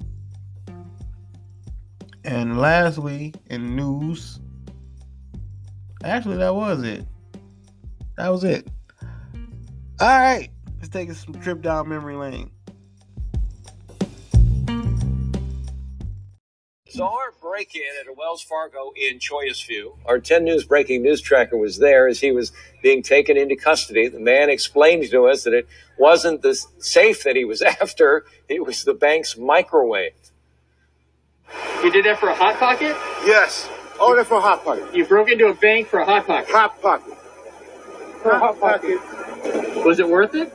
And 2.24 2.60
lastly, 2.60 3.34
in 3.52 3.76
news, 3.76 4.40
actually 6.04 6.38
that 6.38 6.56
was 6.56 6.82
it. 6.84 7.06
That 8.18 8.30
was 8.30 8.44
it. 8.44 8.68
All 10.00 10.08
right, 10.08 10.50
let's 10.78 10.90
take 10.90 11.10
a 11.10 11.16
trip 11.40 11.62
down 11.62 11.88
memory 11.88 12.16
lane. 12.16 12.52
Bizarre 16.96 17.34
break 17.42 17.76
in 17.76 17.82
at 18.00 18.08
a 18.08 18.14
Wells 18.14 18.42
Fargo 18.42 18.94
in 18.96 19.20
Choyasview. 19.20 19.98
Our 20.06 20.18
10 20.18 20.46
News 20.46 20.64
breaking 20.64 21.04
news 21.04 21.20
tracker 21.20 21.58
was 21.58 21.78
there 21.78 22.08
as 22.08 22.22
he 22.22 22.32
was 22.32 22.54
being 22.82 23.04
taken 23.04 23.36
into 23.36 23.58
custody. 23.58 24.08
The 24.08 24.22
man 24.22 24.50
explained 24.50 25.10
to 25.12 25.28
us 25.28 25.44
that 25.44 25.54
it 25.54 25.68
wasn't 26.00 26.42
the 26.42 26.56
safe 26.80 27.24
that 27.24 27.36
he 27.36 27.44
was 27.44 27.62
after, 27.82 28.24
it 28.48 28.66
was 28.66 28.86
the 28.86 28.94
bank's 28.94 29.36
microwave. 29.36 30.14
You 31.84 31.92
did 31.92 32.06
that 32.06 32.18
for 32.18 32.30
a 32.30 32.36
hot 32.36 32.58
pocket? 32.60 32.96
Yes. 33.26 33.70
Oh, 34.00 34.12
Order 34.12 34.24
for 34.24 34.38
a 34.38 34.42
hot 34.42 34.64
pocket. 34.64 34.96
You 34.96 35.06
broke 35.06 35.30
into 35.30 35.48
a 35.48 35.54
bank 35.54 35.88
for 35.88 36.00
a 36.00 36.06
hot 36.06 36.26
pocket. 36.26 36.50
Hot 36.54 36.82
pocket. 36.82 37.18
For 38.22 38.32
a 38.32 38.40
hot 38.40 38.58
pocket. 38.58 39.86
Was 39.86 40.00
it 40.00 40.08
worth 40.08 40.34
it? 40.34 40.54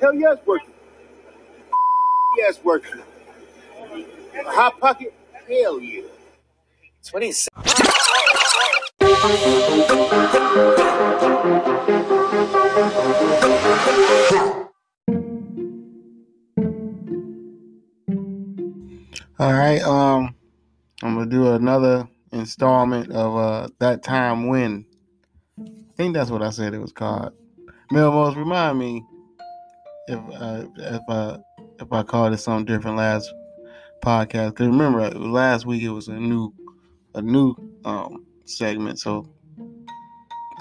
Hell 0.00 0.14
yes, 0.14 0.38
worth 0.46 0.62
it. 0.62 0.74
Yes, 2.38 2.64
worth 2.64 2.86
A 2.86 3.11
hot 4.34 4.78
pocket. 4.80 5.12
Hell 5.48 5.80
yeah. 5.80 6.02
That's 6.96 7.12
what 7.12 7.22
he 7.22 7.32
said. 7.32 7.50
All 19.38 19.52
right, 19.52 19.82
um, 19.82 20.34
I'm 21.02 21.14
gonna 21.14 21.26
do 21.26 21.52
another 21.52 22.08
installment 22.32 23.10
of 23.10 23.36
uh 23.36 23.68
that 23.80 24.02
time 24.02 24.46
when. 24.48 24.86
I 25.58 25.94
think 25.94 26.14
that's 26.14 26.30
what 26.30 26.42
I 26.42 26.50
said 26.50 26.74
it 26.74 26.78
was 26.78 26.92
called. 26.92 27.32
Melmos, 27.92 28.34
remind 28.36 28.78
me 28.78 29.04
if 30.08 30.18
uh, 30.34 30.64
if 30.76 31.02
uh 31.08 31.38
if 31.80 31.92
I 31.92 32.02
called 32.02 32.32
it 32.32 32.38
something 32.38 32.64
different 32.64 32.96
last 32.96 33.32
podcast. 34.02 34.50
Because 34.50 34.66
remember, 34.66 35.10
last 35.10 35.66
week 35.66 35.82
it 35.82 35.90
was 35.90 36.08
a 36.08 36.18
new 36.18 36.52
a 37.14 37.22
new 37.22 37.54
um 37.84 38.24
segment. 38.44 38.98
So 38.98 39.26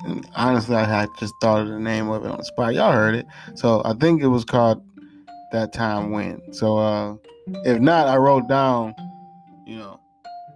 and 0.05 0.27
honestly, 0.35 0.75
I 0.75 0.85
had 0.85 1.09
just 1.19 1.33
thought 1.41 1.61
of 1.61 1.67
the 1.67 1.79
name 1.79 2.09
of 2.09 2.25
it 2.25 2.31
on 2.31 2.37
the 2.37 2.43
spot. 2.43 2.73
Y'all 2.73 2.91
heard 2.91 3.15
it. 3.15 3.25
So 3.55 3.81
I 3.85 3.93
think 3.93 4.21
it 4.21 4.27
was 4.27 4.45
called 4.45 4.81
that 5.51 5.73
time 5.73 6.11
when. 6.11 6.41
So 6.53 6.77
uh 6.77 7.15
if 7.65 7.79
not, 7.79 8.07
I 8.07 8.17
wrote 8.17 8.47
down, 8.47 8.95
you 9.65 9.77
know, 9.77 9.99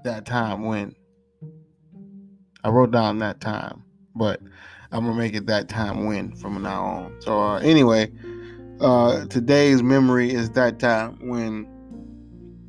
that 0.04 0.26
time 0.26 0.64
when. 0.64 0.96
I 2.64 2.70
wrote 2.70 2.90
down 2.90 3.20
that 3.20 3.42
time, 3.42 3.84
but 4.16 4.42
I'm 4.92 5.06
gonna 5.06 5.18
make 5.18 5.36
it 5.36 5.46
that 5.46 5.70
time 5.70 6.06
when 6.06 6.36
from 6.36 6.62
now 6.64 6.84
on. 6.84 7.22
So 7.22 7.40
uh, 7.40 7.60
anyway, 7.60 8.12
uh, 8.80 9.26
today's 9.26 9.84
memory 9.84 10.34
is 10.34 10.50
that 10.52 10.80
time 10.80 11.20
when 11.30 11.68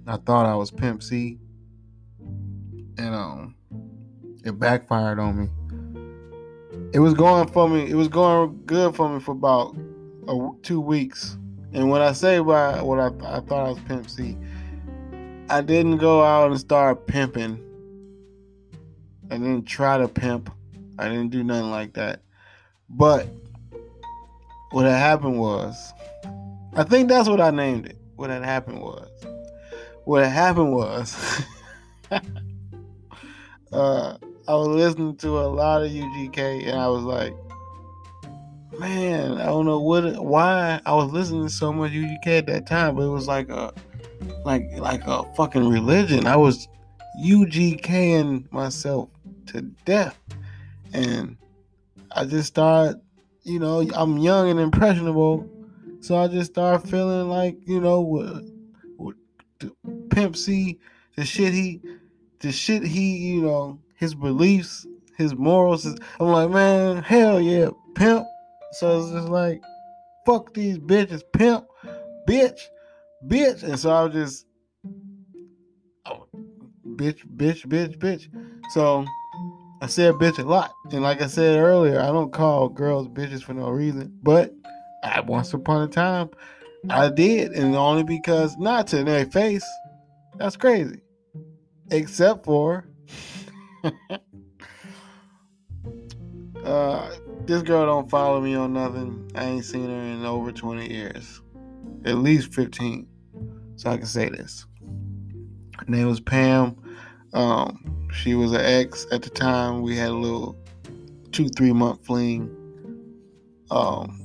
I 0.07 0.17
thought 0.19 0.47
I 0.47 0.55
was 0.55 0.71
Pimp 0.71 1.03
C, 1.03 1.39
and 2.99 3.15
um, 3.15 3.57
it 4.45 4.59
backfired 4.59 5.19
on 5.19 5.39
me. 5.41 5.49
It 6.93 7.01
was 7.01 7.15
going 7.15 7.49
for 7.49 7.69
me. 7.69 7.91
It 7.91 7.95
was 7.97 8.09
going 8.09 8.63
good 8.67 8.95
for 8.95 9.09
me 9.09 9.21
for 9.21 9.33
about 9.33 9.77
uh, 10.29 10.51
two 10.63 10.81
weeks. 10.81 11.37
And 11.73 11.91
when 11.91 12.01
I 12.01 12.13
say 12.13 12.39
by 12.39 12.81
what 12.83 13.01
I, 13.01 13.07
I 13.37 13.41
thought 13.41 13.67
I 13.67 13.71
was 13.71 13.81
Pimp 13.81 14.09
C, 14.09 14.37
I 15.51 15.61
didn't 15.61 15.99
go 15.99 16.23
out 16.23 16.51
and 16.51 16.61
start 16.61 17.07
pimping. 17.07 17.61
I 19.31 19.39
didn't 19.39 19.65
try 19.65 19.99
to 19.99 20.07
pimp. 20.07 20.53
I 20.99 21.09
didn't 21.09 21.31
do 21.31 21.43
nothing 21.43 21.71
like 21.71 21.95
that. 21.95 22.23
But 22.89 23.27
what 24.71 24.85
had 24.85 24.99
happened 24.99 25.39
was, 25.39 25.93
I 26.75 26.85
think 26.85 27.09
that's 27.09 27.29
what 27.29 27.41
I 27.41 27.51
named 27.51 27.87
it. 27.87 27.99
What 28.15 28.31
had 28.31 28.45
happened 28.45 28.81
was, 28.81 29.06
what 30.07 30.25
happened 30.25 30.73
was, 30.73 31.43
uh, 32.13 32.19
I 33.73 34.55
was 34.55 34.69
listening 34.69 35.17
to 35.17 35.41
a 35.41 35.49
lot 35.49 35.83
of 35.83 35.91
UGK 35.91 36.69
and 36.69 36.79
I 36.79 36.87
was 36.87 37.03
like, 37.03 37.35
man, 38.79 39.33
I 39.41 39.47
don't 39.47 39.67
know 39.67 39.81
what, 39.81 40.25
why 40.25 40.81
I 40.87 40.95
was 40.95 41.11
listening 41.11 41.43
to 41.43 41.51
so 41.51 41.73
much 41.73 41.91
UGK 41.91 42.39
at 42.39 42.47
that 42.47 42.69
time, 42.69 42.95
but 42.95 43.03
it 43.03 43.09
was 43.09 43.27
like 43.27 43.49
a, 43.49 43.75
like, 44.45 44.71
like 44.79 45.03
a 45.07 45.25
fucking 45.35 45.69
religion. 45.69 46.29
I 46.29 46.37
was 46.37 46.69
UGKing 47.21 48.53
myself 48.53 49.09
to 49.47 49.63
death, 49.85 50.17
and 50.93 51.37
I 52.13 52.27
just 52.27 52.47
started, 52.47 53.01
you 53.43 53.59
know, 53.59 53.91
I'm 53.93 54.19
young 54.19 54.51
and 54.51 54.61
impressionable, 54.61 55.51
so 56.01 56.17
I 56.17 56.29
just 56.29 56.53
started 56.53 56.89
feeling 56.89 57.29
like, 57.29 57.57
you 57.67 57.81
know, 57.81 58.01
what, 58.03 58.45
what 58.99 59.17
Pimp 60.11 60.37
C, 60.37 60.79
the 61.17 61.25
shit 61.25 61.53
he, 61.53 61.81
the 62.41 62.53
shit 62.53 62.83
he, 62.83 63.17
you 63.17 63.43
know, 63.43 63.79
his 63.97 64.15
beliefs, 64.15 64.87
his 65.17 65.35
morals. 65.35 65.87
I'm 66.21 66.29
like, 66.29 66.51
man, 66.51 67.03
hell 67.03 67.41
yeah, 67.41 67.71
pimp. 67.95 68.27
So 68.73 69.01
it's 69.01 69.11
just 69.11 69.29
like, 69.29 69.63
fuck 70.27 70.53
these 70.55 70.79
bitches, 70.79 71.23
pimp, 71.33 71.67
bitch, 72.29 72.61
bitch. 73.27 73.63
And 73.63 73.79
so 73.79 73.91
I 73.91 74.03
was 74.05 74.13
just, 74.13 74.47
oh, 76.07 76.27
bitch, 76.87 77.27
bitch, 77.37 77.67
bitch, 77.67 77.99
bitch. 77.99 78.29
So 78.73 79.05
I 79.81 79.87
said 79.87 80.15
bitch 80.15 80.39
a 80.39 80.43
lot. 80.43 80.73
And 80.91 81.03
like 81.03 81.23
I 81.23 81.27
said 81.27 81.59
earlier, 81.59 82.01
I 82.01 82.07
don't 82.07 82.33
call 82.33 82.69
girls 82.69 83.09
bitches 83.09 83.43
for 83.43 83.55
no 83.55 83.69
reason. 83.71 84.19
But 84.23 84.55
I, 85.05 85.21
once 85.21 85.53
upon 85.55 85.83
a 85.83 85.89
time, 85.89 86.31
I 86.91 87.09
did. 87.09 87.53
And 87.53 87.77
only 87.77 88.03
because, 88.03 88.57
not 88.57 88.87
to 88.89 89.05
their 89.05 89.27
face. 89.27 89.65
That's 90.39 90.57
crazy. 90.57 91.01
Except 91.91 92.45
for 92.45 92.87
uh, 96.65 97.11
this 97.47 97.63
girl 97.63 97.87
don't 97.87 98.11
follow 98.11 98.41
me 98.41 98.55
on 98.55 98.73
nothing. 98.73 99.31
I 99.35 99.45
ain't 99.45 99.65
seen 99.65 99.89
her 99.89 99.97
in 99.97 100.25
over 100.25 100.53
20 100.53 100.91
years. 100.91 101.41
At 102.05 102.17
least 102.17 102.53
15. 102.55 103.07
So 103.77 103.91
I 103.91 103.97
can 103.97 104.07
say 104.07 104.29
this. 104.29 104.67
Her 105.79 105.87
name 105.87 106.09
was 106.09 106.21
Pam. 106.21 106.77
Um, 107.33 108.09
she 108.13 108.35
was 108.35 108.53
an 108.53 108.63
ex 108.63 109.07
at 109.13 109.23
the 109.23 109.31
time. 109.31 109.83
We 109.83 109.97
had 109.97 110.09
a 110.09 110.15
little 110.15 110.57
two, 111.33 111.49
three 111.49 111.73
month 111.73 112.05
fling. 112.05 112.51
Um, 113.71 114.21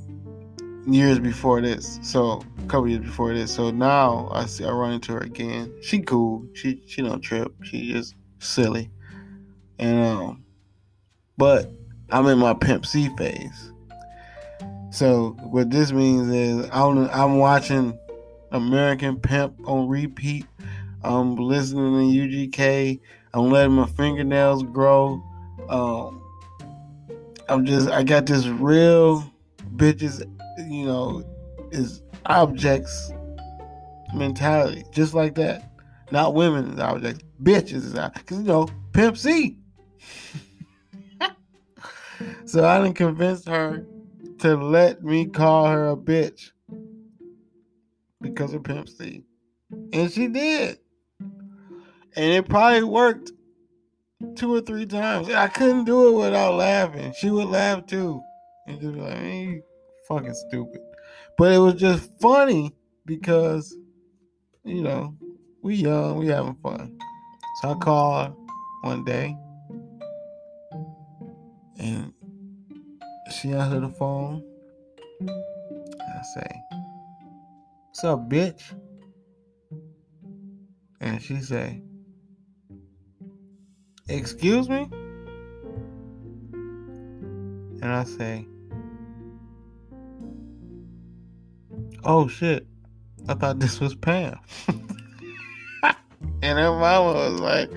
years 0.88 1.20
before 1.20 1.62
this. 1.62 2.00
So 2.02 2.44
a 2.58 2.68
couple 2.68 2.88
years 2.88 3.02
before 3.02 3.34
this. 3.34 3.54
So 3.54 3.72
now 3.72 4.30
I 4.32 4.46
see 4.46 4.66
I 4.66 4.72
run 4.72 4.94
into 4.94 5.14
her 5.14 5.20
again. 5.20 5.74
She 5.82 6.00
cool. 6.00 6.46
She 6.54 6.82
she 6.88 7.02
don't 7.02 7.22
trip. 7.22 7.54
She 7.64 7.92
just 7.92 8.16
silly. 8.40 8.90
And 9.80 10.00
um, 10.00 10.46
but 11.38 11.72
I'm 12.10 12.28
in 12.28 12.38
my 12.38 12.54
Pimp 12.54 12.86
C 12.86 13.10
phase. 13.18 13.72
So 14.92 15.38
what 15.42 15.70
this 15.70 15.92
means 15.92 16.30
is 16.30 16.70
I'm 16.72 17.10
I'm 17.10 17.38
watching 17.38 17.98
American 18.52 19.20
Pimp 19.20 19.56
on 19.66 19.88
repeat. 19.88 20.46
I'm 21.04 21.36
listening 21.36 22.14
to 22.14 22.48
UGK. 22.50 23.00
I'm 23.34 23.50
letting 23.50 23.72
my 23.72 23.88
fingernails 23.88 24.64
grow. 24.64 25.24
Um, 25.70 26.22
I'm 27.48 27.66
just 27.66 27.90
I 27.90 28.04
got 28.04 28.26
this 28.26 28.46
real 28.48 29.24
bitches, 29.76 30.22
you 30.70 30.86
know, 30.86 31.24
is 31.72 32.02
objects 32.26 33.12
mentality, 34.14 34.84
just 34.92 35.14
like 35.14 35.36
that. 35.36 35.72
Not 36.12 36.34
women 36.34 36.74
as 36.74 36.80
objects, 36.80 37.24
bitches 37.42 37.86
is 37.86 37.96
out 37.96 38.14
because 38.14 38.40
you 38.40 38.44
know 38.44 38.68
Pimp 38.94 39.18
C. 39.18 39.58
so 42.46 42.66
I 42.66 42.82
didn't 42.82 42.96
convince 42.96 43.46
her 43.46 43.86
to 44.40 44.56
let 44.56 45.04
me 45.04 45.26
call 45.28 45.68
her 45.68 45.90
a 45.90 45.96
bitch 45.96 46.52
because 48.20 48.54
of 48.54 48.64
Pimp 48.64 48.90
C. 48.90 49.24
And 49.94 50.12
she 50.12 50.28
did. 50.28 50.80
And 51.20 52.26
it 52.34 52.50
probably 52.50 52.84
worked 52.84 53.32
two 54.36 54.54
or 54.54 54.62
three 54.62 54.86
times. 54.86 55.30
I 55.30 55.48
couldn't 55.48 55.86
do 55.86 56.10
it 56.10 56.26
without 56.26 56.56
laughing. 56.56 57.14
She 57.18 57.30
would 57.30 57.48
laugh 57.48 57.86
too. 57.86 58.22
And 58.68 58.80
just 58.80 58.94
be 58.94 59.00
like, 59.00 59.22
you 59.22 59.64
fucking 60.12 60.34
stupid. 60.34 60.82
But 61.38 61.54
it 61.54 61.58
was 61.60 61.76
just 61.76 62.10
funny 62.20 62.76
because, 63.06 63.76
you 64.64 64.82
know, 64.84 65.16
we 65.62 65.76
young, 65.76 66.18
we 66.18 66.28
having 66.28 66.56
fun. 66.56 66.98
So 67.62 67.72
I 67.72 67.76
called 67.76 68.28
her 68.28 68.34
one 68.82 69.06
day 69.06 69.38
and 71.80 72.14
she 73.32 73.54
answered 73.54 73.84
the 73.84 73.90
phone. 73.90 74.44
I 75.22 76.22
say, 76.36 76.62
What's 77.88 78.04
up, 78.04 78.30
bitch? 78.30 78.64
And 81.00 81.22
she 81.22 81.38
say, 81.38 81.82
Excuse 84.10 84.68
me? 84.68 84.90
And 87.82 87.86
I 87.86 88.04
say, 88.04 88.46
Oh 92.04 92.28
shit. 92.28 92.66
I 93.28 93.34
thought 93.36 93.60
this 93.60 93.80
was 93.80 93.96
Pam. 93.96 94.40
And 96.44 96.58
her 96.58 96.72
mama 96.72 97.14
was 97.14 97.40
like, 97.40 97.72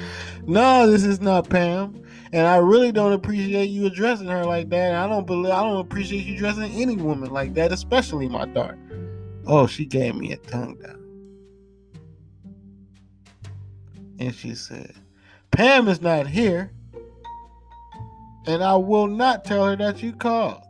No, 0.46 0.90
this 0.90 1.04
is 1.04 1.20
not 1.20 1.48
Pam. 1.48 2.02
And 2.32 2.46
I 2.46 2.56
really 2.56 2.92
don't 2.92 3.12
appreciate 3.12 3.66
you 3.66 3.86
addressing 3.86 4.26
her 4.26 4.44
like 4.44 4.70
that. 4.70 4.94
I 4.94 5.06
don't 5.06 5.26
believe 5.26 5.52
I 5.52 5.62
don't 5.62 5.80
appreciate 5.80 6.24
you 6.24 6.34
addressing 6.34 6.72
any 6.72 6.96
woman 6.96 7.30
like 7.30 7.54
that, 7.54 7.72
especially 7.72 8.28
my 8.28 8.46
daughter. 8.46 8.78
Oh, 9.46 9.66
she 9.66 9.84
gave 9.84 10.16
me 10.16 10.32
a 10.32 10.36
tongue 10.38 10.76
down. 10.76 11.00
And 14.18 14.34
she 14.34 14.54
said, 14.54 14.94
Pam 15.50 15.88
is 15.88 16.00
not 16.00 16.26
here. 16.26 16.72
And 18.46 18.64
I 18.64 18.76
will 18.76 19.06
not 19.06 19.44
tell 19.44 19.66
her 19.66 19.76
that 19.76 20.02
you 20.02 20.12
called. 20.12 20.62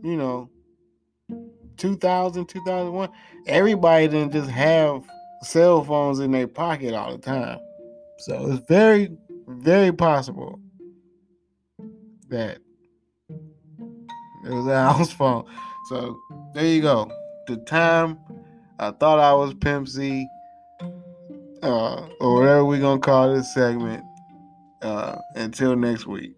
you 0.02 0.16
know, 0.16 0.50
2000, 1.76 2.46
2001, 2.46 3.08
everybody 3.46 4.08
didn't 4.08 4.32
just 4.32 4.50
have 4.50 5.02
cell 5.42 5.84
phones 5.84 6.18
in 6.18 6.32
their 6.32 6.48
pocket 6.48 6.94
all 6.94 7.12
the 7.12 7.18
time. 7.18 7.58
So 8.18 8.50
it's 8.50 8.66
very, 8.66 9.10
very 9.46 9.92
possible 9.92 10.60
that 12.28 12.58
it 14.44 14.50
was 14.50 14.66
a 14.66 14.82
house 14.92 15.12
phone. 15.12 15.44
So 15.88 16.18
there 16.54 16.66
you 16.66 16.82
go. 16.82 17.10
The 17.46 17.56
time 17.58 18.18
I 18.78 18.90
thought 18.90 19.18
I 19.18 19.32
was 19.32 19.54
Pimp 19.54 19.88
C, 19.88 20.26
uh, 21.62 22.06
or 22.20 22.34
whatever 22.34 22.64
we're 22.64 22.80
gonna 22.80 23.00
call 23.00 23.34
this 23.34 23.52
segment. 23.54 24.04
Uh, 24.80 25.18
until 25.34 25.74
next 25.74 26.06
week. 26.06 26.37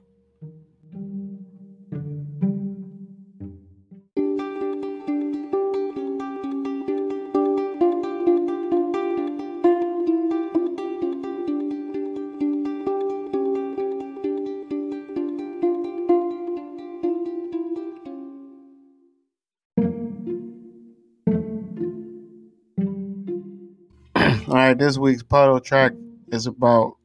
Right, 24.71 24.79
this 24.79 24.99
week's 24.99 25.23
puddle 25.23 25.61
track 25.61 25.93
is 26.29 26.47
about, 26.47 26.97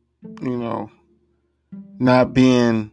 you 0.41 0.57
know, 0.57 0.91
not 1.99 2.33
being. 2.33 2.91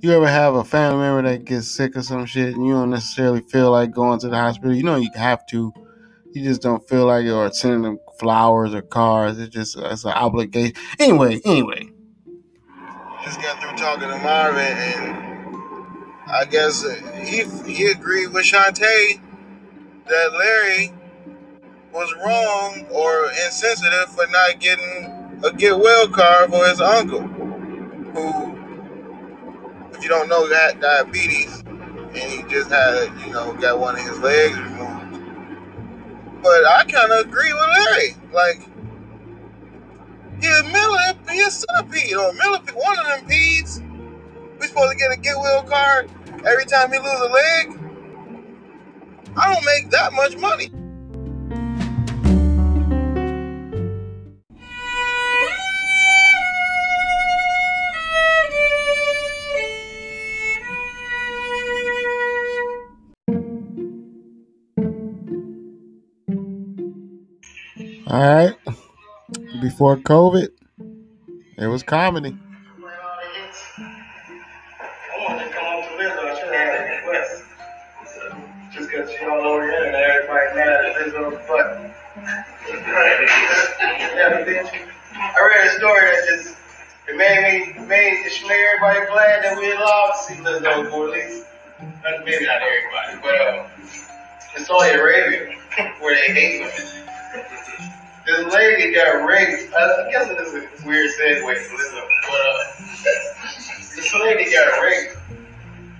You 0.00 0.12
ever 0.12 0.28
have 0.28 0.54
a 0.54 0.64
family 0.64 0.98
member 0.98 1.30
that 1.30 1.44
gets 1.44 1.68
sick 1.68 1.96
or 1.96 2.02
some 2.02 2.26
shit 2.26 2.54
and 2.54 2.66
you 2.66 2.72
don't 2.72 2.90
necessarily 2.90 3.40
feel 3.40 3.70
like 3.70 3.92
going 3.92 4.18
to 4.20 4.28
the 4.28 4.36
hospital? 4.36 4.74
You 4.74 4.82
know, 4.82 4.96
you 4.96 5.10
have 5.14 5.46
to. 5.48 5.72
You 6.32 6.44
just 6.44 6.62
don't 6.62 6.86
feel 6.88 7.06
like 7.06 7.24
it 7.24 7.30
or 7.30 7.50
sending 7.52 7.82
them 7.82 7.98
flowers 8.18 8.74
or 8.74 8.82
cards. 8.82 9.38
It's 9.38 9.54
just 9.54 9.76
it's 9.76 10.04
an 10.04 10.12
obligation. 10.12 10.74
Anyway, 10.98 11.40
anyway. 11.44 11.88
Just 13.24 13.40
got 13.40 13.60
through 13.60 13.76
talking 13.76 14.08
to 14.08 14.18
Marvin, 14.18 14.60
and 14.60 16.26
I 16.28 16.44
guess 16.44 16.84
he 17.24 17.44
he 17.72 17.86
agreed 17.86 18.28
with 18.28 18.44
Shantae 18.44 19.20
that 20.06 20.32
Larry 20.32 20.92
was 21.92 22.14
wrong 22.24 22.86
or 22.90 23.30
insensitive 23.44 24.08
for 24.10 24.26
not 24.30 24.60
getting 24.60 25.40
a 25.44 25.52
get 25.52 25.78
well 25.78 26.08
card 26.08 26.50
for 26.50 26.66
his 26.68 26.80
uncle, 26.80 27.22
who, 27.22 28.56
if 29.94 30.02
you 30.02 30.08
don't 30.08 30.28
know, 30.28 30.48
got 30.48 30.80
diabetes, 30.80 31.62
and 31.66 32.16
he 32.16 32.42
just 32.50 32.70
had, 32.70 33.08
you 33.24 33.32
know, 33.32 33.54
got 33.54 33.78
one 33.78 33.94
of 33.94 34.02
his 34.02 34.18
legs 34.18 34.58
removed. 34.58 36.42
But 36.42 36.66
I 36.66 36.84
kind 36.84 37.12
of 37.12 37.26
agree 37.26 37.52
with 37.52 37.68
Larry. 37.68 38.16
Like, 38.32 38.68
he 40.40 40.46
a 40.46 40.62
millipede, 40.64 41.30
he 41.30 41.40
a 41.40 41.50
centipede, 41.50 42.14
or 42.14 42.30
a 42.30 42.34
millipede, 42.34 42.74
one 42.74 42.98
of 42.98 43.06
them 43.06 43.26
peas. 43.26 43.82
We 44.60 44.66
supposed 44.66 44.92
to 44.92 44.96
get 44.96 45.12
a 45.12 45.16
get 45.16 45.36
well 45.36 45.62
card 45.62 46.10
every 46.46 46.64
time 46.64 46.92
he 46.92 46.98
lose 46.98 47.20
a 47.20 47.28
leg. 47.28 47.80
I 49.36 49.52
don't 49.52 49.64
make 49.64 49.90
that 49.90 50.12
much 50.12 50.36
money. 50.36 50.70
All 68.10 68.22
right. 68.22 68.56
Before 69.60 69.98
COVID, 69.98 70.48
it 71.58 71.66
was 71.66 71.82
comedy. 71.82 72.34
The 78.72 79.74
internet, 79.74 79.94
everybody 79.94 80.54
mad 80.56 80.84
at. 80.86 80.96
I 85.14 85.48
read 85.50 85.66
a 85.66 85.70
story 85.76 86.00
that 86.00 86.24
just, 86.30 86.56
it 87.08 87.16
made 87.16 87.76
me, 87.76 87.86
made, 87.86 88.24
it 88.24 88.32
made 88.48 88.64
everybody 88.72 89.06
glad 89.12 89.44
that 89.44 89.58
we 89.58 89.70
allowed 89.72 90.12
to 90.12 90.18
see 90.24 90.40
Lizzo 90.40 90.90
for 90.90 91.08
at 91.08 91.12
least, 91.12 91.44
maybe 92.24 92.46
not 92.46 92.62
everybody, 92.62 93.20
but, 93.22 93.36
uh, 93.36 93.68
in 94.56 94.64
Saudi 94.64 94.94
Arabia, 94.94 95.58
where 96.00 96.14
they 96.14 96.32
hate 96.32 96.60
women. 96.62 96.94
This 98.28 98.52
lady 98.52 98.92
got 98.92 99.24
raped. 99.26 99.72
I 99.74 100.10
guess 100.10 100.28
it 100.28 100.38
is 100.38 100.52
a 100.52 100.86
weird 100.86 101.10
segue 101.18 101.40
to 101.40 101.76
Lizzo, 101.76 102.06
but, 102.28 102.40
uh, 102.40 102.64
this 103.96 104.14
lady 104.16 104.52
got 104.52 104.82
raped, 104.82 105.16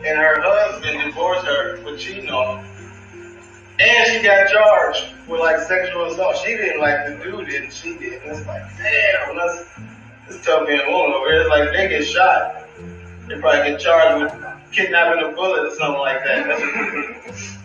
and 0.04 0.18
her 0.18 0.38
husband 0.42 1.04
divorced 1.04 1.46
her 1.46 1.78
for 1.78 1.96
cheating 1.96 2.28
on 2.28 2.58
her. 2.58 2.70
And 3.80 4.08
she 4.08 4.22
got 4.22 4.50
charged 4.50 5.06
with 5.26 5.40
like 5.40 5.58
sexual 5.60 6.04
assault. 6.04 6.36
She 6.36 6.54
didn't 6.54 6.82
like 6.82 7.06
the 7.06 7.24
dude 7.24 7.48
didn't, 7.48 7.72
she 7.72 7.96
did. 7.96 8.22
And 8.22 8.36
it's 8.36 8.46
like, 8.46 8.62
damn, 8.76 9.34
that's 9.34 9.64
it's 10.28 10.44
tough 10.44 10.66
being 10.66 10.80
a 10.80 10.90
woman 10.90 11.14
over 11.14 11.30
here. 11.30 11.40
It's 11.40 11.48
like 11.48 11.72
they 11.72 11.88
get 11.88 12.06
shot. 12.06 12.68
They 13.26 13.40
probably 13.40 13.70
get 13.70 13.80
charged 13.80 14.34
with 14.34 14.44
kidnapping 14.70 15.24
a 15.24 15.34
bullet 15.34 15.72
or 15.72 15.74
something 15.76 16.00
like 16.00 16.22
that. 16.24 17.57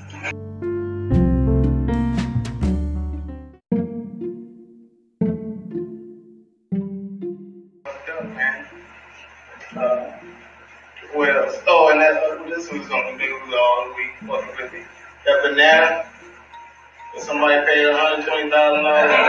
Paid 17.74 17.86
one 17.88 17.98
hundred 18.00 18.26
twenty 18.26 18.50
thousand 18.50 18.84
dollars. 18.84 19.12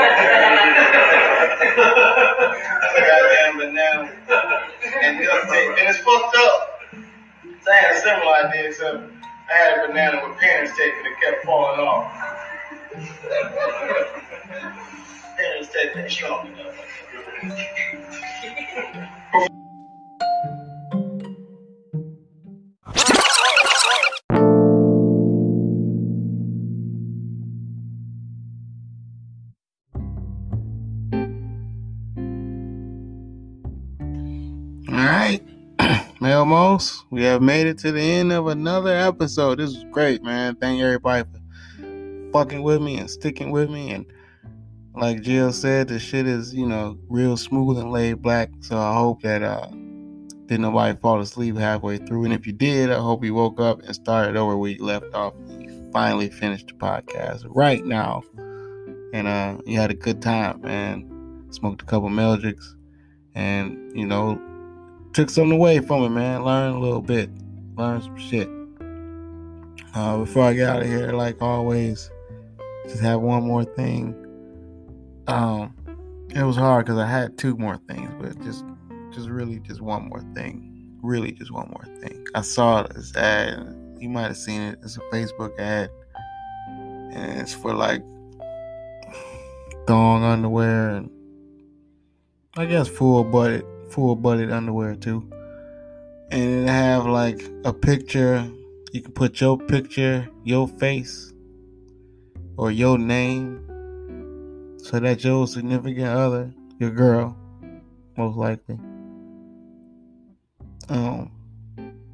It's 2.84 2.98
a 2.98 3.00
goddamn 3.00 3.56
banana, 3.58 4.02
and, 5.02 5.16
and 5.18 5.88
it's 5.88 5.98
fucked 5.98 6.36
up. 6.36 6.80
So 7.62 7.72
I 7.72 7.76
had 7.76 7.96
a 7.96 8.00
similar 8.00 8.34
idea, 8.34 8.68
except 8.68 8.98
I 9.50 9.52
had 9.56 9.78
a 9.78 9.80
banana 9.88 10.28
with 10.28 10.38
parents 10.38 10.76
tape 10.76 10.92
and 10.96 11.06
it 11.06 11.20
kept 11.20 11.44
falling 11.44 11.80
off. 11.80 12.12
parents 15.36 15.68
tape 15.72 15.94
that 15.94 16.10
strong 16.10 16.46
enough. 16.48 16.74
Melmos, 36.74 37.04
we 37.10 37.22
have 37.22 37.40
made 37.40 37.66
it 37.66 37.78
to 37.78 37.92
the 37.92 38.00
end 38.00 38.32
of 38.32 38.48
another 38.48 38.96
episode. 38.96 39.58
This 39.58 39.70
is 39.70 39.84
great, 39.92 40.22
man. 40.22 40.56
Thank 40.56 40.80
everybody 40.80 41.24
for 41.30 42.30
fucking 42.32 42.62
with 42.62 42.82
me 42.82 42.98
and 42.98 43.08
sticking 43.08 43.50
with 43.50 43.70
me. 43.70 43.92
And 43.92 44.06
like 44.96 45.22
Jill 45.22 45.52
said, 45.52 45.88
the 45.88 46.00
shit 46.00 46.26
is, 46.26 46.52
you 46.52 46.66
know, 46.66 46.98
real 47.08 47.36
smooth 47.36 47.78
and 47.78 47.92
laid 47.92 48.22
back. 48.22 48.50
So 48.60 48.76
I 48.76 48.94
hope 48.94 49.22
that 49.22 49.42
uh 49.42 49.68
didn't 50.46 50.62
nobody 50.62 50.98
fall 50.98 51.20
asleep 51.20 51.56
halfway 51.56 51.98
through. 51.98 52.24
And 52.24 52.34
if 52.34 52.46
you 52.46 52.52
did, 52.52 52.90
I 52.90 52.98
hope 52.98 53.24
you 53.24 53.34
woke 53.34 53.60
up 53.60 53.80
and 53.82 53.94
started 53.94 54.36
over 54.36 54.56
where 54.56 54.70
you 54.70 54.84
left 54.84 55.14
off. 55.14 55.34
And 55.48 55.62
you 55.62 55.90
finally 55.92 56.28
finished 56.28 56.68
the 56.68 56.74
podcast 56.74 57.44
right 57.48 57.84
now. 57.84 58.22
And 59.12 59.28
uh 59.28 59.58
you 59.64 59.78
had 59.78 59.90
a 59.92 59.94
good 59.94 60.20
time, 60.20 60.60
man. 60.62 61.46
Smoked 61.50 61.82
a 61.82 61.84
couple 61.84 62.08
Meldricks 62.08 62.74
and, 63.36 63.96
you 63.96 64.06
know, 64.06 64.40
took 65.14 65.30
something 65.30 65.52
away 65.52 65.78
from 65.78 66.02
it, 66.02 66.10
man. 66.10 66.44
Learn 66.44 66.74
a 66.74 66.80
little 66.80 67.00
bit. 67.00 67.30
Learn 67.76 68.02
some 68.02 68.18
shit. 68.18 68.48
Uh, 69.94 70.18
before 70.18 70.42
I 70.44 70.54
get 70.54 70.68
out 70.68 70.82
of 70.82 70.88
here, 70.88 71.12
like 71.12 71.40
always, 71.40 72.10
just 72.82 73.00
have 73.00 73.20
one 73.20 73.44
more 73.44 73.64
thing. 73.64 74.14
Um, 75.28 75.72
it 76.34 76.42
was 76.42 76.56
hard 76.56 76.84
because 76.84 76.98
I 76.98 77.06
had 77.06 77.38
two 77.38 77.56
more 77.56 77.78
things, 77.88 78.10
but 78.20 78.38
just, 78.42 78.64
just 79.12 79.28
really, 79.28 79.60
just 79.60 79.80
one 79.80 80.08
more 80.08 80.22
thing. 80.34 80.98
Really, 81.00 81.30
just 81.30 81.52
one 81.52 81.68
more 81.68 81.96
thing. 82.00 82.26
I 82.34 82.40
saw 82.40 82.82
this 82.82 83.14
ad. 83.14 83.74
You 84.00 84.08
might 84.08 84.26
have 84.26 84.36
seen 84.36 84.60
it. 84.60 84.78
It's 84.82 84.96
a 84.96 85.00
Facebook 85.12 85.56
ad, 85.60 85.90
and 86.66 87.40
it's 87.40 87.54
for 87.54 87.72
like 87.72 88.02
thong 89.86 90.24
underwear 90.24 90.96
and 90.96 91.10
I 92.56 92.64
guess 92.64 92.88
full 92.88 93.22
butted 93.22 93.64
full 93.94 94.16
butted 94.16 94.50
underwear 94.50 94.96
too. 94.96 95.26
And 96.30 96.68
it 96.68 96.68
have 96.68 97.06
like 97.06 97.48
a 97.64 97.72
picture. 97.72 98.50
You 98.92 99.02
can 99.02 99.12
put 99.12 99.40
your 99.40 99.56
picture, 99.56 100.28
your 100.42 100.66
face, 100.66 101.32
or 102.56 102.72
your 102.72 102.98
name. 102.98 103.60
So 104.78 104.98
that 104.98 105.22
your 105.22 105.46
significant 105.46 106.08
other, 106.08 106.52
your 106.78 106.90
girl, 106.90 107.36
most 108.16 108.36
likely. 108.36 108.78
Um 110.88 111.30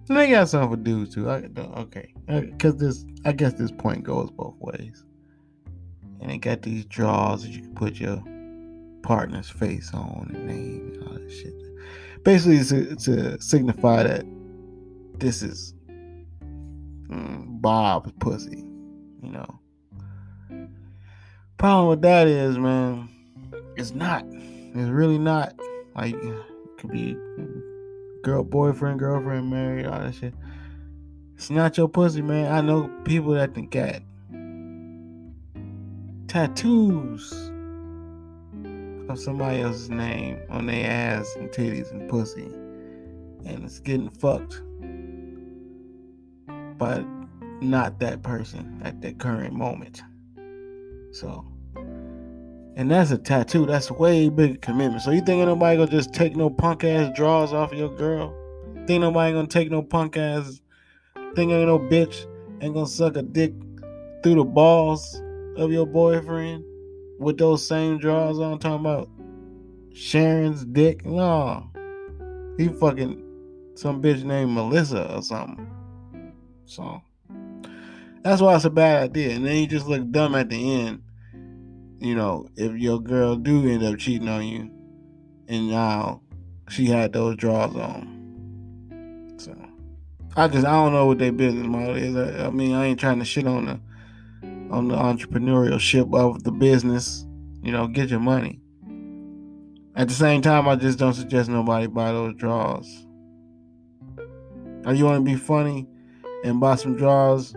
they 0.07 0.31
got 0.31 0.49
something 0.49 0.71
for 0.71 0.83
dudes 0.83 1.15
too. 1.15 1.31
I, 1.31 1.49
okay, 1.57 2.13
because 2.27 2.77
this, 2.77 3.05
I 3.25 3.31
guess 3.31 3.53
this 3.53 3.71
point 3.71 4.03
goes 4.03 4.29
both 4.33 4.57
ways. 4.59 5.05
And 6.21 6.31
they 6.31 6.39
got 6.39 6.63
these 6.63 6.85
drawers 6.87 7.45
that 7.45 7.51
you 7.51 7.63
can 7.63 7.75
put 7.75 7.95
your 8.01 8.23
partner's 9.03 9.49
face 9.49 9.95
on 9.95 10.33
and 10.35 10.47
name 10.49 10.93
and 10.95 11.09
all 11.09 11.15
that 11.15 11.31
shit 11.31 11.70
basically 12.23 12.65
to, 12.65 12.97
to 12.97 13.41
signify 13.41 14.03
that 14.03 14.25
this 15.19 15.43
is 15.43 15.75
mm, 16.41 17.61
Bob's 17.61 18.13
pussy, 18.19 18.65
you 19.23 19.31
know. 19.31 19.59
Problem 21.59 21.89
with 21.89 22.03
that 22.03 22.27
is, 22.27 22.59
man, 22.59 23.09
it's 23.77 23.93
not. 23.93 24.25
It's 24.29 24.89
really 24.89 25.19
not. 25.19 25.55
Like, 25.95 26.15
it 26.15 26.45
could 26.79 26.91
be 26.91 27.17
girl, 28.23 28.45
boyfriend, 28.45 28.99
girlfriend, 28.99 29.51
married, 29.51 29.87
all 29.87 30.01
that 30.01 30.15
shit. 30.15 30.35
It's 31.35 31.51
not 31.51 31.77
your 31.77 31.89
pussy, 31.89 32.23
man. 32.23 32.53
I 32.53 32.61
know 32.61 32.91
people 33.05 33.33
that 33.33 33.55
can 33.55 33.67
get 33.67 34.03
tattoos 36.29 37.51
of 39.11 39.19
somebody 39.19 39.61
else's 39.61 39.91
name 39.91 40.41
on 40.51 40.67
their 40.67 40.91
ass 40.91 41.35
and 41.37 41.51
titties 41.51 41.91
and 41.91 42.09
pussy. 42.09 42.47
And 43.45 43.65
it's 43.65 43.81
getting 43.81 44.11
fucked. 44.11 44.63
But 46.79 47.05
not 47.61 47.99
that 48.01 48.23
person 48.23 48.81
at 48.85 49.01
that 49.03 49.19
current 49.19 49.55
moment. 49.55 50.03
So 51.13 51.47
and 52.77 52.91
that's 52.91 53.11
a 53.11 53.19
tattoo. 53.19 53.67
That's 53.67 53.91
a 53.91 53.95
way 53.95 54.29
bigger 54.29 54.57
commitment. 54.59 55.03
So 55.03 55.11
you 55.11 55.21
think 55.21 55.45
nobody 55.45 55.77
gonna 55.77 55.91
just 55.91 56.15
take 56.15 56.37
no 56.37 56.49
punk 56.49 56.85
ass 56.85 57.13
draws 57.15 57.53
off 57.53 57.73
of 57.73 57.79
your 57.79 57.95
girl? 57.95 58.35
Think 58.87 59.03
nobody 59.03 59.35
gonna 59.35 59.49
take 59.49 59.71
no 59.71 59.83
punk 59.83 60.17
ass 60.17 60.61
think 61.35 61.53
ain't 61.53 61.67
no 61.67 61.79
bitch 61.79 62.27
ain't 62.61 62.75
gonna 62.75 62.87
suck 62.87 63.17
a 63.17 63.23
dick 63.23 63.53
through 64.23 64.35
the 64.35 64.45
balls 64.45 65.23
of 65.57 65.73
your 65.73 65.87
boyfriend? 65.87 66.65
With 67.21 67.37
those 67.37 67.65
same 67.65 67.99
drawers 67.99 68.41
on, 68.41 68.59
talking 68.59 68.81
about 68.81 69.09
Sharon's 69.93 70.65
dick. 70.65 71.05
No, 71.05 71.71
he 72.57 72.69
fucking 72.69 73.23
some 73.75 74.03
bitch 74.03 74.25
named 74.25 74.53
Melissa 74.53 75.15
or 75.15 75.23
something. 75.23 75.71
So 76.65 77.03
that's 78.23 78.41
why 78.41 78.57
it's 78.57 78.65
a 78.65 78.71
bad 78.71 79.11
idea. 79.11 79.31
And 79.37 79.45
then 79.45 79.57
you 79.57 79.67
just 79.67 79.87
look 79.87 80.11
dumb 80.11 80.35
at 80.35 80.49
the 80.49 80.81
end. 80.81 81.03
You 81.99 82.15
know, 82.15 82.49
if 82.57 82.73
your 82.77 82.99
girl 82.99 83.37
do 83.37 83.69
end 83.69 83.83
up 83.83 83.99
cheating 83.99 84.29
on 84.29 84.47
you, 84.47 84.71
and 85.47 85.71
now 85.71 86.23
she 86.71 86.87
had 86.87 87.13
those 87.13 87.37
drawers 87.37 87.77
on. 87.77 89.35
So 89.37 89.55
I 90.37 90.49
just 90.49 90.67
I 90.67 90.71
don't 90.71 90.95
know 90.95 91.05
what 91.05 91.19
their 91.19 91.33
business 91.33 91.67
model 91.67 91.97
is. 91.97 92.17
I, 92.17 92.47
I 92.47 92.51
mean, 92.51 92.73
I 92.73 92.87
ain't 92.87 93.01
trying 93.01 93.19
to 93.19 93.27
shit 93.27 93.47
on 93.47 93.67
the 93.67 93.81
on 94.71 94.89
the 94.89 94.97
entrepreneurial 94.97 95.81
ship 95.81 96.13
of 96.13 96.43
the 96.45 96.53
business. 96.53 97.27
You 97.63 97.73
know, 97.73 97.87
get 97.87 98.09
your 98.09 98.21
money. 98.21 98.61
At 99.97 100.09
the 100.09 100.15
same 100.15 100.41
time, 100.41 100.69
I 100.69 100.77
just 100.77 100.99
don't 100.99 101.15
suggest 101.15 101.51
nobody 101.51 101.87
buy 101.87 102.13
those 102.13 102.35
drawers. 102.37 103.07
Or 104.87 104.95
you 104.95 105.05
want 105.05 105.25
to 105.25 105.31
be 105.31 105.37
funny 105.37 105.87
and 106.45 106.61
buy 106.61 106.77
some 106.77 106.97
drawers 106.97 107.53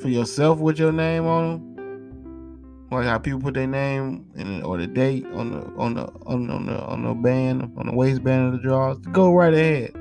for 0.00 0.08
yourself 0.08 0.60
with 0.60 0.78
your 0.78 0.92
name 0.92 1.26
on 1.26 1.50
them, 1.50 2.88
like 2.92 3.04
how 3.04 3.18
people 3.18 3.40
put 3.40 3.54
their 3.54 3.66
name 3.66 4.26
in, 4.36 4.62
or 4.62 4.78
the 4.78 4.86
date 4.86 5.26
on 5.32 5.50
the 5.50 5.60
on 5.76 5.94
the 5.94 6.06
on, 6.26 6.48
on 6.50 6.66
the 6.66 6.80
on 6.80 7.02
the 7.02 7.14
band 7.14 7.72
on 7.76 7.86
the 7.86 7.94
waistband 7.94 8.46
of 8.46 8.52
the 8.52 8.68
drawers. 8.68 8.98
Go 9.10 9.32
right 9.32 9.52
ahead. 9.52 9.92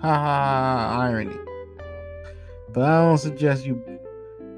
Ha 0.00 0.08
ha 0.08 0.18
ha! 0.18 1.00
Irony. 1.02 1.36
But 2.72 2.84
I 2.84 3.04
don't 3.04 3.18
suggest 3.18 3.64
you 3.64 3.91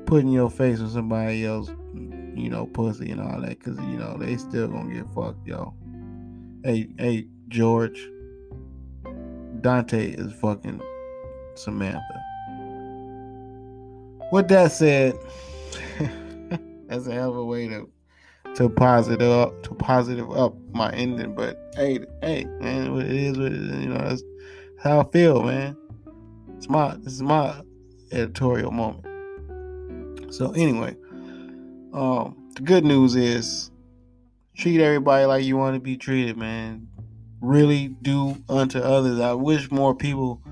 putting 0.07 0.31
your 0.31 0.51
face 0.51 0.81
on 0.81 0.91
somebody 0.91 1.45
else, 1.45 1.69
you 1.95 2.49
know, 2.49 2.67
pussy 2.67 3.11
and 3.11 3.21
all 3.21 3.41
that, 3.41 3.63
cause 3.63 3.79
you 3.79 3.99
know 3.99 4.17
they 4.19 4.37
still 4.37 4.69
gonna 4.69 4.95
get 4.95 5.07
fucked, 5.15 5.47
yo. 5.47 5.75
Hey, 6.63 6.89
hey, 6.99 7.27
George. 7.49 8.09
Dante 9.61 10.11
is 10.11 10.33
fucking 10.35 10.81
Samantha. 11.55 12.23
With 14.31 14.49
that 14.49 14.73
said, 14.73 15.15
that's 16.87 17.07
a 17.07 17.13
hell 17.13 17.31
of 17.31 17.37
a 17.37 17.45
way 17.45 17.69
to 17.69 17.89
to 18.57 18.69
positive 18.69 19.31
up 19.31 19.63
to 19.63 19.75
positive 19.75 20.31
up 20.33 20.55
my 20.73 20.93
ending. 20.93 21.35
But 21.35 21.59
hey, 21.77 22.01
hey, 22.23 22.45
man, 22.61 22.95
it 23.01 23.11
is 23.11 23.39
what 23.39 23.47
it 23.47 23.55
is. 23.55 23.71
You 23.71 23.89
know, 23.89 23.99
that's 23.99 24.23
how 24.83 25.01
I 25.01 25.05
feel, 25.05 25.43
man. 25.43 25.77
It's 26.57 26.69
my 26.69 26.97
this 26.99 27.15
is 27.15 27.23
my 27.23 27.63
editorial 28.13 28.71
moment. 28.71 29.14
So 30.35 30.51
anyway, 30.51 30.97
um, 31.93 32.51
the 32.57 32.63
good 32.63 32.85
news 32.85 33.15
is 33.15 33.71
treat 34.57 34.81
everybody 34.81 35.27
like 35.27 35.45
you 35.45 35.57
want 35.57 35.75
to 35.75 35.81
be 35.81 35.97
treated, 35.97 36.37
man. 36.37 36.89
Really 37.41 37.87
do 38.03 38.43
unto 38.49 38.81
others. 38.81 39.21
I 39.21 39.35
wish 39.35 39.71
more 39.71 39.95
people. 39.95 40.43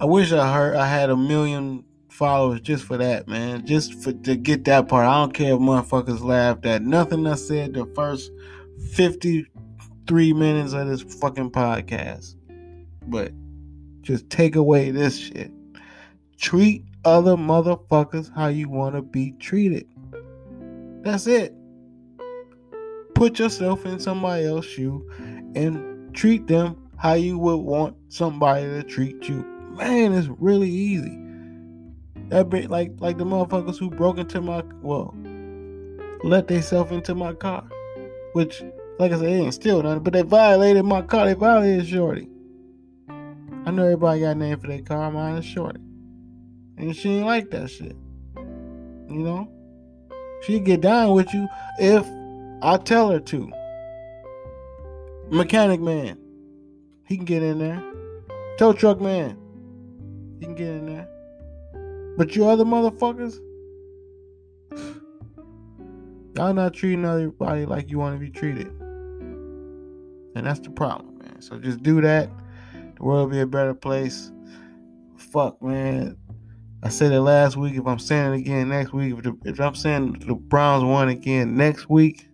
I 0.00 0.04
wish 0.04 0.32
I 0.32 0.52
heard 0.52 0.76
I 0.76 0.86
had 0.86 1.08
a 1.08 1.16
million 1.16 1.82
followers 2.10 2.60
just 2.60 2.84
for 2.84 2.98
that, 2.98 3.26
man. 3.26 3.64
Just 3.64 3.94
for 4.02 4.12
to 4.12 4.36
get 4.36 4.64
that 4.66 4.88
part. 4.88 5.06
I 5.06 5.14
don't 5.14 5.32
care 5.32 5.54
if 5.54 5.60
motherfuckers 5.60 6.20
laughed 6.20 6.66
at 6.66 6.82
nothing 6.82 7.26
I 7.26 7.36
said 7.36 7.72
the 7.72 7.86
first 7.94 8.30
fifty-three 8.92 10.34
minutes 10.34 10.74
of 10.74 10.88
this 10.88 11.00
fucking 11.00 11.52
podcast. 11.52 12.34
But 13.06 13.32
just 14.02 14.28
take 14.28 14.56
away 14.56 14.90
this 14.90 15.16
shit. 15.16 15.50
Treat 16.36 16.84
other 17.04 17.36
motherfuckers 17.36 18.34
how 18.34 18.48
you 18.48 18.68
want 18.68 18.94
to 18.94 19.02
be 19.02 19.32
treated. 19.32 19.86
That's 21.02 21.26
it. 21.26 21.54
Put 23.14 23.38
yourself 23.38 23.86
in 23.86 23.98
somebody 23.98 24.46
else's 24.46 24.70
shoe 24.70 25.10
and 25.54 26.14
treat 26.14 26.46
them 26.46 26.76
how 26.96 27.14
you 27.14 27.38
would 27.38 27.56
want 27.56 27.96
somebody 28.08 28.64
to 28.66 28.82
treat 28.82 29.28
you. 29.28 29.44
Man, 29.70 30.12
it's 30.12 30.28
really 30.28 30.68
easy. 30.68 31.16
That 32.28 32.48
bit 32.48 32.70
like 32.70 32.92
like 32.98 33.18
the 33.18 33.24
motherfuckers 33.24 33.78
who 33.78 33.90
broke 33.90 34.18
into 34.18 34.40
my 34.40 34.62
well, 34.82 35.14
let 36.22 36.48
themselves 36.48 36.92
into 36.92 37.14
my 37.14 37.32
car, 37.32 37.64
which 38.34 38.62
like 38.98 39.12
I 39.12 39.16
said, 39.16 39.26
they 39.26 39.32
ain't 39.32 39.54
steal 39.54 39.82
nothing, 39.82 40.02
but 40.02 40.12
they 40.12 40.22
violated 40.22 40.84
my 40.84 41.02
car. 41.02 41.24
They 41.26 41.34
violated 41.34 41.88
Shorty. 41.88 42.28
I 43.08 43.70
know 43.70 43.84
everybody 43.84 44.20
got 44.20 44.30
a 44.30 44.34
name 44.34 44.60
for 44.60 44.68
their 44.68 44.82
car. 44.82 45.10
Mine 45.10 45.36
is 45.36 45.44
Shorty. 45.44 45.80
And 46.80 46.96
she 46.96 47.10
ain't 47.10 47.26
like 47.26 47.50
that 47.50 47.70
shit. 47.70 47.94
You 48.36 49.18
know? 49.18 49.52
She'd 50.42 50.64
get 50.64 50.80
down 50.80 51.14
with 51.14 51.32
you 51.34 51.46
if 51.78 52.06
I 52.62 52.78
tell 52.78 53.10
her 53.10 53.20
to. 53.20 53.52
Mechanic 55.28 55.80
man. 55.80 56.18
He 57.06 57.16
can 57.16 57.26
get 57.26 57.42
in 57.42 57.58
there. 57.58 57.82
Tow 58.56 58.72
truck 58.72 58.98
man. 58.98 59.36
He 60.38 60.46
can 60.46 60.54
get 60.54 60.68
in 60.68 60.86
there. 60.86 61.06
But 62.16 62.34
you 62.34 62.48
other 62.48 62.64
motherfuckers, 62.64 63.38
y'all 66.34 66.54
not 66.54 66.72
treating 66.72 67.04
everybody 67.04 67.66
like 67.66 67.90
you 67.90 67.98
want 67.98 68.14
to 68.14 68.18
be 68.18 68.30
treated. 68.30 68.68
And 70.34 70.46
that's 70.46 70.60
the 70.60 70.70
problem, 70.70 71.18
man. 71.18 71.42
So 71.42 71.58
just 71.58 71.82
do 71.82 72.00
that. 72.00 72.30
The 72.96 73.02
world 73.04 73.32
be 73.32 73.40
a 73.40 73.46
better 73.46 73.74
place. 73.74 74.32
Fuck, 75.18 75.62
man. 75.62 76.16
I 76.82 76.88
said 76.88 77.12
it 77.12 77.20
last 77.20 77.56
week. 77.56 77.74
If 77.76 77.86
I'm 77.86 77.98
saying 77.98 78.32
it 78.32 78.38
again 78.38 78.70
next 78.70 78.92
week, 78.92 79.14
if, 79.14 79.22
the, 79.22 79.36
if 79.44 79.60
I'm 79.60 79.74
saying 79.74 80.24
the 80.26 80.34
Browns 80.34 80.82
won 80.82 81.08
again 81.08 81.56
next 81.56 81.90
week, 81.90 82.26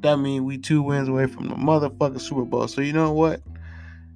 that 0.00 0.16
means 0.16 0.42
we 0.42 0.58
two 0.58 0.82
wins 0.82 1.08
away 1.08 1.26
from 1.26 1.48
the 1.48 1.54
motherfucking 1.54 2.20
Super 2.20 2.44
Bowl. 2.44 2.66
So 2.68 2.80
you 2.80 2.92
know 2.92 3.12
what? 3.12 3.40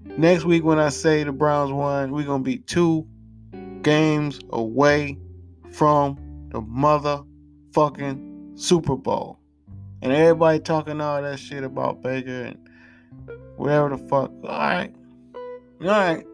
Next 0.04 0.44
week 0.44 0.64
when 0.64 0.78
I 0.78 0.88
say 0.88 1.22
the 1.22 1.32
Browns 1.32 1.72
won, 1.72 2.10
we're 2.10 2.24
gonna 2.24 2.42
be 2.42 2.58
two 2.58 3.06
games 3.82 4.40
away 4.50 5.16
from 5.70 6.16
the 6.50 6.60
motherfucking 6.60 8.58
Super 8.58 8.96
Bowl. 8.96 9.38
And 10.02 10.12
everybody 10.12 10.58
talking 10.58 11.00
all 11.00 11.22
that 11.22 11.38
shit 11.38 11.62
about 11.62 12.02
Baker 12.02 12.42
and 12.42 12.68
whatever 13.56 13.90
the 13.90 13.98
fuck. 13.98 14.32
Alright. 14.42 14.94
All 15.82 15.86
right, 15.86 16.26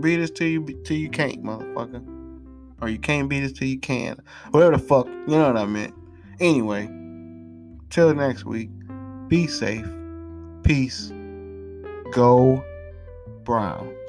Beat 0.00 0.20
us 0.20 0.30
till 0.30 0.48
you 0.48 0.64
till 0.84 0.96
you 0.96 1.10
can't, 1.10 1.42
motherfucker. 1.42 2.02
Or 2.80 2.88
you 2.88 2.98
can't 2.98 3.28
beat 3.28 3.40
this 3.40 3.52
till 3.52 3.68
you 3.68 3.78
can. 3.78 4.20
Whatever 4.50 4.76
the 4.76 4.82
fuck, 4.82 5.06
you 5.06 5.26
know 5.26 5.48
what 5.48 5.56
I 5.56 5.66
meant. 5.66 5.94
Anyway, 6.40 6.88
till 7.90 8.14
next 8.14 8.44
week. 8.44 8.70
Be 9.28 9.46
safe. 9.46 9.86
Peace. 10.64 11.12
Go 12.12 12.64
Browns. 13.44 13.99